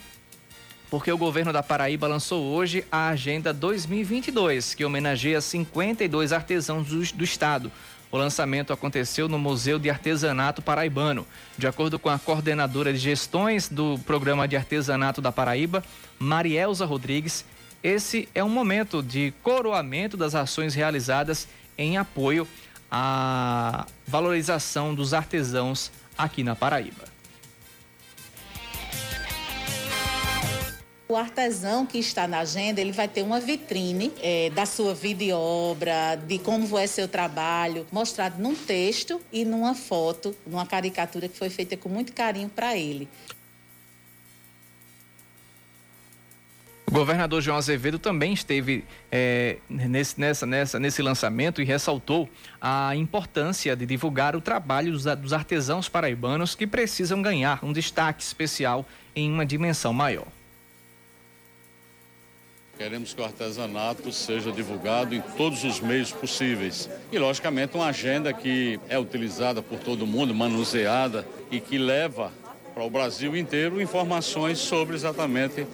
porque 0.91 1.13
o 1.13 1.19
governo 1.19 1.53
da 1.53 1.63
Paraíba 1.63 2.07
lançou 2.07 2.43
hoje 2.43 2.83
a 2.91 3.09
Agenda 3.09 3.53
2022, 3.53 4.75
que 4.75 4.87
homenageia 4.87 5.41
52 5.43 6.33
artesãos 6.33 6.89
do, 6.89 7.03
do 7.15 7.25
estado. 7.25 7.71
O 8.15 8.17
lançamento 8.17 8.73
aconteceu 8.73 9.29
no 9.29 9.41
Museu 9.41 9.77
de 9.77 9.91
Artesanato 9.91 10.63
Paraibano. 10.63 11.27
De 11.59 11.67
acordo 11.67 11.99
com 11.99 12.09
a 12.09 12.17
coordenadora 12.17 12.93
de 12.93 12.99
gestões 13.01 13.69
do 13.69 13.99
Programa 14.07 14.47
de 14.47 14.57
Artesanato 14.57 15.21
da 15.21 15.33
Paraíba, 15.33 15.83
Marielza 16.17 16.87
Rodrigues, 16.87 17.45
esse 17.83 18.29
é 18.33 18.45
um 18.45 18.49
momento 18.49 19.03
de 19.03 19.35
coroamento 19.43 20.17
das 20.17 20.37
ações 20.37 20.77
realizadas 20.77 21.49
em 21.77 21.97
apoio 21.97 22.47
à 22.89 23.85
valorização 24.07 24.95
dos 24.95 25.13
artesãos 25.13 25.91
aqui 26.17 26.45
na 26.45 26.55
Paraíba. 26.55 27.14
O 31.07 31.17
artesão 31.17 31.85
que 31.85 31.99
está 31.99 32.27
na 32.27 32.39
agenda, 32.39 32.81
ele 32.81 32.91
vai 32.91 33.07
ter 33.07 33.23
uma 33.23 33.39
vitrine 33.39 34.11
é, 34.23 34.49
da 34.49 34.65
sua 34.65 34.95
vida 34.95 35.23
e 35.23 35.33
obra, 35.33 36.17
de 36.17 36.39
como 36.39 36.79
é 36.79 36.87
seu 36.87 37.07
trabalho, 37.07 37.87
mostrado 37.93 38.41
num 38.43 38.55
texto 38.55 39.21
e 39.31 39.45
numa 39.45 39.75
foto, 39.75 40.35
numa 40.47 40.65
caricatura 40.65 41.29
que 41.29 41.37
foi 41.37 41.51
feita 41.51 41.77
com 41.77 41.91
muito 41.91 42.15
carinho 42.15 42.49
para 42.49 42.75
ele. 42.75 43.07
O 46.87 46.91
governador 46.91 47.43
João 47.43 47.59
Azevedo 47.59 47.99
também 47.99 48.33
esteve 48.33 48.83
é, 49.13 49.59
nesse, 49.69 50.19
nessa, 50.19 50.47
nessa, 50.47 50.79
nesse 50.79 51.03
lançamento 51.03 51.61
e 51.61 51.67
ressaltou 51.67 52.31
a 52.59 52.97
importância 52.97 53.77
de 53.77 53.85
divulgar 53.85 54.35
o 54.35 54.41
trabalho 54.41 54.93
dos, 54.93 55.05
dos 55.05 55.33
artesãos 55.35 55.87
paraibanos 55.87 56.55
que 56.55 56.67
precisam 56.67 57.21
ganhar 57.21 57.63
um 57.63 57.75
destaque 57.75 58.23
especial 58.23 58.87
em 59.15 59.31
uma 59.31 59.45
dimensão 59.45 59.93
maior. 59.93 60.29
Queremos 62.77 63.15
que 63.15 63.21
o 63.21 63.25
artesanato 63.25 64.11
seja 64.13 64.51
divulgado 64.51 65.15
em 65.15 65.21
todos 65.37 65.63
os 65.63 65.81
meios 65.81 66.11
possíveis. 66.11 66.91
E, 67.13 67.19
logicamente, 67.19 67.77
uma 67.77 67.87
agenda 67.87 68.33
que 68.33 68.81
é 68.89 68.99
utilizada 68.99 69.63
por 69.63 69.79
todo 69.79 70.07
mundo, 70.07 70.35
manuseada 70.35 71.27
e 71.51 71.61
que 71.61 71.79
leva 71.79 72.33
para 72.75 72.83
o 72.83 72.91
Brasil 72.91 73.37
inteiro 73.37 73.81
informações 73.81 74.59
sobre 74.59 74.97
exatamente 74.97 75.65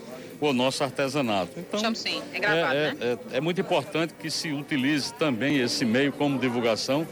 o 0.40 0.52
nosso 0.52 0.84
artesanato. 0.84 1.52
Então, 1.58 1.94
sim, 1.94 2.22
é 2.32 2.38
gravado, 2.38 2.74
é, 2.74 2.94
né? 2.94 3.18
É, 3.32 3.38
é 3.38 3.40
muito 3.40 3.60
importante 3.60 4.14
que 4.14 4.30
se 4.30 4.52
utilize 4.52 5.12
também 5.14 5.58
esse 5.58 5.84
meio 5.84 6.12
como 6.12 6.38
divulgação 6.38 7.06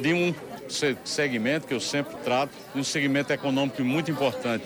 de 0.00 0.12
um 0.12 0.34
segmento 1.04 1.66
que 1.66 1.74
eu 1.74 1.80
sempre 1.80 2.16
trato, 2.22 2.52
de 2.74 2.80
um 2.80 2.84
segmento 2.84 3.32
econômico 3.32 3.82
muito 3.82 4.10
importante. 4.10 4.64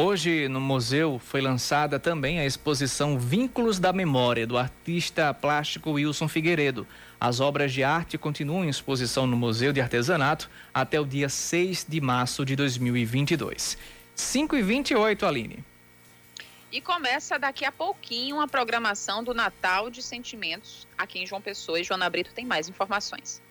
Hoje, 0.00 0.46
no 0.46 0.60
museu, 0.60 1.18
foi 1.18 1.40
lançada 1.40 1.98
também 1.98 2.38
a 2.38 2.46
exposição 2.46 3.18
Vínculos 3.18 3.80
da 3.80 3.92
Memória, 3.92 4.46
do 4.46 4.56
artista 4.56 5.34
plástico 5.34 5.90
Wilson 5.90 6.28
Figueiredo. 6.28 6.86
As 7.20 7.40
obras 7.40 7.72
de 7.72 7.82
arte 7.82 8.16
continuam 8.16 8.64
em 8.64 8.68
exposição 8.68 9.26
no 9.26 9.36
Museu 9.36 9.72
de 9.72 9.80
Artesanato 9.80 10.48
até 10.72 11.00
o 11.00 11.04
dia 11.04 11.28
6 11.28 11.84
de 11.88 12.00
março 12.00 12.44
de 12.44 12.54
2022. 12.54 13.76
5 14.14 14.56
e 14.56 14.62
28 14.62 15.26
Aline. 15.26 15.64
E 16.70 16.80
começa 16.80 17.36
daqui 17.36 17.64
a 17.64 17.72
pouquinho 17.72 18.40
a 18.40 18.46
programação 18.46 19.24
do 19.24 19.34
Natal 19.34 19.90
de 19.90 20.00
Sentimentos 20.00 20.86
aqui 20.96 21.18
em 21.18 21.26
João 21.26 21.42
Pessoa. 21.42 21.80
E 21.80 21.82
Joana 21.82 22.08
Brito 22.08 22.32
tem 22.32 22.46
mais 22.46 22.68
informações. 22.68 23.42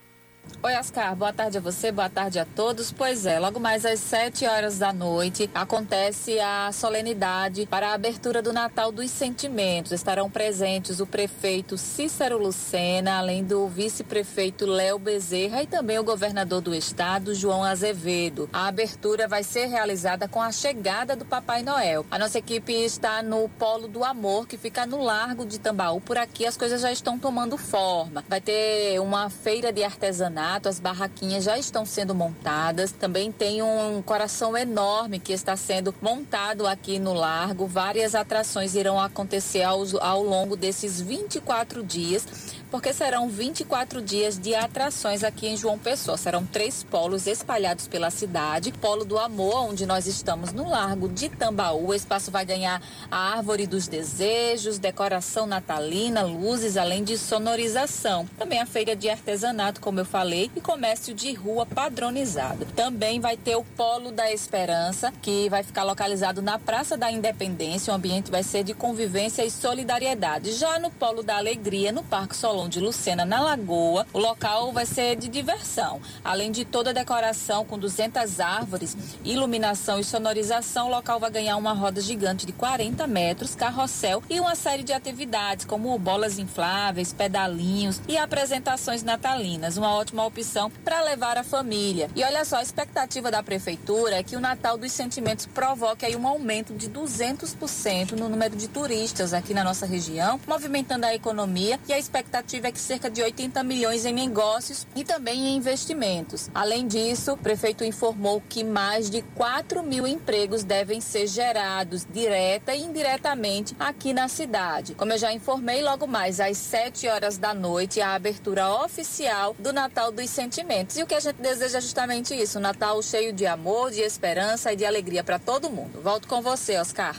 Oi, 0.64 0.76
Oscar. 0.76 1.16
Boa 1.16 1.32
tarde 1.32 1.60
a 1.60 1.62
você, 1.62 1.92
boa 1.92 2.10
tarde 2.10 2.40
a 2.40 2.46
todos. 2.46 2.92
Pois 2.92 3.28
é, 3.28 3.38
logo 3.40 3.60
mais 3.60 3.86
às 3.86 4.00
7 4.00 4.46
horas 4.48 4.80
da 4.80 4.92
noite 4.92 5.50
acontece 5.54 6.40
a 6.40 6.72
solenidade 6.72 7.68
para 7.68 7.90
a 7.90 7.94
abertura 7.94 8.42
do 8.42 8.52
Natal 8.52 8.92
dos 8.92 9.12
Sentimentos. 9.12 9.92
Estarão 9.92 10.32
presentes 10.32 11.00
o 11.00 11.06
prefeito 11.06 11.78
Cícero 11.78 12.40
Lucena, 12.40 13.20
além 13.20 13.44
do 13.44 13.68
vice-prefeito 13.68 14.66
Léo 14.66 14.98
Bezerra 14.98 15.62
e 15.62 15.68
também 15.68 16.00
o 16.00 16.04
governador 16.04 16.60
do 16.60 16.74
estado, 16.74 17.36
João 17.36 17.64
Azevedo. 17.64 18.50
A 18.52 18.68
abertura 18.68 19.28
vai 19.28 19.44
ser 19.44 19.68
realizada 19.68 20.28
com 20.28 20.42
a 20.42 20.52
chegada 20.52 21.16
do 21.16 21.24
Papai 21.24 21.62
Noel. 21.62 22.06
A 22.10 22.18
nossa 22.18 22.40
equipe 22.40 22.74
está 22.74 23.22
no 23.22 23.48
Polo 23.48 23.88
do 23.88 24.04
Amor, 24.04 24.48
que 24.48 24.58
fica 24.58 24.86
no 24.88 25.04
Largo 25.04 25.46
de 25.46 25.60
Tambaú. 25.60 26.02
Por 26.02 26.18
aqui 26.18 26.48
as 26.48 26.58
coisas 26.58 26.82
já 26.82 26.92
estão 26.92 27.20
tomando 27.20 27.58
forma. 27.58 28.26
Vai 28.28 28.42
ter 28.42 29.00
uma 29.00 29.30
feira 29.30 29.72
de 29.72 29.84
artesanato 29.84 30.37
as 30.38 30.80
barraquinhas 30.80 31.44
já 31.44 31.58
estão 31.58 31.86
sendo 31.86 32.14
montadas. 32.14 32.92
Também 32.92 33.32
tem 33.32 33.62
um 33.62 34.02
coração 34.02 34.56
enorme 34.56 35.20
que 35.20 35.34
está 35.34 35.56
sendo 35.56 35.94
montado 36.02 36.68
aqui 36.68 37.00
no 37.00 37.14
largo. 37.14 37.66
Várias 37.66 38.14
atrações 38.14 38.76
irão 38.76 39.00
acontecer 39.00 39.64
ao, 39.64 39.82
ao 40.00 40.24
longo 40.24 40.56
desses 40.56 41.02
24 41.02 41.84
dias 41.84 42.56
porque 42.70 42.94
serão 42.94 43.30
24 43.30 44.02
dias 44.02 44.38
de 44.38 44.54
atrações 44.54 45.24
aqui 45.24 45.48
em 45.48 45.58
João 45.58 45.78
Pessoa. 45.78 46.18
Serão 46.18 46.46
três 46.46 46.84
polos 46.84 47.28
espalhados 47.28 47.88
pela 47.88 48.10
cidade. 48.10 48.72
Polo 48.74 49.06
do 49.06 49.18
Amor, 49.18 49.70
onde 49.70 49.86
nós 49.86 50.06
estamos 50.06 50.52
no 50.52 50.70
Largo 50.70 51.08
de 51.08 51.30
Tambaú. 51.30 51.88
O 51.88 51.94
espaço 51.94 52.30
vai 52.30 52.46
ganhar 52.46 52.82
a 53.10 53.36
Árvore 53.36 53.66
dos 53.66 53.88
Desejos, 53.88 54.78
decoração 54.78 55.48
natalina, 55.48 56.24
luzes, 56.24 56.78
além 56.78 57.04
de 57.04 57.18
sonorização. 57.18 58.28
Também 58.38 58.60
a 58.60 58.66
feira 58.66 58.96
de 58.96 59.10
artesanato, 59.10 59.80
como 59.80 60.00
eu 60.00 60.06
falei, 60.06 60.17
e 60.26 60.62
comércio 60.62 61.14
de 61.14 61.32
rua 61.32 61.64
padronizado. 61.64 62.66
Também 62.76 63.20
vai 63.20 63.38
ter 63.38 63.56
o 63.56 63.64
Polo 63.64 64.12
da 64.12 64.32
Esperança, 64.32 65.14
que 65.22 65.48
vai 65.48 65.62
ficar 65.62 65.84
localizado 65.84 66.42
na 66.42 66.58
Praça 66.58 66.98
da 66.98 67.12
Independência. 67.12 67.94
O 67.94 67.96
ambiente 67.96 68.32
vai 68.32 68.42
ser 68.42 68.64
de 68.64 68.74
convivência 68.74 69.46
e 69.46 69.52
solidariedade. 69.52 70.54
Já 70.54 70.80
no 70.80 70.90
Polo 70.90 71.22
da 71.22 71.38
Alegria, 71.38 71.92
no 71.92 72.04
Parque 72.04 72.36
Salão 72.36 72.68
de 72.68 72.80
Lucena, 72.80 73.26
na 73.26 73.40
Lagoa. 73.42 74.08
O 74.12 74.18
local 74.18 74.72
vai 74.74 74.88
ser 74.88 75.16
de 75.16 75.28
diversão. 75.28 76.02
Além 76.26 76.52
de 76.52 76.66
toda 76.66 76.90
a 76.90 76.94
decoração 76.94 77.64
com 77.64 77.78
200 77.78 78.40
árvores, 78.40 78.98
iluminação 79.24 80.00
e 80.00 80.04
sonorização, 80.04 80.88
o 80.88 80.92
local 80.92 81.20
vai 81.20 81.30
ganhar 81.30 81.58
uma 81.58 81.74
roda 81.74 82.02
gigante 82.02 82.44
de 82.44 82.54
40 82.54 83.06
metros, 83.06 83.54
carrossel 83.54 84.24
e 84.28 84.40
uma 84.40 84.56
série 84.56 84.82
de 84.82 84.94
atividades 84.94 85.64
como 85.64 85.98
bolas 86.00 86.40
infláveis, 86.40 87.14
pedalinhos 87.14 88.02
e 88.08 88.18
apresentações 88.18 89.04
natalinas. 89.04 89.78
Uma 89.78 89.94
ótima 89.94 90.07
opção 90.16 90.72
para 90.84 91.02
levar 91.02 91.38
a 91.38 91.44
família. 91.44 92.10
E 92.16 92.24
olha 92.24 92.46
só, 92.46 92.58
a 92.58 92.62
expectativa 92.62 93.32
da 93.32 93.42
prefeitura 93.42 94.16
é 94.16 94.24
que 94.24 94.36
o 94.36 94.40
Natal 94.40 94.78
dos 94.78 94.92
Sentimentos 94.92 95.46
provoque 95.46 96.06
aí 96.06 96.16
um 96.16 96.28
aumento 96.28 96.74
de 96.74 96.90
200% 96.90 98.12
no 98.12 98.30
número 98.30 98.56
de 98.56 98.68
turistas 98.68 99.34
aqui 99.34 99.54
na 99.54 99.64
nossa 99.64 99.86
região, 99.86 100.40
movimentando 100.48 101.06
a 101.06 101.14
economia 101.14 101.80
e 101.88 101.94
a 101.94 102.00
expectativa 102.00 102.68
é 102.68 102.72
que 102.72 102.80
cerca 102.80 103.10
de 103.10 103.22
80 103.22 103.64
milhões 103.64 104.06
em 104.06 104.14
negócios 104.14 104.88
e 104.96 105.04
também 105.04 105.48
em 105.48 105.56
investimentos. 105.58 106.50
Além 106.54 106.88
disso, 106.88 107.34
o 107.34 107.38
prefeito 107.38 107.84
informou 107.84 108.42
que 108.48 108.64
mais 108.64 109.10
de 109.10 109.22
4 109.22 109.82
mil 109.84 110.06
empregos 110.08 110.64
devem 110.64 111.02
ser 111.02 111.28
gerados 111.28 112.06
direta 112.10 112.76
e 112.76 112.84
indiretamente 112.84 113.76
aqui 113.80 114.14
na 114.14 114.28
cidade. 114.28 114.94
Como 114.94 115.12
eu 115.12 115.18
já 115.18 115.34
informei, 115.34 115.82
logo 115.82 116.06
mais 116.06 116.40
às 116.40 116.58
7 116.58 117.08
horas 117.08 117.38
da 117.38 117.54
noite, 117.54 118.02
a 118.02 118.14
abertura 118.14 118.70
oficial 118.84 119.56
do 119.58 119.74
Natal 119.74 119.97
dos 120.12 120.30
Sentimentos. 120.30 120.98
E 120.98 121.04
o 121.04 121.08
que 121.08 121.16
a 121.16 121.20
gente 121.20 121.42
deseja 121.42 121.80
é 121.80 121.82
justamente 121.82 122.34
isso: 122.36 122.60
um 122.60 122.62
Natal 122.62 123.02
cheio 123.02 123.34
de 123.34 123.46
amor, 123.46 123.92
de 123.92 124.02
esperança 124.02 124.72
e 124.72 124.76
de 124.76 124.86
alegria 124.86 125.24
para 125.24 125.40
todo 125.40 125.70
mundo. 125.70 126.00
Volto 126.02 126.28
com 126.28 126.42
você, 126.42 126.78
Oscar. 126.78 127.16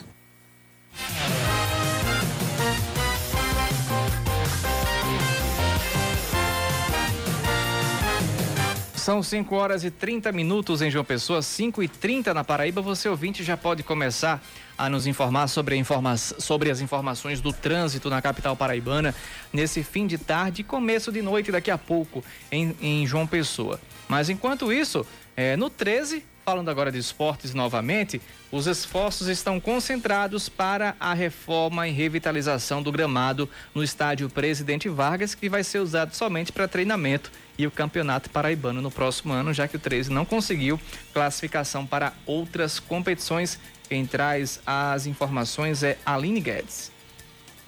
São 9.09 9.23
5 9.23 9.55
horas 9.57 9.85
e 9.85 9.91
30 9.91 10.31
minutos 10.33 10.83
em 10.83 10.91
João 10.91 11.03
Pessoa, 11.03 11.41
5 11.41 11.83
e 11.83 11.89
30 11.89 12.35
na 12.35 12.45
Paraíba. 12.45 12.83
Você 12.83 13.09
ouvinte 13.09 13.43
já 13.43 13.57
pode 13.57 13.83
começar 13.83 14.39
a 14.77 14.91
nos 14.91 15.07
informar 15.07 15.49
sobre, 15.49 15.77
informa 15.77 16.15
sobre 16.19 16.71
as 16.71 16.83
informações 16.83 17.41
do 17.41 17.51
trânsito 17.51 18.11
na 18.11 18.21
capital 18.21 18.55
paraibana 18.55 19.15
nesse 19.51 19.83
fim 19.83 20.07
de 20.07 20.19
tarde 20.19 20.61
e 20.61 20.65
começo 20.65 21.11
de 21.11 21.23
noite 21.23 21.51
daqui 21.51 21.71
a 21.71 21.79
pouco 21.79 22.23
em, 22.53 22.77
em 22.83 23.07
João 23.07 23.27
Pessoa. 23.27 23.81
Mas 24.07 24.29
enquanto 24.29 24.71
isso, 24.71 25.07
é, 25.35 25.57
no 25.57 25.71
13, 25.71 26.23
falando 26.49 26.71
agora 26.71 26.91
de 26.91 26.97
esportes 26.97 27.53
novamente, 27.53 28.23
os 28.51 28.67
esforços 28.67 29.29
estão 29.29 29.61
concentrados 29.61 30.49
para 30.49 30.97
a 30.99 31.13
reforma 31.13 31.87
e 31.87 31.93
revitalização 31.93 32.83
do 32.83 32.91
gramado 32.91 33.47
no 33.75 33.85
estádio 33.85 34.31
Presidente 34.31 34.89
Vargas, 34.89 35.35
que 35.35 35.47
vai 35.47 35.63
ser 35.63 35.81
usado 35.81 36.15
somente 36.15 36.51
para 36.51 36.67
treinamento 36.67 37.31
e 37.59 37.67
o 37.67 37.71
Campeonato 37.71 38.31
Paraibano 38.31 38.81
no 38.81 38.91
próximo 38.91 39.35
ano, 39.35 39.53
já 39.53 39.69
que 39.69 39.77
o 39.77 39.79
13 39.79 40.11
não 40.11 40.25
conseguiu 40.25 40.81
classificação 41.13 41.85
para 41.85 42.15
outras 42.25 42.81
competições. 42.81 43.61
Quem 43.87 44.07
traz 44.07 44.59
as 44.67 45.05
informações 45.05 45.83
é 45.83 45.99
Aline 46.07 46.41
Guedes. 46.41 46.98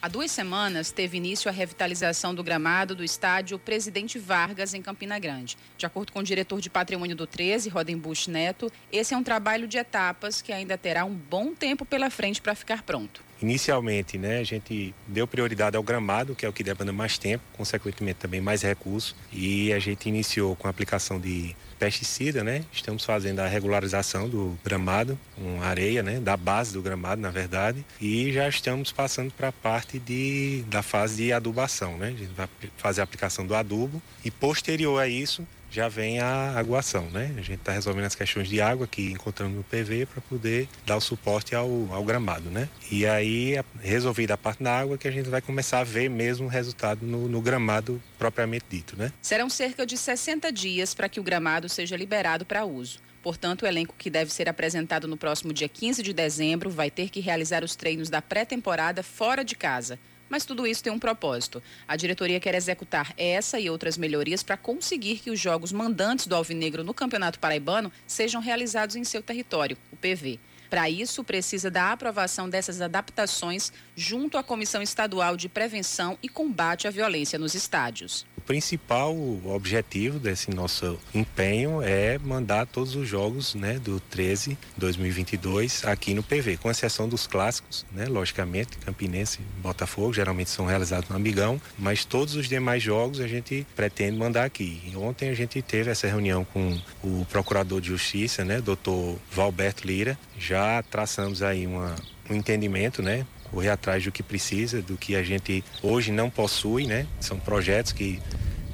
Há 0.03 0.09
duas 0.09 0.31
semanas 0.31 0.91
teve 0.91 1.19
início 1.19 1.47
a 1.47 1.53
revitalização 1.53 2.35
do 2.35 2.43
gramado 2.43 2.95
do 2.95 3.05
estádio 3.05 3.59
Presidente 3.59 4.19
Vargas, 4.19 4.73
em 4.73 4.81
Campina 4.81 5.19
Grande. 5.19 5.59
De 5.77 5.85
acordo 5.85 6.11
com 6.11 6.21
o 6.21 6.23
diretor 6.23 6.59
de 6.59 6.71
patrimônio 6.71 7.15
do 7.15 7.27
13, 7.27 7.69
Rodenbusch 7.69 8.27
Neto, 8.27 8.73
esse 8.91 9.13
é 9.13 9.17
um 9.17 9.23
trabalho 9.23 9.69
de 9.69 9.77
etapas 9.77 10.41
que 10.41 10.55
ainda 10.55 10.79
terá 10.79 11.05
um 11.05 11.13
bom 11.15 11.55
tempo 11.55 11.85
pela 11.85 12.09
frente 12.09 12.41
para 12.41 12.55
ficar 12.55 12.83
pronto. 12.83 13.23
inicialmente, 13.43 14.17
né, 14.17 14.39
a 14.39 14.45
gente 14.45 14.95
deu 15.07 15.27
prioridade 15.27 15.77
ao 15.77 15.83
gramado, 15.83 16.35
que 16.35 16.47
é 16.47 16.49
o 16.49 16.53
que 16.53 16.65
demanda 16.65 16.95
mais 16.95 17.19
tempo, 17.19 17.45
consequentemente 17.53 18.21
também 18.21 18.41
mais 18.41 18.63
recursos, 18.63 19.15
e 19.31 19.71
a 19.71 19.79
gente 19.79 20.09
iniciou 20.09 20.57
com 20.57 20.67
a 20.67 20.71
aplicação 20.71 21.21
de 21.21 21.55
pesticida, 21.81 22.45
né? 22.45 22.63
Estamos 22.71 23.07
fazendo 23.07 23.41
a 23.41 23.49
regularização 23.49 24.29
do 24.29 24.57
gramado, 24.63 25.19
com 25.35 25.63
areia, 25.63 26.03
né? 26.03 26.21
Da 26.21 26.37
base 26.37 26.75
do 26.75 26.83
gramado, 26.83 27.23
na 27.23 27.31
verdade, 27.31 27.85
e 27.99 28.31
já 28.31 28.47
estamos 28.47 28.93
passando 28.93 29.33
para 29.33 29.49
a 29.49 29.53
parte 29.53 29.99
de, 29.99 30.63
da 30.69 30.83
fase 30.83 31.25
de 31.25 31.33
adubação, 31.33 31.97
né? 31.97 32.09
A 32.09 32.11
gente 32.11 32.35
vai 32.35 32.49
fazer 32.77 33.01
a 33.01 33.05
aplicação 33.05 33.47
do 33.47 33.55
adubo 33.55 34.01
e 34.23 34.31
posterior 34.31 35.01
a 35.01 35.09
isso 35.09 35.47
já 35.71 35.89
vem 35.89 36.19
a 36.19 36.59
aguação, 36.59 37.09
né? 37.11 37.33
A 37.39 37.41
gente 37.41 37.61
está 37.61 37.73
resolvendo 37.73 38.05
as 38.05 38.15
questões 38.15 38.49
de 38.49 38.61
água 38.61 38.87
que 38.87 39.13
encontramos 39.13 39.57
no 39.57 39.63
PV 39.63 40.07
para 40.07 40.21
poder 40.23 40.69
dar 40.85 40.97
o 40.97 41.01
suporte 41.01 41.55
ao, 41.55 41.89
ao, 41.93 42.05
gramado, 42.05 42.51
né? 42.51 42.69
E 42.91 43.07
aí, 43.07 43.55
resolvida 43.81 44.35
a 44.35 44.37
parte 44.37 44.63
da 44.63 44.77
água, 44.77 44.99
que 44.99 45.07
a 45.07 45.11
gente 45.11 45.29
vai 45.29 45.41
começar 45.41 45.81
a 45.81 45.85
ver 45.85 46.11
mesmo 46.11 46.47
o 46.47 46.49
resultado 46.49 47.07
no, 47.07 47.29
no 47.29 47.41
gramado 47.41 48.03
propriamente 48.19 48.67
dito, 48.69 48.97
né? 48.97 49.13
Serão 49.23 49.49
cerca 49.49 49.87
de 49.87 49.97
60 49.97 50.51
dias 50.53 50.93
para 50.93 51.09
que 51.09 51.21
o 51.21 51.23
gramado 51.23 51.69
seja 51.69 51.97
liberado 51.97 52.45
para 52.45 52.65
uso. 52.65 52.99
Portanto, 53.23 53.63
o 53.63 53.67
elenco 53.67 53.95
que 53.99 54.09
deve 54.09 54.33
ser 54.33 54.49
apresentado 54.49 55.07
no 55.07 55.17
próximo 55.17 55.53
dia 55.53 55.69
15 55.69 56.03
de 56.03 56.13
dezembro 56.13 56.71
vai 56.71 56.91
ter 56.91 57.11
que 57.11 57.21
realizar 57.21 57.63
os 57.63 57.77
treinos 57.77 58.09
da 58.09 58.23
pré-temporada 58.23 59.03
fora 59.03 59.45
de 59.45 59.55
casa. 59.55 59.99
Mas 60.31 60.47
tudo 60.47 60.67
isso 60.67 60.83
tem 60.83 60.93
um 60.93 60.99
propósito. 60.99 61.63
A 61.87 61.97
diretoria 61.97 62.41
quer 62.41 62.55
executar 62.55 63.13
essa 63.19 63.59
e 63.59 63.69
outras 63.69 63.99
melhorias 63.99 64.43
para 64.43 64.57
conseguir 64.57 65.19
que 65.19 65.31
os 65.31 65.41
jogos 65.41 65.73
mandantes 65.73 66.29
do 66.29 66.37
Alvinegro 66.37 66.85
no 66.85 66.95
Campeonato 66.95 67.41
Paraibano 67.41 67.93
sejam 68.07 68.41
realizados 68.41 68.95
em 68.95 69.03
seu 69.03 69.21
território, 69.21 69.77
o 69.93 69.97
PV. 69.97 70.39
Para 70.71 70.89
isso, 70.89 71.25
precisa 71.25 71.69
da 71.69 71.91
aprovação 71.91 72.49
dessas 72.49 72.81
adaptações 72.81 73.73
junto 73.97 74.39
à 74.39 74.43
Comissão 74.43 74.81
Estadual 74.81 75.37
de 75.37 75.49
Prevenção 75.49 76.17
e 76.23 76.29
Combate 76.29 76.87
à 76.87 76.91
Violência 76.93 77.37
nos 77.41 77.57
Estádios. 77.57 78.25
O 78.39 78.41
principal 78.41 79.15
objetivo 79.45 80.19
desse 80.19 80.51
nosso 80.51 80.99
empenho 81.13 81.83
é 81.83 82.19
mandar 82.19 82.67
todos 82.67 82.95
os 82.97 83.07
jogos 83.07 83.55
né, 83.55 83.79
do 83.79 84.01
13 84.01 84.57
2022 84.77 85.85
aqui 85.85 86.15
no 86.15 86.23
PV, 86.23 86.57
com 86.57 86.71
exceção 86.71 87.09
dos 87.09 87.27
clássicos, 87.27 87.85
né, 87.93 88.07
logicamente, 88.07 88.79
Campinense 88.79 89.41
Botafogo, 89.59 90.13
geralmente 90.13 90.51
são 90.51 90.67
realizados 90.67 91.09
no 91.11 91.17
Amigão, 91.17 91.61
mas 91.79 92.05
todos 92.05 92.35
os 92.35 92.49
demais 92.49 92.83
jogos 92.83 93.21
a 93.21 93.27
gente 93.27 93.67
pretende 93.77 94.17
mandar 94.17 94.45
aqui. 94.45 94.81
E 94.87 94.97
ontem 94.97 95.29
a 95.29 95.35
gente 95.35 95.61
teve 95.61 95.91
essa 95.91 96.07
reunião 96.07 96.45
com 96.45 96.81
o 97.03 97.27
Procurador 97.27 97.81
de 97.81 97.89
Justiça, 97.89 98.45
né, 98.45 98.61
doutor 98.61 99.19
Valberto 99.31 99.87
Lira, 99.87 100.19
já 100.39 100.60
traçamos 100.91 101.43
aí 101.43 101.67
uma, 101.67 101.95
um 102.29 102.35
entendimento, 102.35 103.03
né, 103.03 103.27
correr 103.51 103.71
atrás 103.71 104.05
do 104.05 104.13
que 104.13 104.23
precisa, 104.23 104.81
do 104.81 104.97
que 104.97 105.17
a 105.17 105.23
gente 105.23 105.65
hoje 105.83 106.13
não 106.13 106.31
possui, 106.31 106.87
né? 106.87 107.07
São 107.21 107.39
projetos 107.39 107.93
que 107.93 108.21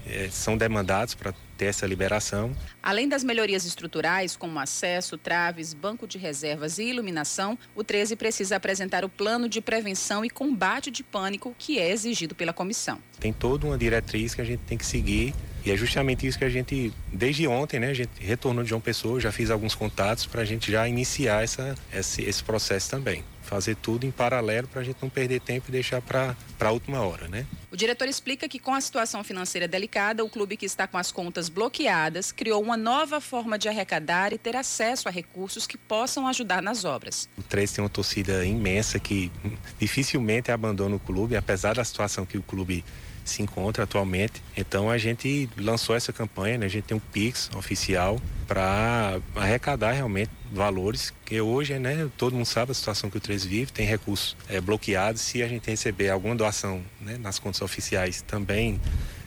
é, 0.07 0.29
são 0.31 0.57
demandados 0.57 1.15
para 1.15 1.35
ter 1.57 1.67
essa 1.67 1.87
liberação. 1.87 2.55
Além 2.83 3.09
das 3.09 3.25
melhorias 3.25 3.65
estruturais, 3.65 4.37
como 4.37 4.59
acesso, 4.59 5.17
traves, 5.17 5.73
banco 5.73 6.07
de 6.07 6.19
reservas 6.19 6.79
e 6.79 6.85
iluminação, 6.85 7.59
o 7.75 7.83
13 7.83 8.15
precisa 8.15 8.57
apresentar 8.57 9.05
o 9.05 9.09
plano 9.09 9.49
de 9.49 9.61
prevenção 9.61 10.25
e 10.25 10.31
combate 10.31 10.91
de 10.91 11.03
pânico 11.03 11.55
que 11.59 11.79
é 11.79 11.91
exigido 11.91 12.35
pela 12.35 12.53
comissão. 12.53 12.99
Tem 13.19 13.33
toda 13.33 13.67
uma 13.67 13.79
diretriz 13.79 14.35
que 14.35 14.41
a 14.41 14.45
gente 14.45 14.61
tem 14.61 14.77
que 14.77 14.87
seguir 14.87 15.35
e 15.67 15.73
é 15.73 15.77
justamente 15.77 16.25
isso 16.25 16.39
que 16.39 16.45
a 16.45 16.49
gente, 16.49 16.93
desde 17.13 17.45
ontem, 17.49 17.81
né, 17.81 17.91
a 17.91 17.95
gente 17.95 18.11
retornou 18.21 18.63
de 18.63 18.71
João 18.71 18.81
Pessoa, 18.81 19.21
já 19.21 19.33
fiz 19.33 19.51
alguns 19.51 19.75
contatos 19.75 20.25
para 20.25 20.43
a 20.43 20.45
gente 20.45 20.71
já 20.71 20.87
iniciar 20.87 21.43
essa, 21.43 21.75
esse, 21.93 22.23
esse 22.23 22.45
processo 22.45 22.89
também 22.89 23.25
fazer 23.47 23.77
tudo 23.77 24.05
em 24.05 24.11
paralelo 24.11 24.67
para 24.67 24.81
a 24.81 24.85
gente 24.85 24.97
não 25.01 25.09
perder 25.09 25.41
tempo 25.41 25.67
e 25.69 25.73
deixar 25.73 26.03
para 26.03 26.37
a 26.59 26.71
última 26.71 27.01
hora, 27.01 27.29
né? 27.29 27.47
O 27.71 27.77
diretor 27.77 28.09
explica 28.09 28.49
que 28.49 28.59
com 28.59 28.75
a 28.75 28.81
situação 28.81 29.23
financeira 29.23 29.69
delicada, 29.69 30.25
o 30.25 30.29
clube 30.29 30.57
que 30.57 30.67
está 30.67 30.87
com 30.87 30.99
as 30.99 31.13
contas 31.13 31.49
bloqueadas 31.49 32.33
criou 32.33 32.61
uma 32.61 32.77
nova 32.77 33.21
forma 33.21 33.57
de 33.59 33.69
arrecadar 33.69 34.33
e 34.33 34.39
ter 34.39 34.57
acesso 34.57 35.09
a 35.09 35.13
recursos 35.13 35.67
que 35.67 35.79
possam 35.79 36.27
ajudar 36.27 36.61
nas 36.61 36.85
obras. 36.85 37.29
O 37.39 37.43
3 37.43 37.71
tem 37.71 37.85
uma 37.85 37.91
torcida 37.91 38.45
imensa 38.45 38.99
que 38.99 39.31
dificilmente 39.79 40.51
abandona 40.51 40.97
o 40.97 41.01
clube, 41.01 41.37
apesar 41.37 41.77
da 41.77 41.85
situação 41.85 42.27
que 42.27 42.37
o 42.37 42.43
clube 42.43 42.85
se 43.31 43.43
encontra 43.43 43.85
atualmente. 43.85 44.43
Então 44.57 44.91
a 44.91 44.99
gente 44.99 45.49
lançou 45.57 45.95
essa 45.95 46.13
campanha, 46.13 46.59
né? 46.59 46.67
a 46.67 46.69
gente 46.69 46.85
tem 46.85 46.97
um 46.97 47.01
Pix 47.01 47.51
oficial 47.57 48.21
para 48.47 49.19
arrecadar 49.35 49.93
realmente 49.93 50.31
valores, 50.53 51.13
que 51.25 51.41
hoje, 51.41 51.79
né, 51.79 52.09
todo 52.17 52.35
mundo 52.35 52.47
sabe 52.47 52.71
a 52.71 52.75
situação 52.75 53.11
que 53.11 53.17
o 53.17 53.21
3 53.21 53.45
vive, 53.45 53.73
tem 53.73 53.87
recursos 53.87 54.37
é, 54.49 54.61
bloqueados. 54.61 55.21
Se 55.21 55.43
a 55.43 55.49
gente 55.49 55.69
receber 55.69 56.11
alguma 56.11 56.35
doação 56.35 56.81
né, 57.01 57.19
nas 57.19 57.39
contas 57.39 57.61
oficiais 57.63 58.23
também 58.23 58.81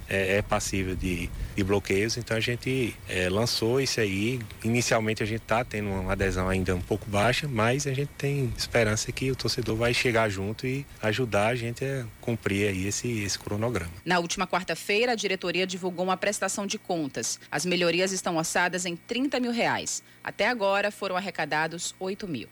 é, 0.10 0.38
é 0.38 0.42
passível 0.42 0.96
de, 0.96 1.30
de, 1.56 1.64
bloqueios, 1.64 2.18
então 2.18 2.36
a 2.36 2.40
gente 2.40 2.96
é, 3.08 3.30
lançou 3.30 3.80
isso 3.80 4.02
aí. 4.02 4.40
Inicialmente 4.64 5.22
a 5.22 5.26
gente 5.26 5.42
está 5.42 5.64
tendo 5.64 5.90
uma 5.90 6.14
adesão 6.14 6.50
ainda 6.50 6.76
um 6.76 6.82
pouco 6.82 7.10
baixa, 7.10 7.48
mas 7.48 7.86
a 7.86 7.94
gente 7.94 8.10
tem 8.18 8.52
esperança 8.58 9.12
que 9.12 9.30
o 9.32 9.36
torcedor 9.36 9.76
vai 9.76 9.94
chegar 9.94 10.30
junto 10.30 10.66
e 10.66 10.86
ajudar 11.02 11.48
a 11.48 11.56
gente 11.56 11.86
a 11.86 12.06
cumprir 12.20 12.70
aí 12.70 12.88
esse, 12.88 13.08
esse 13.22 13.38
cronograma. 13.38 13.92
Na 14.04 14.20
última 14.20 14.48
quarta-feira, 14.48 15.12
a 15.12 15.16
diretoria 15.16 15.68
divulgou 15.68 16.06
uma 16.06 16.18
prestação 16.18 16.66
de 16.66 16.78
contas. 16.78 17.40
As 17.52 17.66
melhorias 17.66 18.12
estão 18.12 18.38
orçadas 18.38 18.86
em 18.86 18.96
30 18.96 19.40
mil 19.40 19.52
reais. 19.52 20.02
Até 20.24 20.48
agora 20.48 20.92
foram 20.92 21.16
arrecadados 21.16 21.96
8 22.00 22.28
mil. 22.28 22.50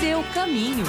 Seu 0.00 0.22
caminho. 0.34 0.84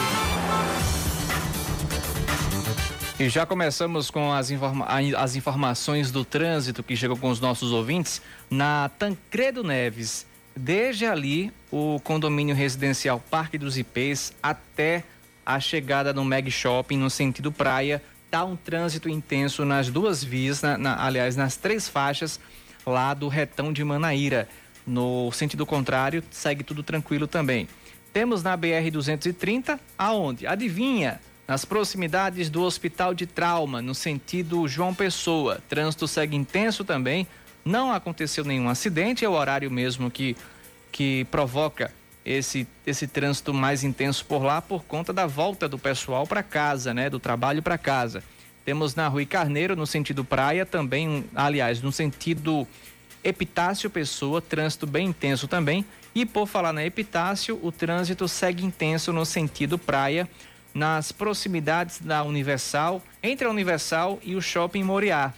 E 3.17 3.29
já 3.29 3.45
começamos 3.45 4.11
com 4.11 4.33
as, 4.33 4.51
informa 4.51 4.85
as 5.17 5.37
informações 5.37 6.11
do 6.11 6.25
trânsito 6.25 6.83
que 6.83 6.97
chegou 6.97 7.15
com 7.15 7.29
os 7.29 7.39
nossos 7.39 7.71
ouvintes 7.71 8.21
na 8.49 8.89
Tancredo 8.99 9.63
Neves. 9.63 10.25
Desde 10.53 11.05
ali, 11.05 11.49
o 11.71 11.97
condomínio 12.01 12.53
residencial 12.53 13.23
Parque 13.29 13.57
dos 13.57 13.77
Ipês 13.77 14.33
até 14.43 15.01
a 15.45 15.61
chegada 15.61 16.13
no 16.13 16.25
Meg 16.25 16.51
Shopping 16.51 16.97
no 16.97 17.09
sentido 17.09 17.53
praia, 17.53 18.03
tá 18.29 18.43
um 18.43 18.57
trânsito 18.57 19.07
intenso 19.07 19.63
nas 19.63 19.89
duas 19.89 20.21
vias, 20.21 20.61
na, 20.61 20.77
na, 20.77 21.05
aliás, 21.05 21.37
nas 21.37 21.55
três 21.55 21.87
faixas 21.87 22.37
lá 22.85 23.13
do 23.13 23.29
retão 23.29 23.71
de 23.71 23.81
Manaíra. 23.81 24.49
No 24.85 25.31
sentido 25.31 25.65
contrário, 25.65 26.21
segue 26.29 26.65
tudo 26.65 26.83
tranquilo 26.83 27.27
também. 27.27 27.65
Temos 28.11 28.43
na 28.43 28.57
BR 28.57 28.91
230, 28.91 29.79
aonde? 29.97 30.45
Adivinha? 30.45 31.21
Nas 31.47 31.63
proximidades 31.63 32.49
do 32.49 32.63
Hospital 32.63 33.13
de 33.13 33.25
Trauma, 33.25 33.81
no 33.81 33.93
sentido 33.93 34.67
João 34.67 34.93
Pessoa. 34.93 35.59
Trânsito 35.69 36.07
segue 36.07 36.35
intenso 36.35 36.83
também. 36.83 37.27
Não 37.63 37.91
aconteceu 37.91 38.43
nenhum 38.43 38.69
acidente, 38.69 39.23
é 39.23 39.29
o 39.29 39.33
horário 39.33 39.69
mesmo 39.69 40.09
que, 40.09 40.35
que 40.91 41.25
provoca 41.25 41.91
esse, 42.25 42.67
esse 42.85 43.07
trânsito 43.07 43.53
mais 43.53 43.83
intenso 43.83 44.25
por 44.25 44.43
lá 44.43 44.61
por 44.61 44.83
conta 44.83 45.13
da 45.13 45.27
volta 45.27 45.69
do 45.69 45.77
pessoal 45.77 46.25
para 46.25 46.41
casa, 46.41 46.93
né? 46.93 47.09
Do 47.09 47.19
trabalho 47.19 47.61
para 47.61 47.77
casa. 47.77 48.23
Temos 48.63 48.95
na 48.95 49.07
Rui 49.07 49.27
Carneiro, 49.27 49.75
no 49.75 49.85
sentido 49.85 50.25
praia, 50.25 50.65
também, 50.65 51.25
aliás, 51.35 51.81
no 51.83 51.91
sentido 51.91 52.67
Epitácio 53.23 53.89
Pessoa, 53.91 54.41
trânsito 54.41 54.87
bem 54.87 55.07
intenso 55.07 55.47
também. 55.47 55.85
E 56.15 56.25
por 56.25 56.47
falar 56.47 56.73
na 56.73 56.83
Epitácio, 56.83 57.59
o 57.61 57.71
trânsito 57.71 58.27
segue 58.27 58.65
intenso 58.65 59.13
no 59.13 59.25
sentido 59.25 59.77
praia 59.77 60.27
nas 60.75 61.13
proximidades 61.13 62.01
da 62.01 62.21
Universal, 62.23 63.01
entre 63.23 63.47
a 63.47 63.49
Universal 63.49 64.19
e 64.21 64.35
o 64.35 64.41
Shopping 64.41 64.83
Moriá. 64.83 65.33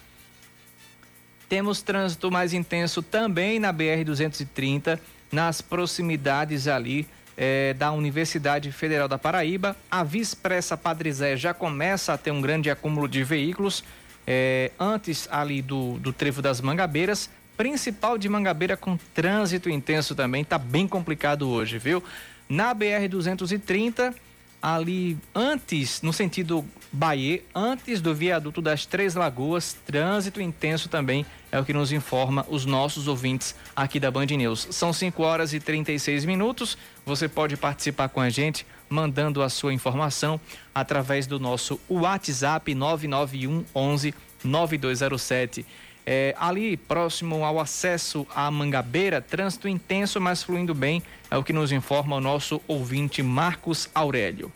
Temos 1.47 1.83
trânsito 1.83 2.31
mais 2.31 2.53
intenso 2.53 3.03
também 3.03 3.59
na 3.59 3.71
BR-230, 3.71 4.99
nas 5.31 5.61
proximidades 5.61 6.67
ali 6.67 7.07
eh, 7.37 7.75
da 7.77 7.91
Universidade 7.91 8.71
Federal 8.71 9.07
da 9.07 9.19
Paraíba. 9.19 9.77
A 9.91 10.03
Via 10.03 10.23
Expressa 10.23 10.75
Padre 10.75 11.13
Zé 11.13 11.37
já 11.37 11.53
começa 11.53 12.13
a 12.13 12.17
ter 12.17 12.31
um 12.31 12.41
grande 12.41 12.71
acúmulo 12.71 13.07
de 13.07 13.23
veículos, 13.23 13.83
eh, 14.25 14.71
antes 14.79 15.29
ali 15.31 15.61
do, 15.61 15.99
do 15.99 16.11
Trevo 16.11 16.41
das 16.41 16.59
Mangabeiras. 16.59 17.29
Principal 17.55 18.17
de 18.17 18.27
Mangabeira 18.27 18.75
com 18.75 18.97
trânsito 19.13 19.69
intenso 19.69 20.15
também, 20.15 20.43
tá 20.43 20.57
bem 20.57 20.87
complicado 20.87 21.47
hoje, 21.47 21.77
viu? 21.77 22.03
Na 22.49 22.73
BR-230 22.73 24.13
ali 24.61 25.17
antes, 25.33 26.01
no 26.01 26.11
sentido 26.11 26.65
Bahia, 26.91 27.43
antes 27.53 28.01
do 28.01 28.13
viaduto 28.15 28.61
das 28.61 28.85
Três 28.85 29.13
Lagoas, 29.13 29.77
trânsito 29.85 30.41
intenso 30.41 30.89
também 30.89 31.25
é 31.51 31.59
o 31.59 31.65
que 31.65 31.73
nos 31.73 31.91
informa 31.91 32.45
os 32.49 32.65
nossos 32.65 33.07
ouvintes 33.07 33.55
aqui 33.75 33.99
da 33.99 34.11
Band 34.11 34.25
News. 34.25 34.67
São 34.71 34.91
5 34.91 35.21
horas 35.23 35.53
e 35.53 35.59
36 35.59 36.25
minutos. 36.25 36.77
Você 37.05 37.27
pode 37.27 37.55
participar 37.55 38.09
com 38.09 38.19
a 38.19 38.29
gente 38.29 38.65
mandando 38.89 39.41
a 39.41 39.49
sua 39.49 39.73
informação 39.73 40.39
através 40.73 41.27
do 41.27 41.39
nosso 41.39 41.79
WhatsApp 41.89 42.73
991 42.73 43.65
11 43.73 44.13
9207. 44.43 45.65
É, 46.09 46.33
ali, 46.39 46.77
próximo 46.77 47.43
ao 47.43 47.59
acesso 47.59 48.25
à 48.33 48.49
Mangabeira, 48.49 49.19
trânsito 49.19 49.67
intenso, 49.67 50.21
mas 50.21 50.41
fluindo 50.41 50.73
bem, 50.73 51.03
é 51.29 51.35
o 51.35 51.43
que 51.43 51.51
nos 51.51 51.73
informa 51.73 52.15
o 52.15 52.21
nosso 52.21 52.61
ouvinte 52.65 53.21
Marcos 53.21 53.89
Aurélio. 53.93 54.49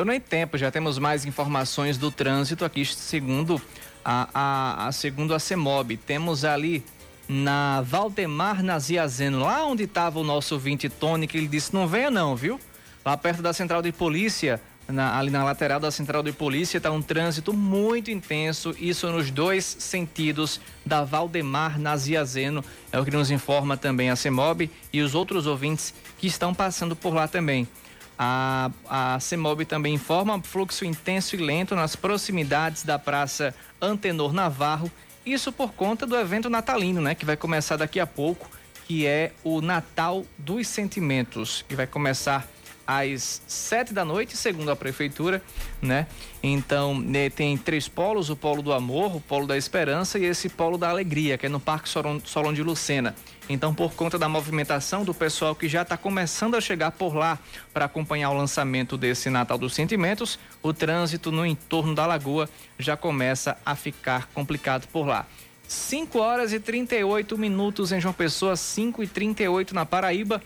Deu 0.00 0.04
nem 0.06 0.18
tempo, 0.18 0.56
já 0.56 0.70
temos 0.70 0.98
mais 0.98 1.26
informações 1.26 1.98
do 1.98 2.10
trânsito 2.10 2.64
aqui, 2.64 2.86
segundo 2.86 3.60
a, 4.02 4.30
a, 4.32 4.86
a 4.88 4.92
segundo 4.92 5.34
a 5.34 5.38
CEMOB. 5.38 5.98
Temos 5.98 6.42
ali 6.42 6.82
na 7.28 7.82
Valdemar 7.82 8.62
Naziazeno, 8.62 9.40
lá 9.40 9.62
onde 9.66 9.82
estava 9.82 10.18
o 10.18 10.24
nosso 10.24 10.58
20 10.58 10.88
Tony, 10.88 11.26
que 11.26 11.36
ele 11.36 11.46
disse: 11.46 11.74
não 11.74 11.86
venha, 11.86 12.10
não, 12.10 12.34
viu? 12.34 12.58
Lá 13.04 13.14
perto 13.14 13.42
da 13.42 13.52
central 13.52 13.82
de 13.82 13.92
polícia, 13.92 14.58
na, 14.88 15.18
ali 15.18 15.30
na 15.30 15.44
lateral 15.44 15.78
da 15.78 15.90
central 15.90 16.22
de 16.22 16.32
polícia, 16.32 16.78
está 16.78 16.90
um 16.90 17.02
trânsito 17.02 17.52
muito 17.52 18.10
intenso, 18.10 18.74
isso 18.78 19.06
nos 19.12 19.30
dois 19.30 19.66
sentidos 19.66 20.62
da 20.82 21.04
Valdemar 21.04 21.78
Naziazeno, 21.78 22.64
é 22.90 22.98
o 22.98 23.04
que 23.04 23.10
nos 23.10 23.30
informa 23.30 23.76
também 23.76 24.08
a 24.08 24.16
CEMOB 24.16 24.70
e 24.94 25.02
os 25.02 25.14
outros 25.14 25.46
ouvintes 25.46 25.92
que 26.16 26.26
estão 26.26 26.54
passando 26.54 26.96
por 26.96 27.12
lá 27.12 27.28
também. 27.28 27.68
A, 28.22 28.70
a 28.86 29.18
CEMOB 29.18 29.64
também 29.64 29.94
informa 29.94 30.42
fluxo 30.42 30.84
intenso 30.84 31.36
e 31.36 31.38
lento 31.38 31.74
nas 31.74 31.96
proximidades 31.96 32.82
da 32.82 32.98
Praça 32.98 33.54
Antenor 33.80 34.34
Navarro, 34.34 34.92
isso 35.24 35.50
por 35.50 35.72
conta 35.72 36.06
do 36.06 36.14
evento 36.14 36.50
natalino, 36.50 37.00
né, 37.00 37.14
que 37.14 37.24
vai 37.24 37.34
começar 37.34 37.78
daqui 37.78 37.98
a 37.98 38.06
pouco, 38.06 38.50
que 38.86 39.06
é 39.06 39.32
o 39.42 39.62
Natal 39.62 40.26
dos 40.36 40.68
Sentimentos, 40.68 41.64
que 41.66 41.74
vai 41.74 41.86
começar 41.86 42.46
às 42.86 43.40
sete 43.46 43.94
da 43.94 44.04
noite, 44.04 44.36
segundo 44.36 44.70
a 44.70 44.76
prefeitura, 44.76 45.42
né? 45.80 46.06
Então, 46.42 46.98
né, 46.98 47.30
tem 47.30 47.56
três 47.56 47.88
polos: 47.88 48.28
o 48.28 48.36
polo 48.36 48.60
do 48.62 48.72
amor, 48.72 49.16
o 49.16 49.20
polo 49.20 49.46
da 49.46 49.56
esperança 49.56 50.18
e 50.18 50.24
esse 50.24 50.48
polo 50.48 50.76
da 50.76 50.90
alegria, 50.90 51.38
que 51.38 51.46
é 51.46 51.48
no 51.48 51.60
Parque 51.60 51.88
Solon 51.88 52.52
de 52.52 52.62
Lucena. 52.62 53.14
Então, 53.52 53.74
por 53.74 53.94
conta 53.94 54.16
da 54.16 54.28
movimentação 54.28 55.04
do 55.04 55.12
pessoal 55.12 55.56
que 55.56 55.68
já 55.68 55.82
está 55.82 55.96
começando 55.96 56.54
a 56.54 56.60
chegar 56.60 56.92
por 56.92 57.16
lá 57.16 57.36
para 57.74 57.86
acompanhar 57.86 58.30
o 58.30 58.36
lançamento 58.36 58.96
desse 58.96 59.28
Natal 59.28 59.58
dos 59.58 59.74
Sentimentos, 59.74 60.38
o 60.62 60.72
trânsito 60.72 61.32
no 61.32 61.44
entorno 61.44 61.92
da 61.92 62.06
lagoa 62.06 62.48
já 62.78 62.96
começa 62.96 63.58
a 63.66 63.74
ficar 63.74 64.28
complicado 64.32 64.86
por 64.92 65.04
lá. 65.04 65.26
5 65.66 66.16
horas 66.20 66.52
e 66.52 66.60
38 66.60 67.36
minutos 67.36 67.90
em 67.90 68.00
João 68.00 68.14
Pessoa, 68.14 68.54
5 68.54 69.02
e 69.02 69.08
38 69.08 69.74
na 69.74 69.84
Paraíba. 69.84 70.40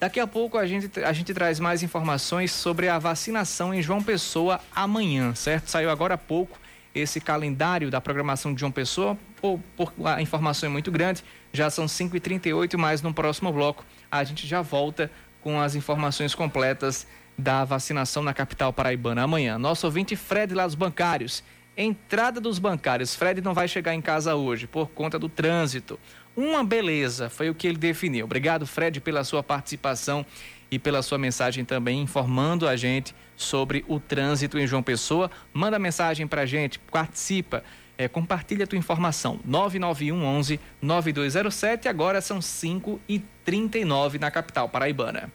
Daqui 0.00 0.18
a 0.18 0.26
pouco 0.26 0.58
a 0.58 0.66
gente, 0.66 0.98
a 1.04 1.12
gente 1.12 1.32
traz 1.32 1.60
mais 1.60 1.84
informações 1.84 2.50
sobre 2.50 2.88
a 2.88 2.98
vacinação 2.98 3.72
em 3.72 3.80
João 3.80 4.02
Pessoa 4.02 4.60
amanhã, 4.74 5.32
certo? 5.32 5.68
Saiu 5.68 5.90
agora 5.90 6.14
há 6.14 6.18
pouco 6.18 6.58
esse 6.92 7.20
calendário 7.20 7.88
da 7.88 8.00
programação 8.00 8.52
de 8.52 8.58
João 8.58 8.72
Pessoa, 8.72 9.16
por, 9.40 9.60
por 9.76 9.92
a 10.04 10.20
informação 10.20 10.68
é 10.68 10.72
muito 10.72 10.90
grande, 10.90 11.22
já 11.52 11.70
são 11.70 11.86
5h38, 11.86 12.76
mas 12.76 13.02
no 13.02 13.12
próximo 13.12 13.52
bloco 13.52 13.84
a 14.10 14.22
gente 14.24 14.46
já 14.46 14.62
volta 14.62 15.10
com 15.40 15.60
as 15.60 15.74
informações 15.74 16.34
completas 16.34 17.06
da 17.36 17.64
vacinação 17.64 18.22
na 18.22 18.34
capital 18.34 18.72
paraibana 18.72 19.22
amanhã. 19.22 19.58
Nosso 19.58 19.86
ouvinte 19.86 20.16
Fred 20.16 20.54
lá 20.54 20.66
dos 20.66 20.74
bancários. 20.74 21.44
Entrada 21.76 22.40
dos 22.40 22.58
bancários. 22.58 23.14
Fred 23.14 23.40
não 23.40 23.54
vai 23.54 23.68
chegar 23.68 23.94
em 23.94 24.00
casa 24.00 24.34
hoje 24.34 24.66
por 24.66 24.88
conta 24.88 25.18
do 25.18 25.28
trânsito. 25.28 25.98
Uma 26.36 26.64
beleza, 26.64 27.30
foi 27.30 27.48
o 27.48 27.54
que 27.54 27.66
ele 27.66 27.78
definiu. 27.78 28.24
Obrigado, 28.24 28.66
Fred, 28.66 29.00
pela 29.00 29.22
sua 29.24 29.42
participação 29.42 30.26
e 30.70 30.78
pela 30.78 31.02
sua 31.02 31.18
mensagem 31.18 31.64
também 31.64 32.00
informando 32.00 32.68
a 32.68 32.76
gente 32.76 33.14
sobre 33.36 33.84
o 33.88 33.98
trânsito 33.98 34.58
em 34.58 34.66
João 34.66 34.82
Pessoa. 34.82 35.30
Manda 35.52 35.78
mensagem 35.78 36.26
para 36.26 36.42
a 36.42 36.46
gente, 36.46 36.78
participa, 36.78 37.62
é, 37.98 38.06
compartilha 38.06 38.64
a 38.64 38.66
tua 38.66 38.78
informação. 38.78 39.40
991 39.44 40.24
11 40.24 40.60
9207, 40.80 41.88
agora 41.88 42.20
são 42.20 42.40
5 42.40 43.00
e 43.08 43.18
39 43.44 44.18
na 44.18 44.30
capital 44.30 44.68
paraibana. 44.68 45.30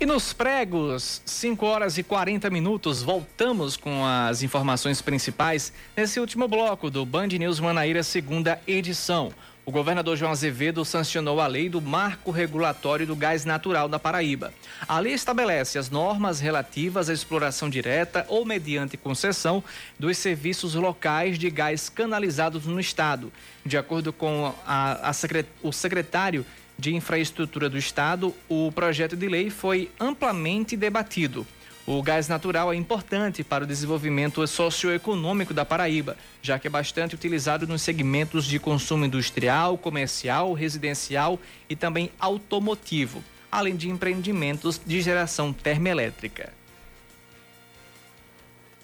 E 0.00 0.06
nos 0.06 0.32
pregos, 0.32 1.22
5 1.24 1.64
horas 1.64 1.96
e 1.96 2.02
40 2.02 2.50
minutos, 2.50 3.02
voltamos 3.02 3.76
com 3.76 4.04
as 4.04 4.42
informações 4.42 5.00
principais 5.00 5.72
nesse 5.96 6.18
último 6.18 6.48
bloco 6.48 6.90
do 6.90 7.06
Band 7.06 7.28
News 7.28 7.60
Manaíra, 7.60 8.02
segunda 8.02 8.60
edição 8.66 9.32
o 9.64 9.70
governador 9.70 10.16
João 10.16 10.32
Azevedo 10.32 10.84
sancionou 10.84 11.40
a 11.40 11.46
lei 11.46 11.68
do 11.68 11.80
marco 11.80 12.32
regulatório 12.32 13.06
do 13.06 13.14
gás 13.14 13.44
natural 13.44 13.88
da 13.88 13.98
Paraíba. 13.98 14.52
A 14.88 14.98
lei 14.98 15.12
estabelece 15.12 15.78
as 15.78 15.88
normas 15.88 16.40
relativas 16.40 17.08
à 17.08 17.12
exploração 17.12 17.70
direta 17.70 18.26
ou 18.28 18.44
mediante 18.44 18.96
concessão 18.96 19.62
dos 19.96 20.18
serviços 20.18 20.74
locais 20.74 21.38
de 21.38 21.48
gás 21.48 21.88
canalizados 21.88 22.66
no 22.66 22.80
estado. 22.80 23.32
De 23.64 23.76
acordo 23.76 24.12
com 24.12 24.52
a, 24.66 25.08
a 25.08 25.12
secret, 25.12 25.46
o 25.62 25.72
secretário 25.72 26.44
de 26.76 26.92
Infraestrutura 26.96 27.70
do 27.70 27.78
Estado, 27.78 28.34
o 28.48 28.72
projeto 28.72 29.16
de 29.16 29.28
lei 29.28 29.48
foi 29.48 29.88
amplamente 30.00 30.76
debatido. 30.76 31.46
O 31.84 32.00
gás 32.00 32.28
natural 32.28 32.72
é 32.72 32.76
importante 32.76 33.42
para 33.42 33.64
o 33.64 33.66
desenvolvimento 33.66 34.46
socioeconômico 34.46 35.52
da 35.52 35.64
Paraíba, 35.64 36.16
já 36.40 36.56
que 36.56 36.68
é 36.68 36.70
bastante 36.70 37.16
utilizado 37.16 37.66
nos 37.66 37.82
segmentos 37.82 38.44
de 38.44 38.60
consumo 38.60 39.04
industrial, 39.04 39.76
comercial, 39.76 40.52
residencial 40.52 41.40
e 41.68 41.74
também 41.74 42.12
automotivo, 42.20 43.24
além 43.50 43.74
de 43.74 43.88
empreendimentos 43.88 44.80
de 44.86 45.00
geração 45.00 45.52
termoelétrica. 45.52 46.52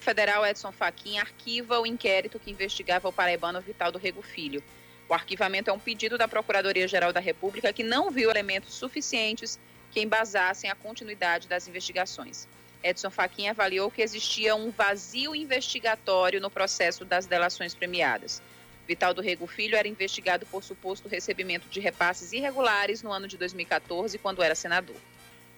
Federal 0.00 0.44
Edson 0.44 0.72
Fachin 0.72 1.18
arquiva 1.18 1.78
o 1.78 1.86
inquérito 1.86 2.40
que 2.40 2.50
investigava 2.50 3.08
o 3.08 3.12
paraibano 3.12 3.60
Vital 3.60 3.92
do 3.92 3.98
Rego 3.98 4.22
Filho. 4.22 4.60
O 5.08 5.14
arquivamento 5.14 5.70
é 5.70 5.72
um 5.72 5.78
pedido 5.78 6.18
da 6.18 6.26
Procuradoria-Geral 6.26 7.12
da 7.12 7.20
República 7.20 7.72
que 7.72 7.84
não 7.84 8.10
viu 8.10 8.28
elementos 8.28 8.74
suficientes 8.74 9.56
que 9.92 10.00
embasassem 10.00 10.68
a 10.68 10.74
continuidade 10.74 11.46
das 11.46 11.68
investigações. 11.68 12.48
Edson 12.82 13.10
Fachin 13.10 13.48
avaliou 13.48 13.90
que 13.90 14.02
existia 14.02 14.54
um 14.54 14.70
vazio 14.70 15.34
investigatório 15.34 16.40
no 16.40 16.50
processo 16.50 17.04
das 17.04 17.26
delações 17.26 17.74
premiadas. 17.74 18.40
Vital 18.86 19.12
do 19.12 19.20
Rego 19.20 19.46
Filho 19.46 19.76
era 19.76 19.86
investigado 19.86 20.46
por 20.46 20.64
suposto 20.64 21.08
recebimento 21.08 21.68
de 21.68 21.80
repasses 21.80 22.32
irregulares 22.32 23.02
no 23.02 23.12
ano 23.12 23.28
de 23.28 23.36
2014, 23.36 24.16
quando 24.18 24.42
era 24.42 24.54
senador. 24.54 24.96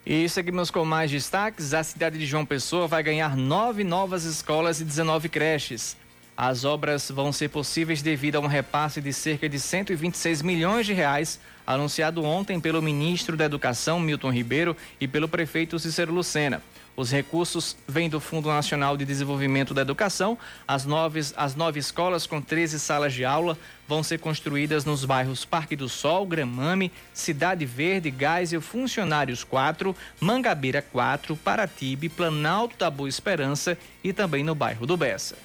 E 0.05 0.29
seguimos 0.29 0.71
com 0.71 0.85
mais 0.85 1.11
destaques. 1.11 1.75
A 1.75 1.85
cidade 1.85 2.19
de 2.19 2.27
João 2.27 2.45
Pessoa 2.45 2.89
vai 2.89 3.03
ganhar 3.03 3.37
nove 3.37 3.85
novas 3.85 4.25
escolas 4.25 4.81
e 4.81 4.85
19 4.85 5.29
creches. 5.29 5.97
As 6.37 6.65
obras 6.65 7.11
vão 7.11 7.33
ser 7.33 7.51
possíveis 7.51 8.01
devido 8.01 8.37
a 8.37 8.41
um 8.41 8.47
repasse 8.47 9.01
de 9.01 9.13
cerca 9.13 9.47
de 9.47 9.61
126 9.61 10.41
milhões 10.41 10.87
de 10.87 10.95
reais, 10.95 11.39
anunciado 11.67 12.25
ontem 12.25 12.59
pelo 12.59 12.81
ministro 12.81 13.37
da 13.37 13.45
Educação, 13.45 14.01
Milton 14.01 14.33
Ribeiro, 14.33 14.75
e 14.99 15.07
pelo 15.07 15.29
prefeito 15.29 15.79
Cícero 15.79 16.15
Lucena. 16.15 16.63
Os 17.01 17.11
recursos 17.11 17.79
vêm 17.89 18.11
do 18.11 18.21
Fundo 18.21 18.51
Nacional 18.51 18.95
de 18.95 19.07
Desenvolvimento 19.07 19.73
da 19.73 19.81
Educação. 19.81 20.37
As 20.69 20.85
nove, 20.85 21.19
as 21.35 21.55
nove 21.55 21.81
escolas, 21.81 22.27
com 22.27 22.43
13 22.43 22.79
salas 22.79 23.15
de 23.15 23.25
aula, 23.25 23.57
vão 23.89 24.03
ser 24.03 24.19
construídas 24.19 24.85
nos 24.85 25.03
bairros 25.07 25.43
Parque 25.43 25.75
do 25.75 25.89
Sol, 25.89 26.27
Gramame, 26.27 26.93
Cidade 27.15 27.65
Verde, 27.65 28.15
Geisel, 28.15 28.61
Funcionários 28.61 29.43
4, 29.43 29.97
Mangabeira 30.21 30.83
4, 30.83 31.35
Paratibe, 31.37 32.11
Planalto 32.11 32.77
da 32.77 32.91
Boa 32.91 33.09
Esperança 33.09 33.79
e 34.05 34.13
também 34.13 34.45
no 34.45 34.55
bairro 34.55 34.85
do 34.87 34.95
Bessa. 34.95 35.39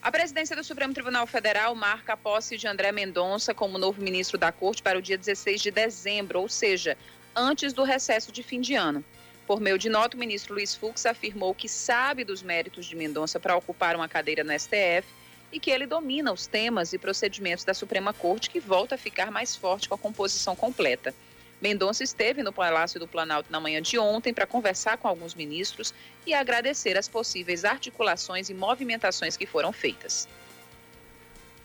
A 0.00 0.12
presidência 0.12 0.54
do 0.54 0.62
Supremo 0.62 0.94
Tribunal 0.94 1.26
Federal 1.26 1.74
marca 1.74 2.12
a 2.12 2.16
posse 2.16 2.56
de 2.56 2.68
André 2.68 2.92
Mendonça 2.92 3.52
como 3.52 3.78
novo 3.78 4.00
ministro 4.00 4.38
da 4.38 4.52
Corte 4.52 4.80
para 4.80 4.96
o 4.96 5.02
dia 5.02 5.18
16 5.18 5.60
de 5.60 5.72
dezembro, 5.72 6.38
ou 6.40 6.48
seja, 6.48 6.96
antes 7.34 7.72
do 7.72 7.82
recesso 7.82 8.30
de 8.30 8.44
fim 8.44 8.60
de 8.60 8.76
ano. 8.76 9.04
Por 9.46 9.60
meio 9.60 9.78
de 9.78 9.90
nota, 9.90 10.16
o 10.16 10.20
ministro 10.20 10.54
Luiz 10.54 10.74
Fux 10.74 11.04
afirmou 11.04 11.54
que 11.54 11.68
sabe 11.68 12.24
dos 12.24 12.42
méritos 12.42 12.86
de 12.86 12.96
Mendonça 12.96 13.38
para 13.38 13.56
ocupar 13.56 13.94
uma 13.94 14.08
cadeira 14.08 14.42
no 14.42 14.58
STF 14.58 15.06
e 15.52 15.60
que 15.60 15.70
ele 15.70 15.86
domina 15.86 16.32
os 16.32 16.46
temas 16.46 16.92
e 16.92 16.98
procedimentos 16.98 17.64
da 17.64 17.74
Suprema 17.74 18.12
Corte, 18.14 18.48
que 18.48 18.58
volta 18.58 18.94
a 18.94 18.98
ficar 18.98 19.30
mais 19.30 19.54
forte 19.54 19.88
com 19.88 19.94
a 19.94 19.98
composição 19.98 20.56
completa. 20.56 21.14
Mendonça 21.60 22.02
esteve 22.02 22.42
no 22.42 22.52
Palácio 22.52 22.98
do 22.98 23.06
Planalto 23.06 23.52
na 23.52 23.60
manhã 23.60 23.80
de 23.80 23.98
ontem 23.98 24.34
para 24.34 24.46
conversar 24.46 24.96
com 24.96 25.08
alguns 25.08 25.34
ministros 25.34 25.94
e 26.26 26.34
agradecer 26.34 26.96
as 26.96 27.08
possíveis 27.08 27.64
articulações 27.64 28.48
e 28.48 28.54
movimentações 28.54 29.36
que 29.36 29.46
foram 29.46 29.72
feitas. 29.72 30.26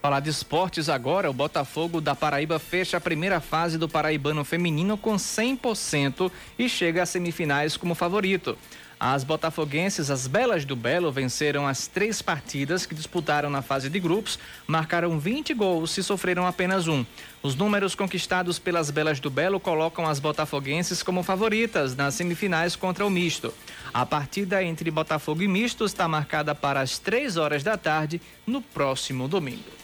Falar 0.01 0.21
de 0.21 0.29
esportes 0.29 0.87
agora, 0.87 1.29
o 1.29 1.33
Botafogo 1.33 1.99
da 1.99 2.15
Paraíba 2.15 2.57
fecha 2.57 2.95
a 2.95 3.01
primeira 3.01 3.41
fase 3.41 3.77
do 3.77 3.89
Paraibano 3.89 4.45
Feminino 4.45 4.97
com 4.97 5.17
100% 5.17 6.31
e 6.57 6.69
chega 6.69 7.03
às 7.03 7.09
semifinais 7.09 7.75
como 7.75 7.93
favorito. 7.93 8.57
As 8.97 9.25
botafoguenses, 9.25 10.09
as 10.09 10.25
Belas 10.25 10.63
do 10.63 10.73
Belo, 10.73 11.11
venceram 11.11 11.67
as 11.67 11.85
três 11.85 12.21
partidas 12.21 12.85
que 12.85 12.95
disputaram 12.95 13.49
na 13.49 13.61
fase 13.61 13.89
de 13.89 13.99
grupos, 13.99 14.39
marcaram 14.65 15.19
20 15.19 15.53
gols 15.53 15.97
e 15.97 16.03
sofreram 16.03 16.47
apenas 16.47 16.87
um. 16.87 17.05
Os 17.43 17.55
números 17.55 17.93
conquistados 17.93 18.57
pelas 18.57 18.89
Belas 18.89 19.19
do 19.19 19.29
Belo 19.29 19.59
colocam 19.59 20.07
as 20.07 20.19
botafoguenses 20.19 21.03
como 21.03 21.23
favoritas 21.23 21.93
nas 21.93 22.13
semifinais 22.13 22.73
contra 22.73 23.05
o 23.05 23.09
Misto. 23.09 23.53
A 23.93 24.05
partida 24.05 24.63
entre 24.63 24.91
Botafogo 24.91 25.43
e 25.43 25.47
Misto 25.47 25.83
está 25.83 26.07
marcada 26.07 26.55
para 26.55 26.79
as 26.79 26.99
três 26.99 27.35
horas 27.35 27.63
da 27.63 27.77
tarde 27.77 28.21
no 28.47 28.61
próximo 28.61 29.27
domingo. 29.27 29.78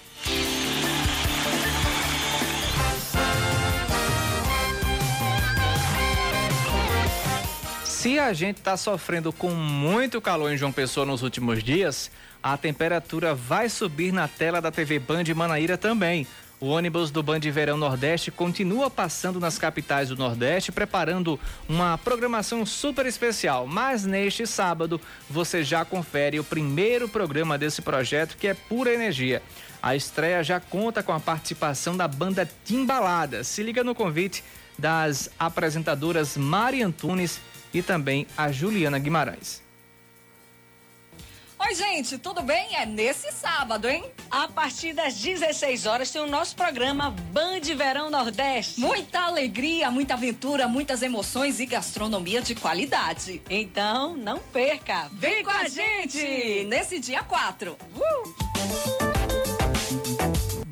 Se 8.05 8.19
a 8.19 8.33
gente 8.33 8.57
está 8.57 8.77
sofrendo 8.77 9.33
com 9.33 9.49
muito 9.49 10.21
calor 10.21 10.51
em 10.51 10.57
João 10.57 10.71
Pessoa 10.71 11.07
nos 11.07 11.23
últimos 11.23 11.63
dias, 11.63 12.11
a 12.41 12.55
temperatura 12.55 13.33
vai 13.33 13.67
subir 13.67 14.13
na 14.13 14.27
tela 14.27 14.61
da 14.61 14.71
TV 14.71 14.99
Band 14.99 15.23
Manaíra 15.35 15.75
também. 15.75 16.27
O 16.59 16.67
ônibus 16.67 17.09
do 17.09 17.23
Band 17.23 17.39
Verão 17.39 17.77
Nordeste 17.77 18.29
continua 18.29 18.91
passando 18.91 19.39
nas 19.39 19.57
capitais 19.57 20.09
do 20.09 20.15
Nordeste, 20.15 20.71
preparando 20.71 21.39
uma 21.67 21.97
programação 21.97 22.63
super 22.63 23.07
especial. 23.07 23.65
Mas 23.65 24.05
neste 24.05 24.45
sábado 24.45 25.01
você 25.27 25.63
já 25.63 25.83
confere 25.83 26.39
o 26.39 26.43
primeiro 26.43 27.09
programa 27.09 27.57
desse 27.57 27.81
projeto, 27.81 28.37
que 28.37 28.47
é 28.47 28.53
Pura 28.53 28.93
Energia. 28.93 29.41
A 29.85 29.95
estreia 29.95 30.43
já 30.43 30.59
conta 30.59 31.03
com 31.03 31.11
a 31.11 31.19
participação 31.19 31.95
da 31.95 32.07
banda 32.07 32.49
Timbalada. 32.65 33.43
Se 33.43 33.61
liga 33.61 33.83
no 33.83 33.93
convite 33.93 34.43
das 34.79 35.29
apresentadoras 35.37 36.35
Mari 36.35 36.81
Antunes 36.81 37.39
e 37.71 37.83
também 37.83 38.25
a 38.35 38.51
Juliana 38.51 38.97
Guimarães. 38.97 39.61
Oi, 41.59 41.75
gente, 41.75 42.17
tudo 42.17 42.41
bem? 42.41 42.75
É 42.75 42.83
nesse 42.83 43.31
sábado, 43.31 43.87
hein? 43.87 44.03
A 44.31 44.47
partir 44.47 44.91
das 44.91 45.19
16 45.19 45.85
horas 45.85 46.09
tem 46.09 46.19
o 46.19 46.27
nosso 46.27 46.55
programa 46.55 47.11
Band 47.11 47.61
Verão 47.77 48.09
Nordeste. 48.09 48.81
Muita 48.81 49.19
alegria, 49.19 49.91
muita 49.91 50.15
aventura, 50.15 50.67
muitas 50.67 51.03
emoções 51.03 51.59
e 51.59 51.65
gastronomia 51.67 52.41
de 52.41 52.55
qualidade. 52.55 53.39
Então, 53.47 54.17
não 54.17 54.39
perca. 54.39 55.09
Vem, 55.13 55.35
Vem 55.35 55.43
com 55.43 55.51
a 55.51 55.67
gente, 55.67 56.17
gente 56.17 56.63
nesse 56.65 56.99
dia 56.99 57.21
4. 57.21 57.77
Uh! 57.95 59.14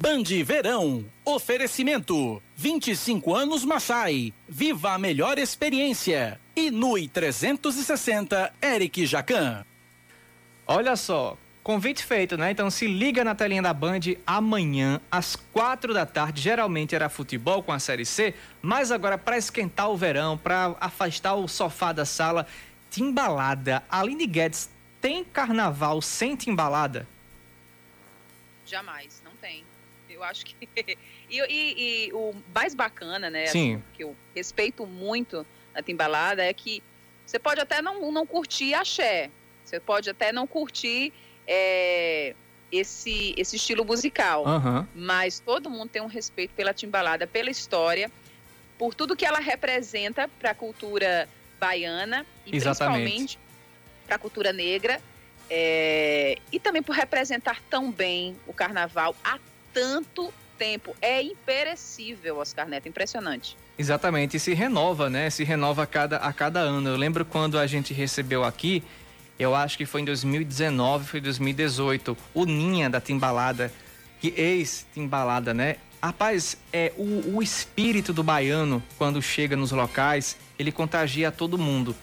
Band 0.03 0.23
Verão. 0.43 1.05
Oferecimento. 1.23 2.43
25 2.57 3.33
anos 3.33 3.63
Machai. 3.63 4.33
Viva 4.49 4.91
a 4.91 4.97
melhor 4.97 5.39
experiência. 5.39 6.41
Inui 6.53 7.07
360 7.07 8.53
Eric 8.61 9.05
Jacan. 9.05 9.65
Olha 10.67 10.97
só, 10.97 11.37
convite 11.63 12.03
feito, 12.03 12.35
né? 12.35 12.51
Então 12.51 12.69
se 12.69 12.85
liga 12.85 13.23
na 13.23 13.33
telinha 13.33 13.61
da 13.61 13.73
Band 13.73 14.01
amanhã 14.27 14.99
às 15.09 15.37
quatro 15.37 15.93
da 15.93 16.05
tarde. 16.05 16.41
Geralmente 16.41 16.93
era 16.93 17.07
futebol 17.07 17.63
com 17.63 17.71
a 17.71 17.79
Série 17.79 18.05
C, 18.05 18.33
mas 18.61 18.91
agora 18.91 19.17
para 19.17 19.37
esquentar 19.37 19.89
o 19.89 19.95
verão, 19.95 20.37
para 20.37 20.75
afastar 20.81 21.35
o 21.35 21.47
sofá 21.47 21.93
da 21.93 22.03
sala, 22.03 22.45
timbalada. 22.91 23.81
Aline 23.89 24.27
Guedes 24.27 24.69
tem 24.99 25.23
carnaval 25.23 26.01
sem 26.01 26.35
timbalada? 26.35 27.07
Jamais, 28.65 29.21
não 29.23 29.31
tem. 29.39 29.63
Eu 30.13 30.23
acho 30.23 30.45
que 30.45 30.55
e, 31.29 31.39
e, 31.39 32.07
e, 32.07 32.13
o 32.13 32.33
mais 32.53 32.73
bacana, 32.75 33.29
né? 33.29 33.47
Sim. 33.47 33.75
Assim, 33.75 33.83
que 33.93 34.03
eu 34.03 34.15
respeito 34.35 34.85
muito 34.85 35.45
na 35.73 35.81
timbalada 35.81 36.43
é 36.43 36.53
que 36.53 36.81
você 37.25 37.39
pode 37.39 37.59
até 37.59 37.81
não, 37.81 38.11
não 38.11 38.25
curtir 38.25 38.73
axé, 38.73 39.29
você 39.63 39.79
pode 39.79 40.09
até 40.09 40.31
não 40.31 40.45
curtir 40.45 41.11
é, 41.47 42.35
esse, 42.71 43.33
esse 43.37 43.55
estilo 43.55 43.83
musical, 43.85 44.45
uhum. 44.45 44.85
mas 44.93 45.39
todo 45.39 45.69
mundo 45.69 45.89
tem 45.89 46.01
um 46.01 46.07
respeito 46.07 46.53
pela 46.53 46.73
timbalada, 46.73 47.25
pela 47.25 47.49
história, 47.49 48.11
por 48.77 48.93
tudo 48.93 49.15
que 49.15 49.25
ela 49.25 49.39
representa 49.39 50.27
para 50.39 50.51
a 50.51 50.55
cultura 50.55 51.27
baiana 51.59 52.25
e 52.45 52.55
Exatamente. 52.55 53.01
principalmente 53.01 53.39
para 54.05 54.15
a 54.15 54.19
cultura 54.19 54.51
negra. 54.51 55.01
É, 55.49 56.37
e 56.51 56.59
também 56.59 56.81
por 56.81 56.95
representar 56.95 57.61
tão 57.69 57.91
bem 57.91 58.35
o 58.47 58.53
carnaval 58.53 59.15
há 59.23 59.37
tanto 59.73 60.33
tempo. 60.57 60.95
É 61.01 61.21
imperecível, 61.21 62.37
Oscar 62.37 62.67
Neto, 62.67 62.87
impressionante. 62.87 63.57
Exatamente, 63.77 64.37
e 64.37 64.39
se 64.39 64.53
renova, 64.53 65.09
né? 65.09 65.29
Se 65.29 65.43
renova 65.43 65.83
a 65.83 65.87
cada, 65.87 66.17
a 66.17 66.31
cada 66.31 66.59
ano. 66.59 66.89
Eu 66.89 66.95
lembro 66.95 67.25
quando 67.25 67.57
a 67.57 67.65
gente 67.65 67.93
recebeu 67.93 68.43
aqui, 68.43 68.83
eu 69.37 69.55
acho 69.55 69.77
que 69.77 69.85
foi 69.85 70.01
em 70.01 70.05
2019, 70.05 71.05
foi 71.05 71.19
2018, 71.19 72.15
o 72.33 72.45
Ninha 72.45 72.89
da 72.89 73.01
Timbalada, 73.01 73.71
que 74.21 74.33
ex-Timbalada, 74.37 75.53
né? 75.53 75.77
Rapaz, 76.01 76.57
é 76.71 76.91
o, 76.97 77.37
o 77.37 77.41
espírito 77.41 78.13
do 78.13 78.23
baiano, 78.23 78.83
quando 78.97 79.21
chega 79.21 79.55
nos 79.55 79.71
locais, 79.71 80.37
ele 80.59 80.71
contagia 80.71 81.31
todo 81.31 81.57
mundo. 81.57 81.95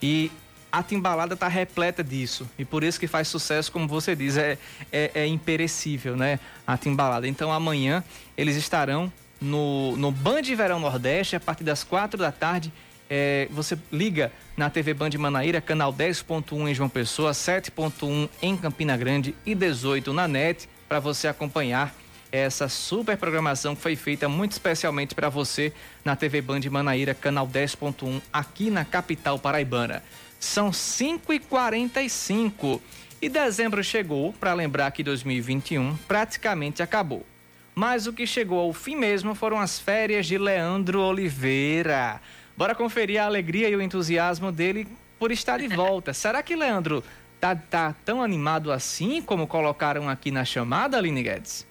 E 0.00 0.30
a 0.70 0.82
timbalada 0.82 1.36
tá 1.36 1.48
repleta 1.48 2.04
disso. 2.04 2.48
E 2.58 2.64
por 2.64 2.84
isso 2.84 3.00
que 3.00 3.06
faz 3.06 3.28
sucesso, 3.28 3.72
como 3.72 3.88
você 3.88 4.14
diz, 4.14 4.36
é, 4.36 4.58
é, 4.92 5.10
é 5.14 5.26
imperecível, 5.26 6.16
né? 6.16 6.38
A 6.66 6.76
timbalada. 6.76 7.26
Então 7.26 7.52
amanhã 7.52 8.04
eles 8.36 8.56
estarão 8.56 9.12
no, 9.40 9.96
no 9.96 10.10
Band 10.10 10.42
Verão 10.42 10.78
Nordeste, 10.80 11.36
a 11.36 11.40
partir 11.40 11.64
das 11.64 11.84
quatro 11.84 12.18
da 12.18 12.32
tarde. 12.32 12.72
É, 13.10 13.48
você 13.50 13.78
liga 13.90 14.30
na 14.56 14.68
TV 14.68 14.92
Band 14.92 15.10
Manaíra, 15.18 15.60
canal 15.62 15.92
10.1 15.92 16.68
em 16.68 16.74
João 16.74 16.90
Pessoa, 16.90 17.30
7.1 17.32 18.28
em 18.42 18.56
Campina 18.56 18.96
Grande 18.96 19.34
e 19.46 19.54
18 19.54 20.12
na 20.12 20.28
NET, 20.28 20.68
para 20.86 21.00
você 21.00 21.26
acompanhar 21.26 21.94
essa 22.30 22.68
super 22.68 23.16
programação 23.16 23.74
que 23.74 23.80
foi 23.80 23.96
feita 23.96 24.28
muito 24.28 24.52
especialmente 24.52 25.14
para 25.14 25.30
você 25.30 25.72
na 26.04 26.14
TV 26.14 26.42
Band 26.42 26.60
Manaíra, 26.70 27.14
canal 27.14 27.48
10.1, 27.48 28.20
aqui 28.30 28.70
na 28.70 28.84
capital 28.84 29.38
paraibana. 29.38 30.02
São 30.38 30.70
5h45 30.70 32.80
e 33.20 33.28
dezembro 33.28 33.82
chegou 33.82 34.32
para 34.32 34.54
lembrar 34.54 34.90
que 34.92 35.02
2021 35.02 35.96
praticamente 36.06 36.82
acabou. 36.82 37.26
Mas 37.74 38.06
o 38.06 38.12
que 38.12 38.26
chegou 38.26 38.60
ao 38.60 38.72
fim 38.72 38.96
mesmo 38.96 39.34
foram 39.34 39.60
as 39.60 39.78
férias 39.78 40.26
de 40.26 40.38
Leandro 40.38 41.00
Oliveira. 41.00 42.20
Bora 42.56 42.74
conferir 42.74 43.20
a 43.20 43.26
alegria 43.26 43.68
e 43.68 43.76
o 43.76 43.82
entusiasmo 43.82 44.50
dele 44.50 44.86
por 45.18 45.30
estar 45.30 45.58
de 45.58 45.68
volta. 45.74 46.12
Será 46.12 46.42
que 46.42 46.56
Leandro 46.56 47.04
tá, 47.40 47.54
tá 47.54 47.94
tão 48.04 48.22
animado 48.22 48.72
assim 48.72 49.22
como 49.22 49.46
colocaram 49.46 50.08
aqui 50.08 50.30
na 50.30 50.44
chamada, 50.44 50.96
Aline 50.96 51.22
Guedes? 51.22 51.66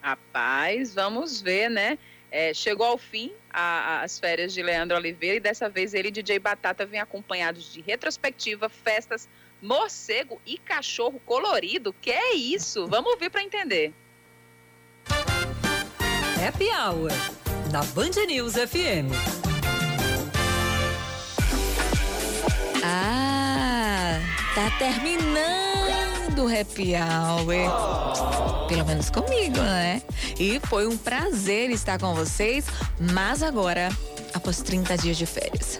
Rapaz, 0.00 0.94
vamos 0.94 1.42
ver, 1.42 1.68
né? 1.68 1.98
É, 2.30 2.54
chegou 2.54 2.86
ao 2.86 2.96
fim 2.96 3.32
a, 3.50 3.60
a, 3.60 4.02
as 4.02 4.18
férias 4.18 4.52
de 4.52 4.62
Leandro 4.62 4.96
Oliveira 4.96 5.36
e 5.36 5.40
dessa 5.40 5.68
vez 5.68 5.94
ele 5.94 6.08
e 6.08 6.10
DJ 6.10 6.38
Batata 6.38 6.86
vem 6.86 7.00
acompanhados 7.00 7.72
de 7.72 7.80
retrospectiva, 7.80 8.68
festas, 8.68 9.28
morcego 9.60 10.40
e 10.46 10.56
cachorro 10.56 11.20
colorido. 11.26 11.92
Que 12.00 12.10
é 12.10 12.34
isso? 12.34 12.86
Vamos 12.86 13.12
ouvir 13.12 13.30
para 13.30 13.42
entender. 13.42 13.92
Happy 16.46 16.68
Hour 16.70 17.10
na 17.72 17.82
Band 17.94 18.26
News 18.26 18.54
FM. 18.54 19.10
Ah, 22.82 24.18
tá 24.54 24.70
terminando 24.78 26.19
o 26.40 26.48
Happy 26.48 26.94
Hour. 26.94 28.66
Pelo 28.68 28.84
menos 28.86 29.10
comigo, 29.10 29.58
né? 29.58 30.02
E 30.38 30.60
foi 30.60 30.86
um 30.86 30.96
prazer 30.96 31.70
estar 31.70 31.98
com 31.98 32.14
vocês, 32.14 32.64
mas 33.12 33.42
agora, 33.42 33.90
após 34.32 34.62
30 34.62 34.96
dias 34.96 35.16
de 35.16 35.26
férias. 35.26 35.78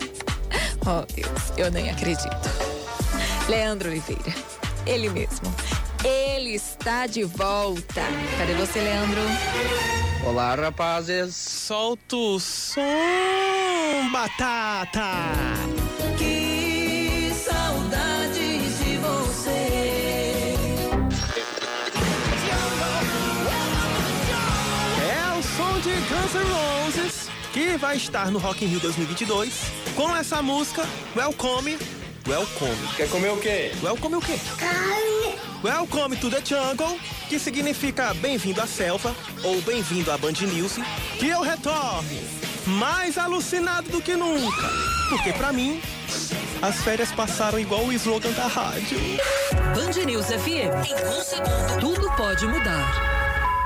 Oh, 0.83 1.05
Deus, 1.15 1.53
eu 1.57 1.71
nem 1.71 1.91
acredito. 1.91 2.29
Leandro 3.49 3.89
Oliveira, 3.89 4.35
ele 4.87 5.09
mesmo. 5.09 5.55
Ele 6.05 6.55
está 6.55 7.07
de 7.07 7.23
volta. 7.25 8.03
Cadê 8.39 8.55
você, 8.55 8.81
Leandro? 8.81 9.21
Olá, 10.27 10.55
rapazes. 10.55 11.35
Solta 11.37 12.17
o 12.17 12.41
som, 12.41 12.81
batata. 14.13 15.80
Guns 26.21 26.35
N' 26.35 26.45
Roses, 26.45 27.31
que 27.51 27.79
vai 27.79 27.97
estar 27.97 28.31
no 28.31 28.39
Rock 28.39 28.63
in 28.63 28.69
Rio 28.69 28.81
2022 28.81 29.55
com 29.97 30.15
essa 30.15 30.43
música 30.43 30.83
Welcome, 31.17 31.79
Welcome. 32.29 32.77
Quer 32.95 33.09
comer 33.09 33.31
o 33.31 33.39
quê? 33.39 33.73
Welcome 33.83 34.17
o 34.17 34.21
quê? 34.21 34.39
Carne. 34.59 35.39
Welcome 35.65 36.17
to 36.17 36.29
the 36.29 36.45
Jungle, 36.45 36.99
que 37.27 37.39
significa 37.39 38.13
bem-vindo 38.15 38.61
à 38.61 38.67
selva 38.67 39.17
ou 39.43 39.63
bem-vindo 39.63 40.13
à 40.13 40.19
Band 40.19 40.33
News, 40.43 40.75
que 41.19 41.29
eu 41.29 41.41
retorne 41.41 42.21
mais 42.67 43.17
alucinado 43.17 43.89
do 43.89 44.03
que 44.03 44.15
nunca. 44.15 44.69
Porque 45.09 45.33
pra 45.33 45.53
mim, 45.53 45.81
as 46.61 46.83
férias 46.83 47.11
passaram 47.13 47.59
igual 47.59 47.85
o 47.85 47.93
slogan 47.95 48.33
da 48.33 48.47
rádio. 48.47 48.99
Band 49.75 50.05
News 50.05 50.27
FM. 50.27 50.87
Em 50.87 51.19
um 51.19 51.23
segundo, 51.23 51.81
tudo 51.81 52.13
pode 52.17 52.47
mudar. 52.47 53.20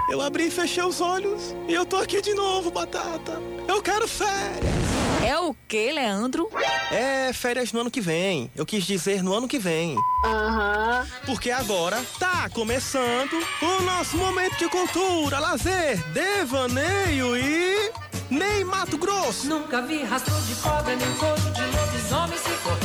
Eu 0.08 0.20
abri 0.20 0.48
e 0.48 0.50
fechei 0.50 0.82
os 0.82 1.00
olhos 1.00 1.54
e 1.66 1.72
eu 1.72 1.86
tô 1.86 1.96
aqui 1.96 2.20
de 2.20 2.34
novo, 2.34 2.70
Batata. 2.70 3.40
Eu 3.66 3.80
quero 3.82 4.06
férias. 4.06 4.74
É 5.24 5.38
o 5.38 5.54
que, 5.66 5.90
Leandro? 5.90 6.50
É, 6.92 7.32
férias 7.32 7.72
no 7.72 7.80
ano 7.80 7.90
que 7.90 8.00
vem. 8.02 8.50
Eu 8.54 8.66
quis 8.66 8.84
dizer 8.84 9.22
no 9.22 9.32
ano 9.32 9.48
que 9.48 9.58
vem. 9.58 9.96
Aham. 10.26 11.06
Porque 11.24 11.50
agora 11.50 12.04
tá 12.18 12.50
começando 12.50 13.32
o 13.62 13.82
nosso 13.82 14.18
momento 14.18 14.58
de 14.58 14.68
cultura, 14.68 15.38
lazer, 15.38 15.96
devaneio 16.12 17.36
e. 17.36 17.90
Nem 18.30 18.64
Mato 18.64 18.98
Grosso. 18.98 19.46
Nunca 19.46 19.80
vi 19.82 20.02
rastro 20.02 20.34
de 20.42 20.54
cobra, 20.56 20.96
nem 20.96 21.14
couro 21.14 21.40
de 21.40 21.76
lobisomem. 21.76 22.38
Se 22.38 22.50
correr, 22.62 22.83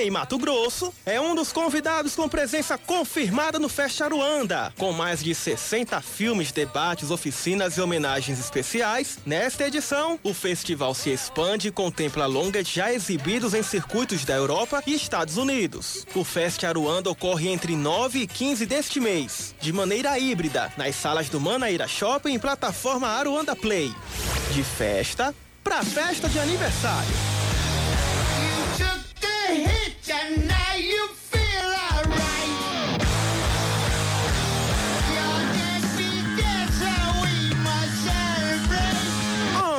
Ney 0.00 0.10
Mato 0.10 0.38
Grosso 0.38 0.94
é 1.04 1.20
um 1.20 1.34
dos 1.34 1.52
convidados 1.52 2.14
com 2.14 2.26
presença 2.26 2.78
confirmada 2.78 3.58
no 3.58 3.68
Fest 3.68 4.00
Aruanda. 4.00 4.72
Com 4.78 4.92
mais 4.94 5.22
de 5.22 5.34
60 5.34 6.00
filmes, 6.00 6.52
debates, 6.52 7.10
oficinas 7.10 7.76
e 7.76 7.82
homenagens 7.82 8.40
especiais, 8.40 9.18
nesta 9.26 9.66
edição, 9.66 10.18
o 10.22 10.32
festival 10.32 10.94
se 10.94 11.10
expande 11.10 11.68
e 11.68 11.70
contempla 11.70 12.24
longas 12.24 12.66
já 12.66 12.90
exibidos 12.90 13.52
em 13.52 13.62
circuitos 13.62 14.24
da 14.24 14.32
Europa 14.32 14.82
e 14.86 14.94
Estados 14.94 15.36
Unidos. 15.36 16.06
O 16.14 16.24
Fest 16.24 16.64
Aruanda 16.64 17.10
ocorre 17.10 17.50
entre 17.50 17.76
9 17.76 18.20
e 18.20 18.26
15 18.26 18.64
deste 18.64 19.00
mês, 19.00 19.54
de 19.60 19.70
maneira 19.70 20.18
híbrida, 20.18 20.72
nas 20.78 20.96
salas 20.96 21.28
do 21.28 21.38
Manaíra 21.38 21.86
Shopping 21.86 22.32
e 22.32 22.38
plataforma 22.38 23.06
Aruanda 23.06 23.54
Play. 23.54 23.94
De 24.54 24.64
festa 24.64 25.34
pra 25.62 25.84
festa 25.84 26.26
de 26.26 26.38
aniversário. 26.38 27.59
hit 29.54 29.94
you, 30.06 30.46
now 30.46 30.74
you 30.76 31.19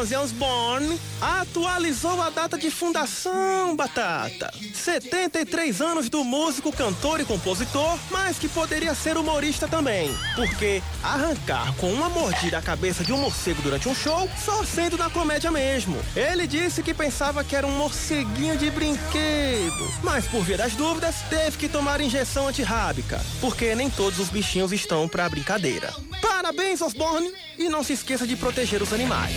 Ozzy 0.02 0.16
Osbourne 0.16 1.00
atualizou 1.22 2.20
a 2.24 2.32
data 2.32 2.58
de 2.58 2.72
fundação, 2.72 3.76
Batata. 3.76 4.52
73 4.74 5.80
anos 5.80 6.10
do 6.10 6.24
músico, 6.24 6.72
cantor 6.72 7.20
e 7.20 7.26
compositor, 7.26 8.00
mas 8.10 8.40
que 8.40 8.50
poderia 8.50 8.96
ser 8.96 9.16
humorista 9.16 9.68
também. 9.68 10.10
Porque 10.36 10.82
arrancar 11.04 11.76
com 11.76 11.94
uma 11.94 12.10
mordida 12.10 12.58
a 12.58 12.64
cabeça 12.64 13.04
de 13.04 13.14
um 13.14 13.18
morcego 13.18 13.62
durante 13.62 13.88
um 13.88 13.94
show, 13.94 14.28
só 14.44 14.64
sendo 14.64 14.98
na 14.98 15.08
comédia 15.08 15.52
mesmo. 15.52 15.96
Ele 16.16 16.48
disse 16.48 16.82
que 16.82 16.96
pensava 16.96 17.44
que 17.44 17.56
era 17.56 17.68
um 17.68 17.78
morceguinho 17.78 18.58
de 18.58 18.72
brinquedo, 18.72 19.94
mas 20.02 20.26
por 20.26 20.42
via 20.42 20.58
das 20.58 20.74
dúvidas, 20.74 21.18
teve 21.30 21.58
que 21.58 21.70
tomar 21.70 22.02
injeção 22.02 22.48
antirrábica, 22.48 23.22
porque 23.40 23.76
nem 23.76 23.88
todos 23.88 24.18
os 24.18 24.30
bichinhos 24.30 24.72
estão 24.72 25.08
pra 25.08 25.30
brincadeira. 25.30 25.94
Parabéns, 26.20 26.82
Osborne, 26.82 27.32
e 27.56 27.70
não 27.70 27.84
se 27.84 27.94
esqueça 27.94 28.26
de 28.26 28.36
proteger 28.36 28.82
os 28.82 28.92
animais. 28.92 29.36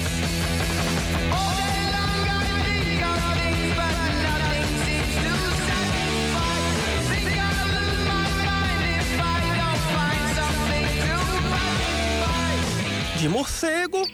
De 13.25 13.29
morcego 13.31 14.07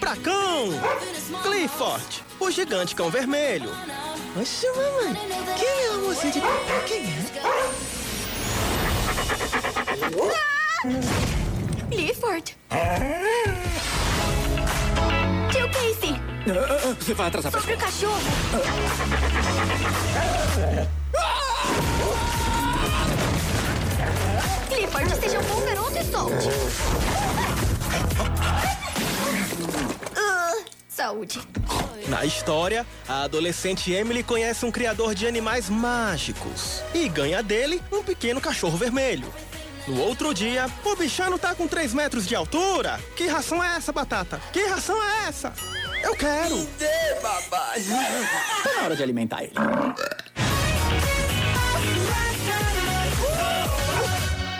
pra 0.00 0.16
cão. 0.16 0.70
Clifford, 1.44 2.24
o 2.40 2.50
gigante 2.50 2.96
cão 2.96 3.08
vermelho. 3.08 3.70
Oxe, 4.36 4.66
mamãe, 4.72 5.14
quem 5.56 5.68
é 5.68 5.88
a 5.90 5.98
moça 5.98 6.28
de? 6.28 6.40
Quem 6.84 7.04
é? 7.04 7.70
Clifford. 11.92 12.56
Tio 15.52 15.70
Casey. 15.70 16.20
Você 16.98 17.14
vai 17.14 17.28
atrasar 17.28 17.52
pra 17.52 17.60
Sobre 17.60 17.76
o 17.76 17.78
cachorro. 17.78 18.20
Clifford, 24.68 25.20
seja 25.20 25.38
um 25.38 25.44
bom 25.44 25.60
garoto 25.64 25.96
e 25.96 26.04
solte. 26.04 26.48
Saúde. 30.96 31.46
Na 32.08 32.24
história, 32.24 32.86
a 33.06 33.24
adolescente 33.24 33.92
Emily 33.92 34.22
conhece 34.22 34.64
um 34.64 34.70
criador 34.72 35.14
de 35.14 35.26
animais 35.26 35.68
mágicos 35.68 36.82
e 36.94 37.06
ganha 37.06 37.42
dele 37.42 37.82
um 37.92 38.02
pequeno 38.02 38.40
cachorro 38.40 38.78
vermelho. 38.78 39.30
No 39.86 40.00
outro 40.00 40.32
dia, 40.32 40.70
o 40.82 40.96
bichano 40.96 41.38
tá 41.38 41.54
com 41.54 41.68
3 41.68 41.92
metros 41.92 42.26
de 42.26 42.34
altura. 42.34 42.98
Que 43.14 43.26
ração 43.26 43.62
é 43.62 43.76
essa, 43.76 43.92
Batata? 43.92 44.40
Que 44.50 44.64
ração 44.68 44.96
é 45.04 45.28
essa? 45.28 45.52
Eu 46.02 46.16
quero! 46.16 46.56
Me 46.56 46.66
dê, 46.78 47.20
papai! 47.20 47.82
Tá 48.62 48.74
na 48.76 48.82
hora 48.84 48.96
de 48.96 49.02
alimentar 49.02 49.42
ele. 49.42 49.52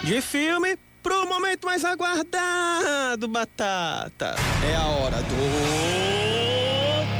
De 0.05 0.21
filme 0.21 0.77
pro 1.07 1.25
momento 1.25 1.65
mais 1.65 1.85
aguardado, 1.85 3.29
Batata. 3.29 4.35
É 4.69 4.75
a 4.75 4.87
hora 4.87 5.19
do 5.19 5.37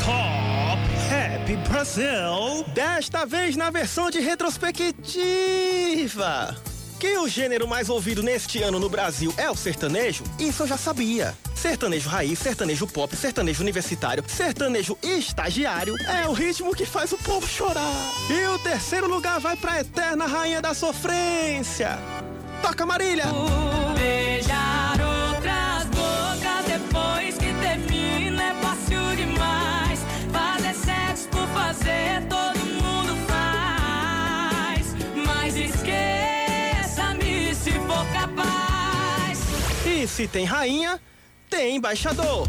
Top 0.05 0.83
Happy 1.09 1.55
Brasil. 1.69 2.65
Desta 2.75 3.25
vez 3.25 3.55
na 3.55 3.71
versão 3.71 4.11
de 4.11 4.19
retrospectiva. 4.19 6.57
Que 6.99 7.17
o 7.19 7.29
gênero 7.29 7.69
mais 7.69 7.89
ouvido 7.89 8.25
neste 8.25 8.61
ano 8.61 8.81
no 8.81 8.89
Brasil 8.89 9.33
é 9.37 9.49
o 9.49 9.55
sertanejo, 9.55 10.25
isso 10.37 10.65
eu 10.65 10.67
já 10.67 10.77
sabia. 10.77 11.33
Sertanejo 11.55 12.09
raiz, 12.09 12.41
sertanejo 12.41 12.89
pop, 12.89 13.15
sertanejo 13.15 13.63
universitário, 13.63 14.25
sertanejo 14.27 14.99
estagiário 15.01 15.95
é 16.09 16.27
o 16.27 16.33
ritmo 16.33 16.75
que 16.75 16.87
faz 16.87 17.13
o 17.13 17.19
povo 17.19 17.47
chorar. 17.47 17.95
E 18.29 18.49
o 18.49 18.59
terceiro 18.59 19.07
lugar 19.07 19.39
vai 19.39 19.57
pra 19.57 19.79
eterna 19.79 20.27
rainha 20.27 20.61
da 20.61 20.75
sofrência. 20.75 21.97
Toca 22.67 22.85
Marília! 22.85 23.27
Beijar 23.97 25.01
outras 25.01 25.85
bocas 25.85 26.65
depois 26.67 27.39
que 27.39 27.55
termina 27.61 28.43
é 28.43 28.55
fácil 28.55 29.15
demais. 29.15 30.01
Fazer 30.33 30.75
sexo 30.75 31.29
por 31.29 31.47
fazer, 31.51 32.27
todo 32.29 32.59
mundo 32.59 33.15
faz. 33.29 34.97
Mas 35.15 35.55
esqueça-me 35.55 37.55
se 37.55 37.71
for 37.71 38.05
capaz. 38.13 39.39
E 39.87 40.09
se 40.09 40.27
tem 40.27 40.45
rainha, 40.45 41.01
tem 41.49 41.77
embaixador. 41.77 42.49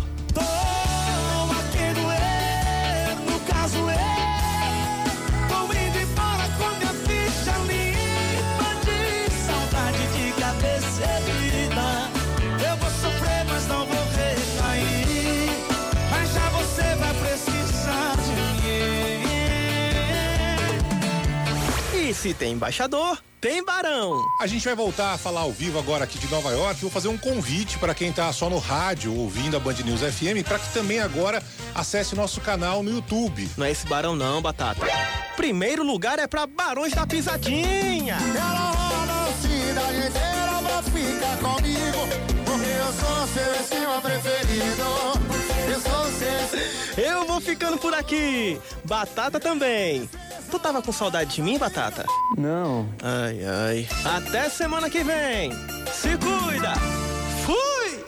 Se 22.18 22.34
tem 22.34 22.53
embaixador, 22.53 23.22
tem 23.39 23.63
barão. 23.63 24.20
A 24.41 24.47
gente 24.47 24.65
vai 24.65 24.76
voltar 24.76 25.13
a 25.13 25.18
falar 25.18 25.41
ao 25.41 25.51
vivo 25.51 25.78
agora 25.78 26.03
aqui 26.03 26.18
de 26.18 26.28
Nova 26.32 26.49
York. 26.51 26.82
Vou 26.82 26.89
fazer 26.89 27.07
um 27.07 27.18
convite 27.18 27.78
para 27.78 27.93
quem 27.93 28.11
tá 28.11 28.34
só 28.34 28.49
no 28.49 28.57
rádio 28.57 29.13
ouvindo 29.15 29.55
a 29.55 29.59
Band 29.59 29.76
News 29.86 30.01
FM, 30.01 30.43
para 30.45 30.57
que 30.57 30.74
também 30.74 30.99
agora 30.99 31.43
acesse 31.76 32.15
nosso 32.15 32.41
canal 32.41 32.82
no 32.82 32.89
YouTube. 32.89 33.47
Não 33.55 33.65
é 33.65 33.72
esse 33.72 33.86
barão 33.86 34.15
não, 34.15 34.41
Batata. 34.41 34.86
Primeiro 35.36 35.84
lugar 35.84 36.18
é 36.18 36.26
pra 36.26 36.47
Barões 36.47 36.93
da 36.93 37.05
Pisadinha. 37.05 38.18
Ela 38.36 38.72
roda 38.72 39.30
a 39.30 39.34
cidade 39.34 39.97
inteira 40.07 40.59
pra 40.63 40.84
ficar 40.84 41.38
comigo. 41.38 42.07
Porque 42.45 42.70
eu 42.70 42.93
sou 42.93 43.28
seu 43.28 43.61
estima 43.61 44.01
preferido. 44.01 45.47
Eu 46.98 47.26
vou 47.26 47.40
ficando 47.40 47.78
por 47.78 47.94
aqui. 47.94 48.60
Batata 48.84 49.40
também. 49.40 50.10
Tu 50.50 50.58
tava 50.60 50.82
com 50.82 50.92
saudade 50.92 51.36
de 51.36 51.42
mim, 51.42 51.58
Batata? 51.58 52.06
Não. 52.38 52.90
Ai, 53.02 53.40
ai. 53.44 53.88
Até 54.04 54.50
semana 54.50 54.90
que 54.90 55.04
vem. 55.04 55.52
Se 55.92 56.18
cuida. 56.18 56.74
Fui! 57.46 58.04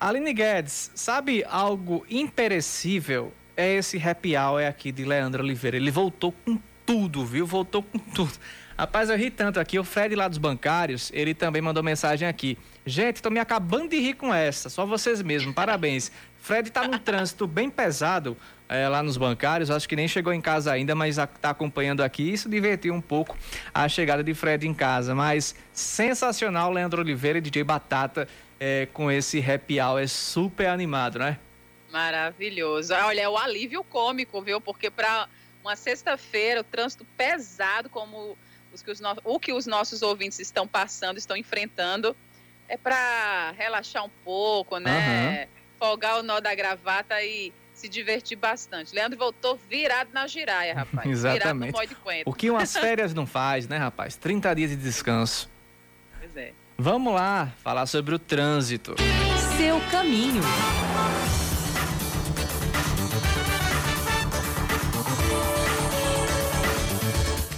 Aline 0.00 0.32
Guedes, 0.32 0.90
sabe 0.94 1.44
algo 1.44 2.06
imperecível? 2.08 3.32
É 3.56 3.74
esse 3.74 3.98
happy 3.98 4.36
hour 4.36 4.64
aqui 4.64 4.90
de 4.92 5.04
Leandro 5.04 5.42
Oliveira. 5.42 5.76
Ele 5.76 5.90
voltou 5.90 6.32
com 6.32 6.58
tudo, 6.86 7.24
viu? 7.26 7.46
Voltou 7.46 7.82
com 7.82 7.98
tudo. 7.98 8.32
Rapaz, 8.78 9.10
eu 9.10 9.16
ri 9.16 9.28
tanto 9.28 9.58
aqui. 9.58 9.76
O 9.76 9.82
Fred 9.82 10.14
lá 10.14 10.28
dos 10.28 10.38
bancários, 10.38 11.10
ele 11.12 11.34
também 11.34 11.60
mandou 11.60 11.82
mensagem 11.82 12.28
aqui. 12.28 12.56
Gente, 12.86 13.20
tô 13.20 13.28
me 13.28 13.40
acabando 13.40 13.88
de 13.88 13.98
rir 13.98 14.14
com 14.14 14.32
essa. 14.32 14.68
Só 14.68 14.86
vocês 14.86 15.20
mesmos. 15.20 15.52
Parabéns. 15.52 16.12
Fred 16.40 16.70
tá 16.70 16.86
num 16.86 16.96
trânsito 16.96 17.44
bem 17.44 17.68
pesado 17.68 18.36
é, 18.68 18.88
lá 18.88 19.02
nos 19.02 19.16
bancários. 19.16 19.68
Acho 19.68 19.88
que 19.88 19.96
nem 19.96 20.06
chegou 20.06 20.32
em 20.32 20.40
casa 20.40 20.70
ainda, 20.70 20.94
mas 20.94 21.18
está 21.18 21.50
acompanhando 21.50 22.02
aqui. 22.02 22.22
Isso 22.22 22.48
divertiu 22.48 22.94
um 22.94 23.00
pouco 23.00 23.36
a 23.74 23.88
chegada 23.88 24.22
de 24.22 24.32
Fred 24.32 24.64
em 24.68 24.72
casa. 24.72 25.12
Mas 25.12 25.56
sensacional, 25.72 26.70
Leandro 26.70 27.02
Oliveira 27.02 27.38
e 27.38 27.40
DJ 27.40 27.64
Batata 27.64 28.28
é, 28.60 28.86
com 28.92 29.10
esse 29.10 29.40
happy 29.40 29.80
hour. 29.80 30.00
É 30.00 30.06
super 30.06 30.68
animado, 30.68 31.18
né? 31.18 31.36
Maravilhoso. 31.90 32.94
Olha, 32.94 33.22
é 33.22 33.28
o 33.28 33.36
alívio 33.36 33.82
cômico, 33.82 34.40
viu? 34.40 34.60
Porque 34.60 34.88
para 34.88 35.26
uma 35.64 35.74
sexta-feira, 35.74 36.60
o 36.60 36.64
trânsito 36.64 37.04
pesado, 37.16 37.90
como 37.90 38.38
os 38.72 38.82
que 38.82 38.90
os 38.90 39.00
no... 39.00 39.16
o 39.24 39.38
que 39.40 39.52
os 39.52 39.66
nossos 39.66 40.02
ouvintes 40.02 40.38
estão 40.38 40.66
passando, 40.66 41.18
estão 41.18 41.36
enfrentando, 41.36 42.16
é 42.68 42.76
para 42.76 43.52
relaxar 43.52 44.04
um 44.04 44.10
pouco, 44.24 44.78
né? 44.78 45.42
Uhum. 45.42 45.48
Folgar 45.78 46.18
o 46.18 46.22
nó 46.22 46.40
da 46.40 46.54
gravata 46.54 47.22
e 47.22 47.52
se 47.72 47.88
divertir 47.88 48.36
bastante. 48.36 48.94
Leandro 48.94 49.16
voltou 49.16 49.58
virado 49.68 50.10
na 50.12 50.26
giraia, 50.26 50.74
rapaz. 50.74 51.08
Exatamente. 51.08 51.72
Virado 51.78 51.96
no 52.04 52.22
o 52.26 52.34
que 52.34 52.50
umas 52.50 52.74
férias 52.76 53.14
não 53.14 53.26
faz, 53.26 53.68
né, 53.68 53.78
rapaz? 53.78 54.16
30 54.16 54.54
dias 54.54 54.70
de 54.70 54.76
descanso. 54.76 55.48
Pois 56.18 56.36
é. 56.36 56.52
Vamos 56.76 57.14
lá 57.14 57.52
falar 57.62 57.86
sobre 57.86 58.14
o 58.14 58.18
trânsito. 58.18 58.94
Seu 59.56 59.80
caminho. 59.90 60.42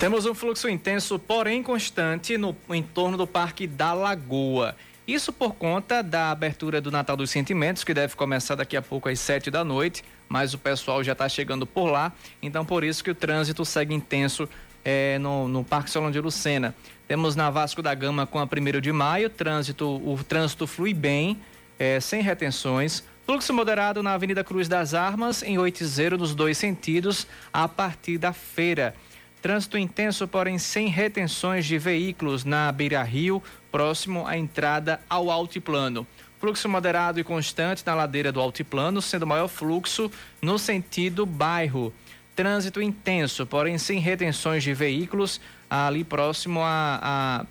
Temos 0.01 0.24
um 0.24 0.32
fluxo 0.34 0.66
intenso, 0.66 1.18
porém 1.18 1.62
constante, 1.62 2.38
no 2.38 2.57
entorno 2.70 3.18
do 3.18 3.26
Parque 3.26 3.66
da 3.66 3.92
Lagoa. 3.92 4.74
Isso 5.07 5.30
por 5.30 5.53
conta 5.53 6.03
da 6.03 6.30
abertura 6.30 6.80
do 6.80 6.90
Natal 6.90 7.18
dos 7.18 7.28
Sentimentos, 7.28 7.84
que 7.84 7.92
deve 7.92 8.16
começar 8.16 8.55
daqui 8.55 8.78
a 8.78 8.80
pouco 8.80 9.11
às 9.11 9.20
sete 9.20 9.51
da 9.51 9.62
noite, 9.62 10.03
mas 10.26 10.55
o 10.55 10.59
pessoal 10.59 11.05
já 11.05 11.12
está 11.12 11.28
chegando 11.28 11.66
por 11.66 11.84
lá, 11.84 12.14
então 12.40 12.64
por 12.64 12.82
isso 12.82 13.05
que 13.05 13.11
o 13.11 13.14
trânsito 13.14 13.62
segue 13.62 13.92
intenso 13.92 14.48
é, 14.82 15.18
no, 15.18 15.46
no 15.46 15.62
Parque 15.62 15.90
Solon 15.90 16.11
de 16.11 16.18
Lucena. 16.18 16.74
Temos 17.07 17.36
na 17.36 17.51
Vasco 17.51 17.82
da 17.82 17.94
Gama 17.94 18.26
com 18.26 18.38
a 18.38 18.44
1 18.44 18.80
de 18.80 18.92
maio, 18.92 19.28
trânsito, 19.28 19.86
o 19.86 20.18
trânsito 20.24 20.66
flui 20.66 20.94
bem, 20.94 21.38
é, 21.78 22.01
sem 22.01 22.22
retenções. 22.22 23.05
Fluxo 23.26 23.53
moderado 23.53 24.03
na 24.03 24.14
Avenida 24.14 24.42
Cruz 24.42 24.66
das 24.66 24.94
Armas, 24.94 25.42
em 25.42 25.59
80 25.59 26.16
nos 26.16 26.34
dois 26.34 26.57
sentidos, 26.57 27.26
a 27.53 27.68
partir 27.68 28.16
da 28.16 28.32
feira. 28.32 28.94
Trânsito 29.43 29.78
intenso, 29.78 30.28
porém 30.28 30.59
sem 30.59 30.88
retenções 30.88 31.64
de 31.64 31.78
veículos 31.78 32.45
na 32.45 32.70
Beira 32.70 33.03
Rio, 33.03 33.43
próximo 33.72 34.26
à 34.26 34.36
entrada 34.36 35.01
ao 35.09 35.30
altiplano. 35.30 36.07
Fluxo 36.38 36.68
moderado 36.68 37.18
e 37.18 37.24
constante 37.24 37.82
na 37.84 37.95
ladeira 37.95 38.30
do 38.30 38.41
altiplano, 38.41 39.01
sendo 39.01 39.26
maior 39.26 39.49
fluxo 39.49 40.11
no 40.43 40.59
sentido 40.59 41.24
bairro. 41.24 41.93
Trânsito 42.36 42.82
intenso, 42.82 43.47
porém 43.47 43.78
sem 43.78 43.99
retenções 43.99 44.62
de 44.62 44.74
veículos, 44.74 45.41
ali 45.68 46.05
próximo 46.05 46.61
a, 46.62 47.01
a 47.03 47.47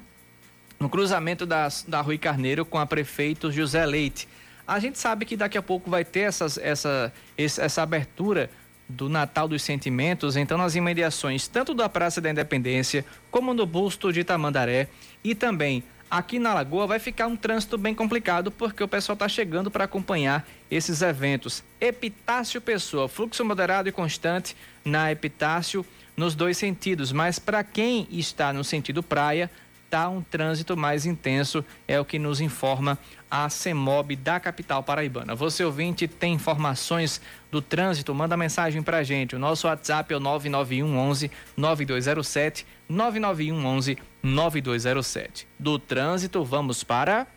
no 0.80 0.90
cruzamento 0.90 1.46
das, 1.46 1.84
da 1.88 2.02
Rui 2.02 2.18
Carneiro 2.18 2.66
com 2.66 2.78
a 2.78 2.86
prefeito 2.86 3.52
José 3.52 3.86
Leite. 3.86 4.28
A 4.68 4.80
gente 4.80 4.98
sabe 5.00 5.26
que 5.26 5.36
daqui 5.36 5.58
a 5.58 5.62
pouco 5.62 5.90
vai 5.90 6.06
ter 6.06 6.22
essas, 6.22 6.58
essa, 6.58 7.12
essa 7.36 7.82
abertura 7.82 8.50
do 8.90 9.08
Natal 9.08 9.48
dos 9.48 9.62
Sentimentos, 9.62 10.36
então 10.36 10.58
nas 10.58 10.76
imediações 10.76 11.48
tanto 11.48 11.74
da 11.76 11.88
Praça 11.88 12.20
da 12.20 12.32
Independência 12.32 13.06
como 13.30 13.54
no 13.54 13.66
busto 13.66 14.12
de 14.12 14.24
Tamandaré 14.24 14.88
e 15.24 15.36
também 15.36 15.84
aqui 16.10 16.40
na 16.40 16.54
Lagoa 16.54 16.88
vai 16.88 16.98
ficar 16.98 17.28
um 17.28 17.36
trânsito 17.36 17.78
bem 17.78 17.94
complicado 17.94 18.50
porque 18.50 18.84
o 18.84 18.88
pessoal 18.88 19.14
está 19.14 19.30
chegando 19.30 19.70
para 19.70 19.84
acompanhar 19.84 20.48
esses 20.72 21.04
eventos. 21.04 21.64
Epitácio 21.80 22.60
Pessoa, 22.60 23.08
fluxo 23.08 23.46
moderado 23.46 23.88
e 23.88 23.92
constante 23.92 24.56
na 24.84 25.12
Epitácio 25.12 25.86
nos 26.18 26.36
dois 26.36 26.58
sentidos, 26.58 27.12
mas 27.12 27.40
para 27.40 27.64
quem 27.64 28.08
está 28.12 28.52
no 28.52 28.64
sentido 28.64 29.02
praia, 29.04 29.50
tá 29.90 30.08
um 30.10 30.22
trânsito 30.22 30.78
mais 30.78 31.06
intenso, 31.06 31.64
é 31.88 32.00
o 32.00 32.06
que 32.06 32.20
nos 32.20 32.40
informa 32.42 32.98
a 33.30 33.50
CEMOB 33.50 34.16
da 34.16 34.40
capital 34.40 34.84
paraibana. 34.84 35.36
Você 35.36 35.64
ouvinte 35.64 36.08
tem 36.08 36.34
informações 36.34 37.22
do 37.52 37.62
trânsito, 37.62 38.14
manda 38.14 38.38
mensagem 38.38 38.82
pra 38.82 39.04
gente. 39.04 39.36
O 39.36 39.40
nosso 39.40 39.68
WhatsApp 39.68 40.14
é 40.14 40.18
o 40.18 40.20
991 40.20 40.98
11 40.98 41.32
9207 41.58 42.66
991 42.88 43.66
11 43.66 43.98
9207. 44.24 45.48
Do 45.58 45.78
trânsito, 45.78 46.44
vamos 46.44 46.84
para 46.84 47.28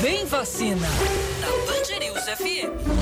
Vem 0.00 0.26
vacina 0.26 0.86
na 1.40 1.48
Band 1.66 1.98
News 1.98 2.24
FM. 2.24 2.97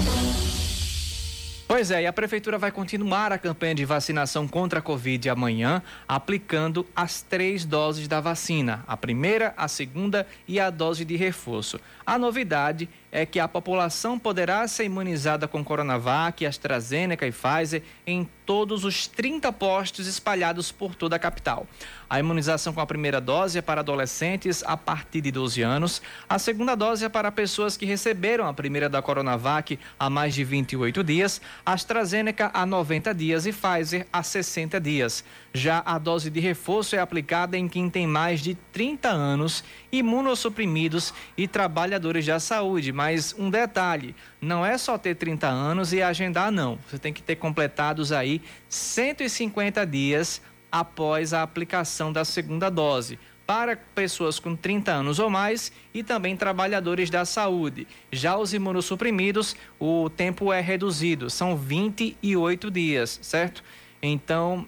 Pois 1.68 1.90
é, 1.90 2.02
e 2.02 2.06
a 2.06 2.12
Prefeitura 2.12 2.58
vai 2.58 2.70
continuar 2.70 3.32
a 3.32 3.38
campanha 3.38 3.74
de 3.74 3.84
vacinação 3.84 4.46
contra 4.46 4.78
a 4.78 4.82
Covid 4.82 5.28
amanhã, 5.28 5.82
aplicando 6.06 6.86
as 6.94 7.22
três 7.22 7.64
doses 7.64 8.06
da 8.06 8.20
vacina: 8.20 8.84
a 8.86 8.96
primeira, 8.96 9.52
a 9.56 9.66
segunda 9.66 10.24
e 10.46 10.60
a 10.60 10.70
dose 10.70 11.04
de 11.04 11.16
reforço. 11.16 11.80
A 12.07 12.18
novidade 12.18 12.88
é 13.11 13.26
que 13.26 13.40
a 13.40 13.48
população 13.48 14.16
poderá 14.16 14.68
ser 14.68 14.84
imunizada 14.84 15.48
com 15.48 15.64
Coronavac, 15.64 16.46
AstraZeneca 16.46 17.26
e 17.26 17.32
Pfizer 17.32 17.82
em 18.07 18.28
todos 18.44 18.84
os 18.84 19.09
30 19.09 19.50
postos 19.52 20.07
espalhados 20.07 20.70
por 20.70 20.94
toda 20.94 21.16
a 21.16 21.18
capital. 21.18 21.66
A 22.09 22.20
imunização 22.20 22.72
com 22.72 22.80
a 22.80 22.86
primeira 22.86 23.20
dose 23.20 23.59
é 23.59 23.62
para 23.62 23.80
adolescentes 23.80 24.62
a 24.64 24.76
partir 24.76 25.20
de 25.20 25.32
12 25.32 25.62
anos, 25.62 26.00
a 26.28 26.38
segunda 26.38 26.76
dose 26.76 27.04
é 27.04 27.09
para 27.09 27.32
pessoas 27.32 27.76
que 27.76 27.84
receberam 27.84 28.46
a 28.46 28.54
primeira 28.54 28.88
da 28.88 29.02
Coronavac 29.02 29.76
há 29.98 30.09
mais 30.09 30.32
de 30.34 30.44
28 30.44 31.02
dias, 31.02 31.40
AstraZeneca 31.64 32.52
há 32.54 32.64
90 32.64 33.12
dias 33.12 33.46
e 33.46 33.52
Pfizer 33.52 34.07
há 34.12 34.22
60 34.22 34.80
dias. 34.80 35.24
Já 35.57 35.82
a 35.86 35.96
dose 35.96 36.28
de 36.28 36.38
reforço 36.38 36.94
é 36.94 36.98
aplicada 36.98 37.57
em 37.57 37.66
quem 37.66 37.88
tem 37.88 38.07
mais 38.07 38.40
de 38.40 38.54
30 38.54 39.09
anos, 39.09 39.64
imunossuprimidos 39.90 41.14
e 41.34 41.48
trabalhadores 41.48 42.26
da 42.26 42.38
saúde. 42.38 42.92
Mas 42.92 43.34
um 43.38 43.48
detalhe: 43.48 44.14
não 44.38 44.66
é 44.66 44.76
só 44.76 44.98
ter 44.98 45.14
30 45.14 45.48
anos 45.48 45.94
e 45.94 46.02
agendar, 46.02 46.52
não. 46.52 46.78
Você 46.86 46.98
tem 46.98 47.11
que 47.11 47.22
ter 47.22 47.36
completados 47.36 48.12
aí 48.12 48.42
150 48.68 49.86
dias 49.86 50.42
após 50.70 51.32
a 51.32 51.42
aplicação 51.42 52.12
da 52.12 52.22
segunda 52.22 52.68
dose 52.68 53.18
para 53.46 53.76
pessoas 53.76 54.38
com 54.38 54.54
30 54.54 54.92
anos 54.92 55.18
ou 55.18 55.30
mais 55.30 55.72
e 55.94 56.02
também 56.02 56.36
trabalhadores 56.36 57.09
da 57.09 57.24
saúde. 57.24 57.86
Já 58.12 58.36
os 58.36 58.52
imunossuprimidos, 58.52 59.57
o 59.80 60.11
tempo 60.11 60.52
é 60.52 60.61
reduzido, 60.61 61.30
são 61.30 61.57
28 61.57 62.70
dias, 62.70 63.18
certo? 63.22 63.64
Então, 64.02 64.66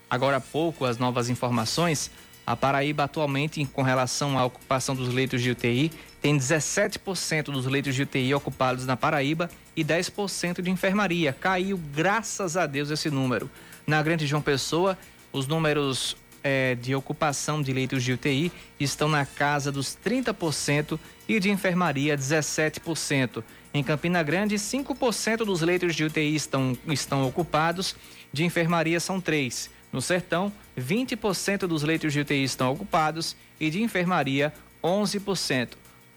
agora 0.08 0.36
há 0.36 0.40
pouco 0.40 0.84
as 0.84 0.98
novas 0.98 1.28
informações. 1.28 2.12
A 2.46 2.54
Paraíba 2.54 3.02
atualmente, 3.02 3.66
com 3.72 3.82
relação 3.82 4.38
à 4.38 4.44
ocupação 4.44 4.94
dos 4.94 5.12
leitos 5.12 5.42
de 5.42 5.50
UTI, 5.50 5.90
tem 6.20 6.38
17% 6.38 7.46
dos 7.46 7.66
leitos 7.66 7.92
de 7.92 8.02
UTI 8.02 8.32
ocupados 8.34 8.86
na 8.86 8.96
Paraíba 8.96 9.50
e 9.74 9.84
10% 9.84 10.62
de 10.62 10.70
enfermaria. 10.70 11.32
Caiu, 11.32 11.80
graças 11.92 12.56
a 12.56 12.66
Deus, 12.66 12.88
esse 12.88 13.10
número. 13.10 13.50
Na 13.84 14.00
Grande 14.00 14.28
João 14.28 14.40
Pessoa, 14.40 14.96
os 15.32 15.48
números 15.48 16.16
é, 16.42 16.74
de 16.74 16.94
ocupação 16.94 17.62
de 17.62 17.72
leitos 17.72 18.02
de 18.02 18.12
UTI 18.12 18.52
estão 18.78 19.08
na 19.08 19.24
casa 19.24 19.70
dos 19.70 19.96
30% 19.96 20.98
e 21.28 21.38
de 21.38 21.50
enfermaria 21.50 22.16
17%. 22.16 23.42
Em 23.74 23.82
Campina 23.82 24.22
Grande, 24.22 24.56
5% 24.56 25.38
dos 25.38 25.62
leitos 25.62 25.94
de 25.94 26.04
UTI 26.04 26.34
estão, 26.34 26.76
estão 26.88 27.26
ocupados, 27.26 27.96
de 28.32 28.44
enfermaria 28.44 29.00
são 29.00 29.20
3%. 29.20 29.70
No 29.92 30.00
Sertão, 30.00 30.50
20% 30.78 31.66
dos 31.66 31.82
leitos 31.82 32.14
de 32.14 32.20
UTI 32.20 32.44
estão 32.44 32.72
ocupados 32.72 33.36
e 33.60 33.68
de 33.68 33.82
enfermaria 33.82 34.50
11%. 34.82 35.68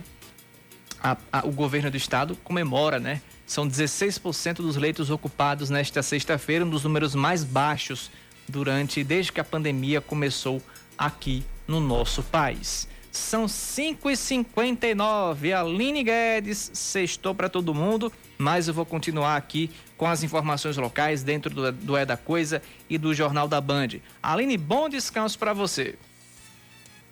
a, 1.02 1.18
a, 1.32 1.46
o 1.46 1.52
governo 1.52 1.92
do 1.92 1.98
estado 1.98 2.36
comemora, 2.44 3.00
né? 3.00 3.22
São 3.50 3.68
16% 3.68 4.58
dos 4.58 4.76
leitos 4.76 5.10
ocupados 5.10 5.72
nesta 5.72 6.04
sexta-feira, 6.04 6.64
um 6.64 6.70
dos 6.70 6.84
números 6.84 7.16
mais 7.16 7.44
baixos 7.44 8.12
durante 8.48 9.04
desde 9.04 9.32
que 9.32 9.42
a 9.42 9.44
pandemia 9.44 10.00
começou 10.00 10.62
aqui 10.96 11.44
no 11.68 11.80
nosso 11.80 12.22
país. 12.22 12.88
São 13.12 13.48
5h59. 13.48 15.60
Aline 15.60 16.04
Guedes, 16.04 16.70
sextou 16.76 17.34
para 17.34 17.50
todo 17.50 17.74
mundo, 17.74 18.14
mas 18.38 18.68
eu 18.68 18.74
vou 18.76 18.86
continuar 18.86 19.36
aqui 19.36 19.72
com 19.98 20.06
as 20.06 20.22
informações 20.22 20.78
locais 20.78 21.24
dentro 21.24 21.52
do, 21.52 21.72
do 21.72 21.98
É 21.98 22.06
da 22.06 22.16
Coisa 22.16 22.62
e 22.88 23.00
do 23.00 23.16
Jornal 23.16 23.48
da 23.48 23.60
Band. 23.60 24.00
Aline, 24.22 24.58
bom 24.58 24.88
descanso 24.88 25.40
para 25.40 25.54
você. 25.54 25.98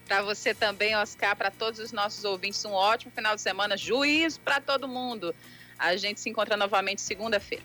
Para 0.08 0.22
você 0.22 0.54
também, 0.54 0.96
Oscar, 0.98 1.36
para 1.36 1.50
todos 1.50 1.80
os 1.80 1.92
nossos 1.92 2.24
ouvintes, 2.24 2.64
um 2.64 2.74
ótimo 2.74 3.12
final 3.12 3.36
de 3.36 3.42
semana. 3.42 3.76
Juízo 3.76 4.40
para 4.42 4.62
todo 4.62 4.88
mundo. 4.88 5.34
A 5.78 5.96
gente 5.96 6.20
se 6.20 6.30
encontra 6.30 6.58
novamente 6.58 7.02
segunda-feira. 7.02 7.64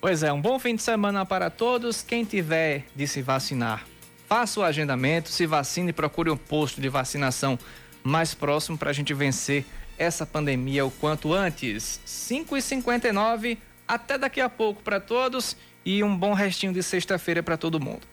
Pois 0.00 0.22
é, 0.22 0.32
um 0.32 0.40
bom 0.40 0.58
fim 0.58 0.74
de 0.74 0.82
semana 0.82 1.26
para 1.26 1.50
todos. 1.50 2.02
Quem 2.02 2.24
tiver 2.24 2.84
de 2.96 3.06
se 3.06 3.20
vacinar, 3.20 3.86
faça 4.26 4.60
o 4.60 4.62
agendamento, 4.62 5.28
se 5.28 5.46
vacine 5.46 5.90
e 5.90 5.92
procure 5.92 6.30
um 6.30 6.36
posto 6.36 6.80
de 6.80 6.88
vacinação 6.88 7.58
mais 8.02 8.32
próximo 8.32 8.78
para 8.78 8.90
a 8.90 8.92
gente 8.92 9.12
vencer 9.12 9.64
essa 9.98 10.24
pandemia 10.24 10.86
o 10.86 10.90
quanto 10.90 11.34
antes. 11.34 12.00
5h59, 12.06 13.58
até 13.86 14.16
daqui 14.16 14.40
a 14.40 14.48
pouco 14.48 14.82
para 14.82 14.98
todos 14.98 15.56
e 15.84 16.02
um 16.02 16.16
bom 16.16 16.32
restinho 16.32 16.72
de 16.72 16.82
sexta-feira 16.82 17.42
para 17.42 17.58
todo 17.58 17.78
mundo. 17.78 18.06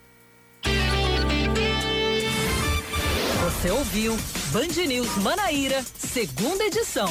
Você 3.45 3.71
ouviu 3.71 4.17
Band 4.51 4.85
News 4.85 5.17
Manaíra, 5.17 5.81
segunda 5.81 6.65
edição. 6.65 7.07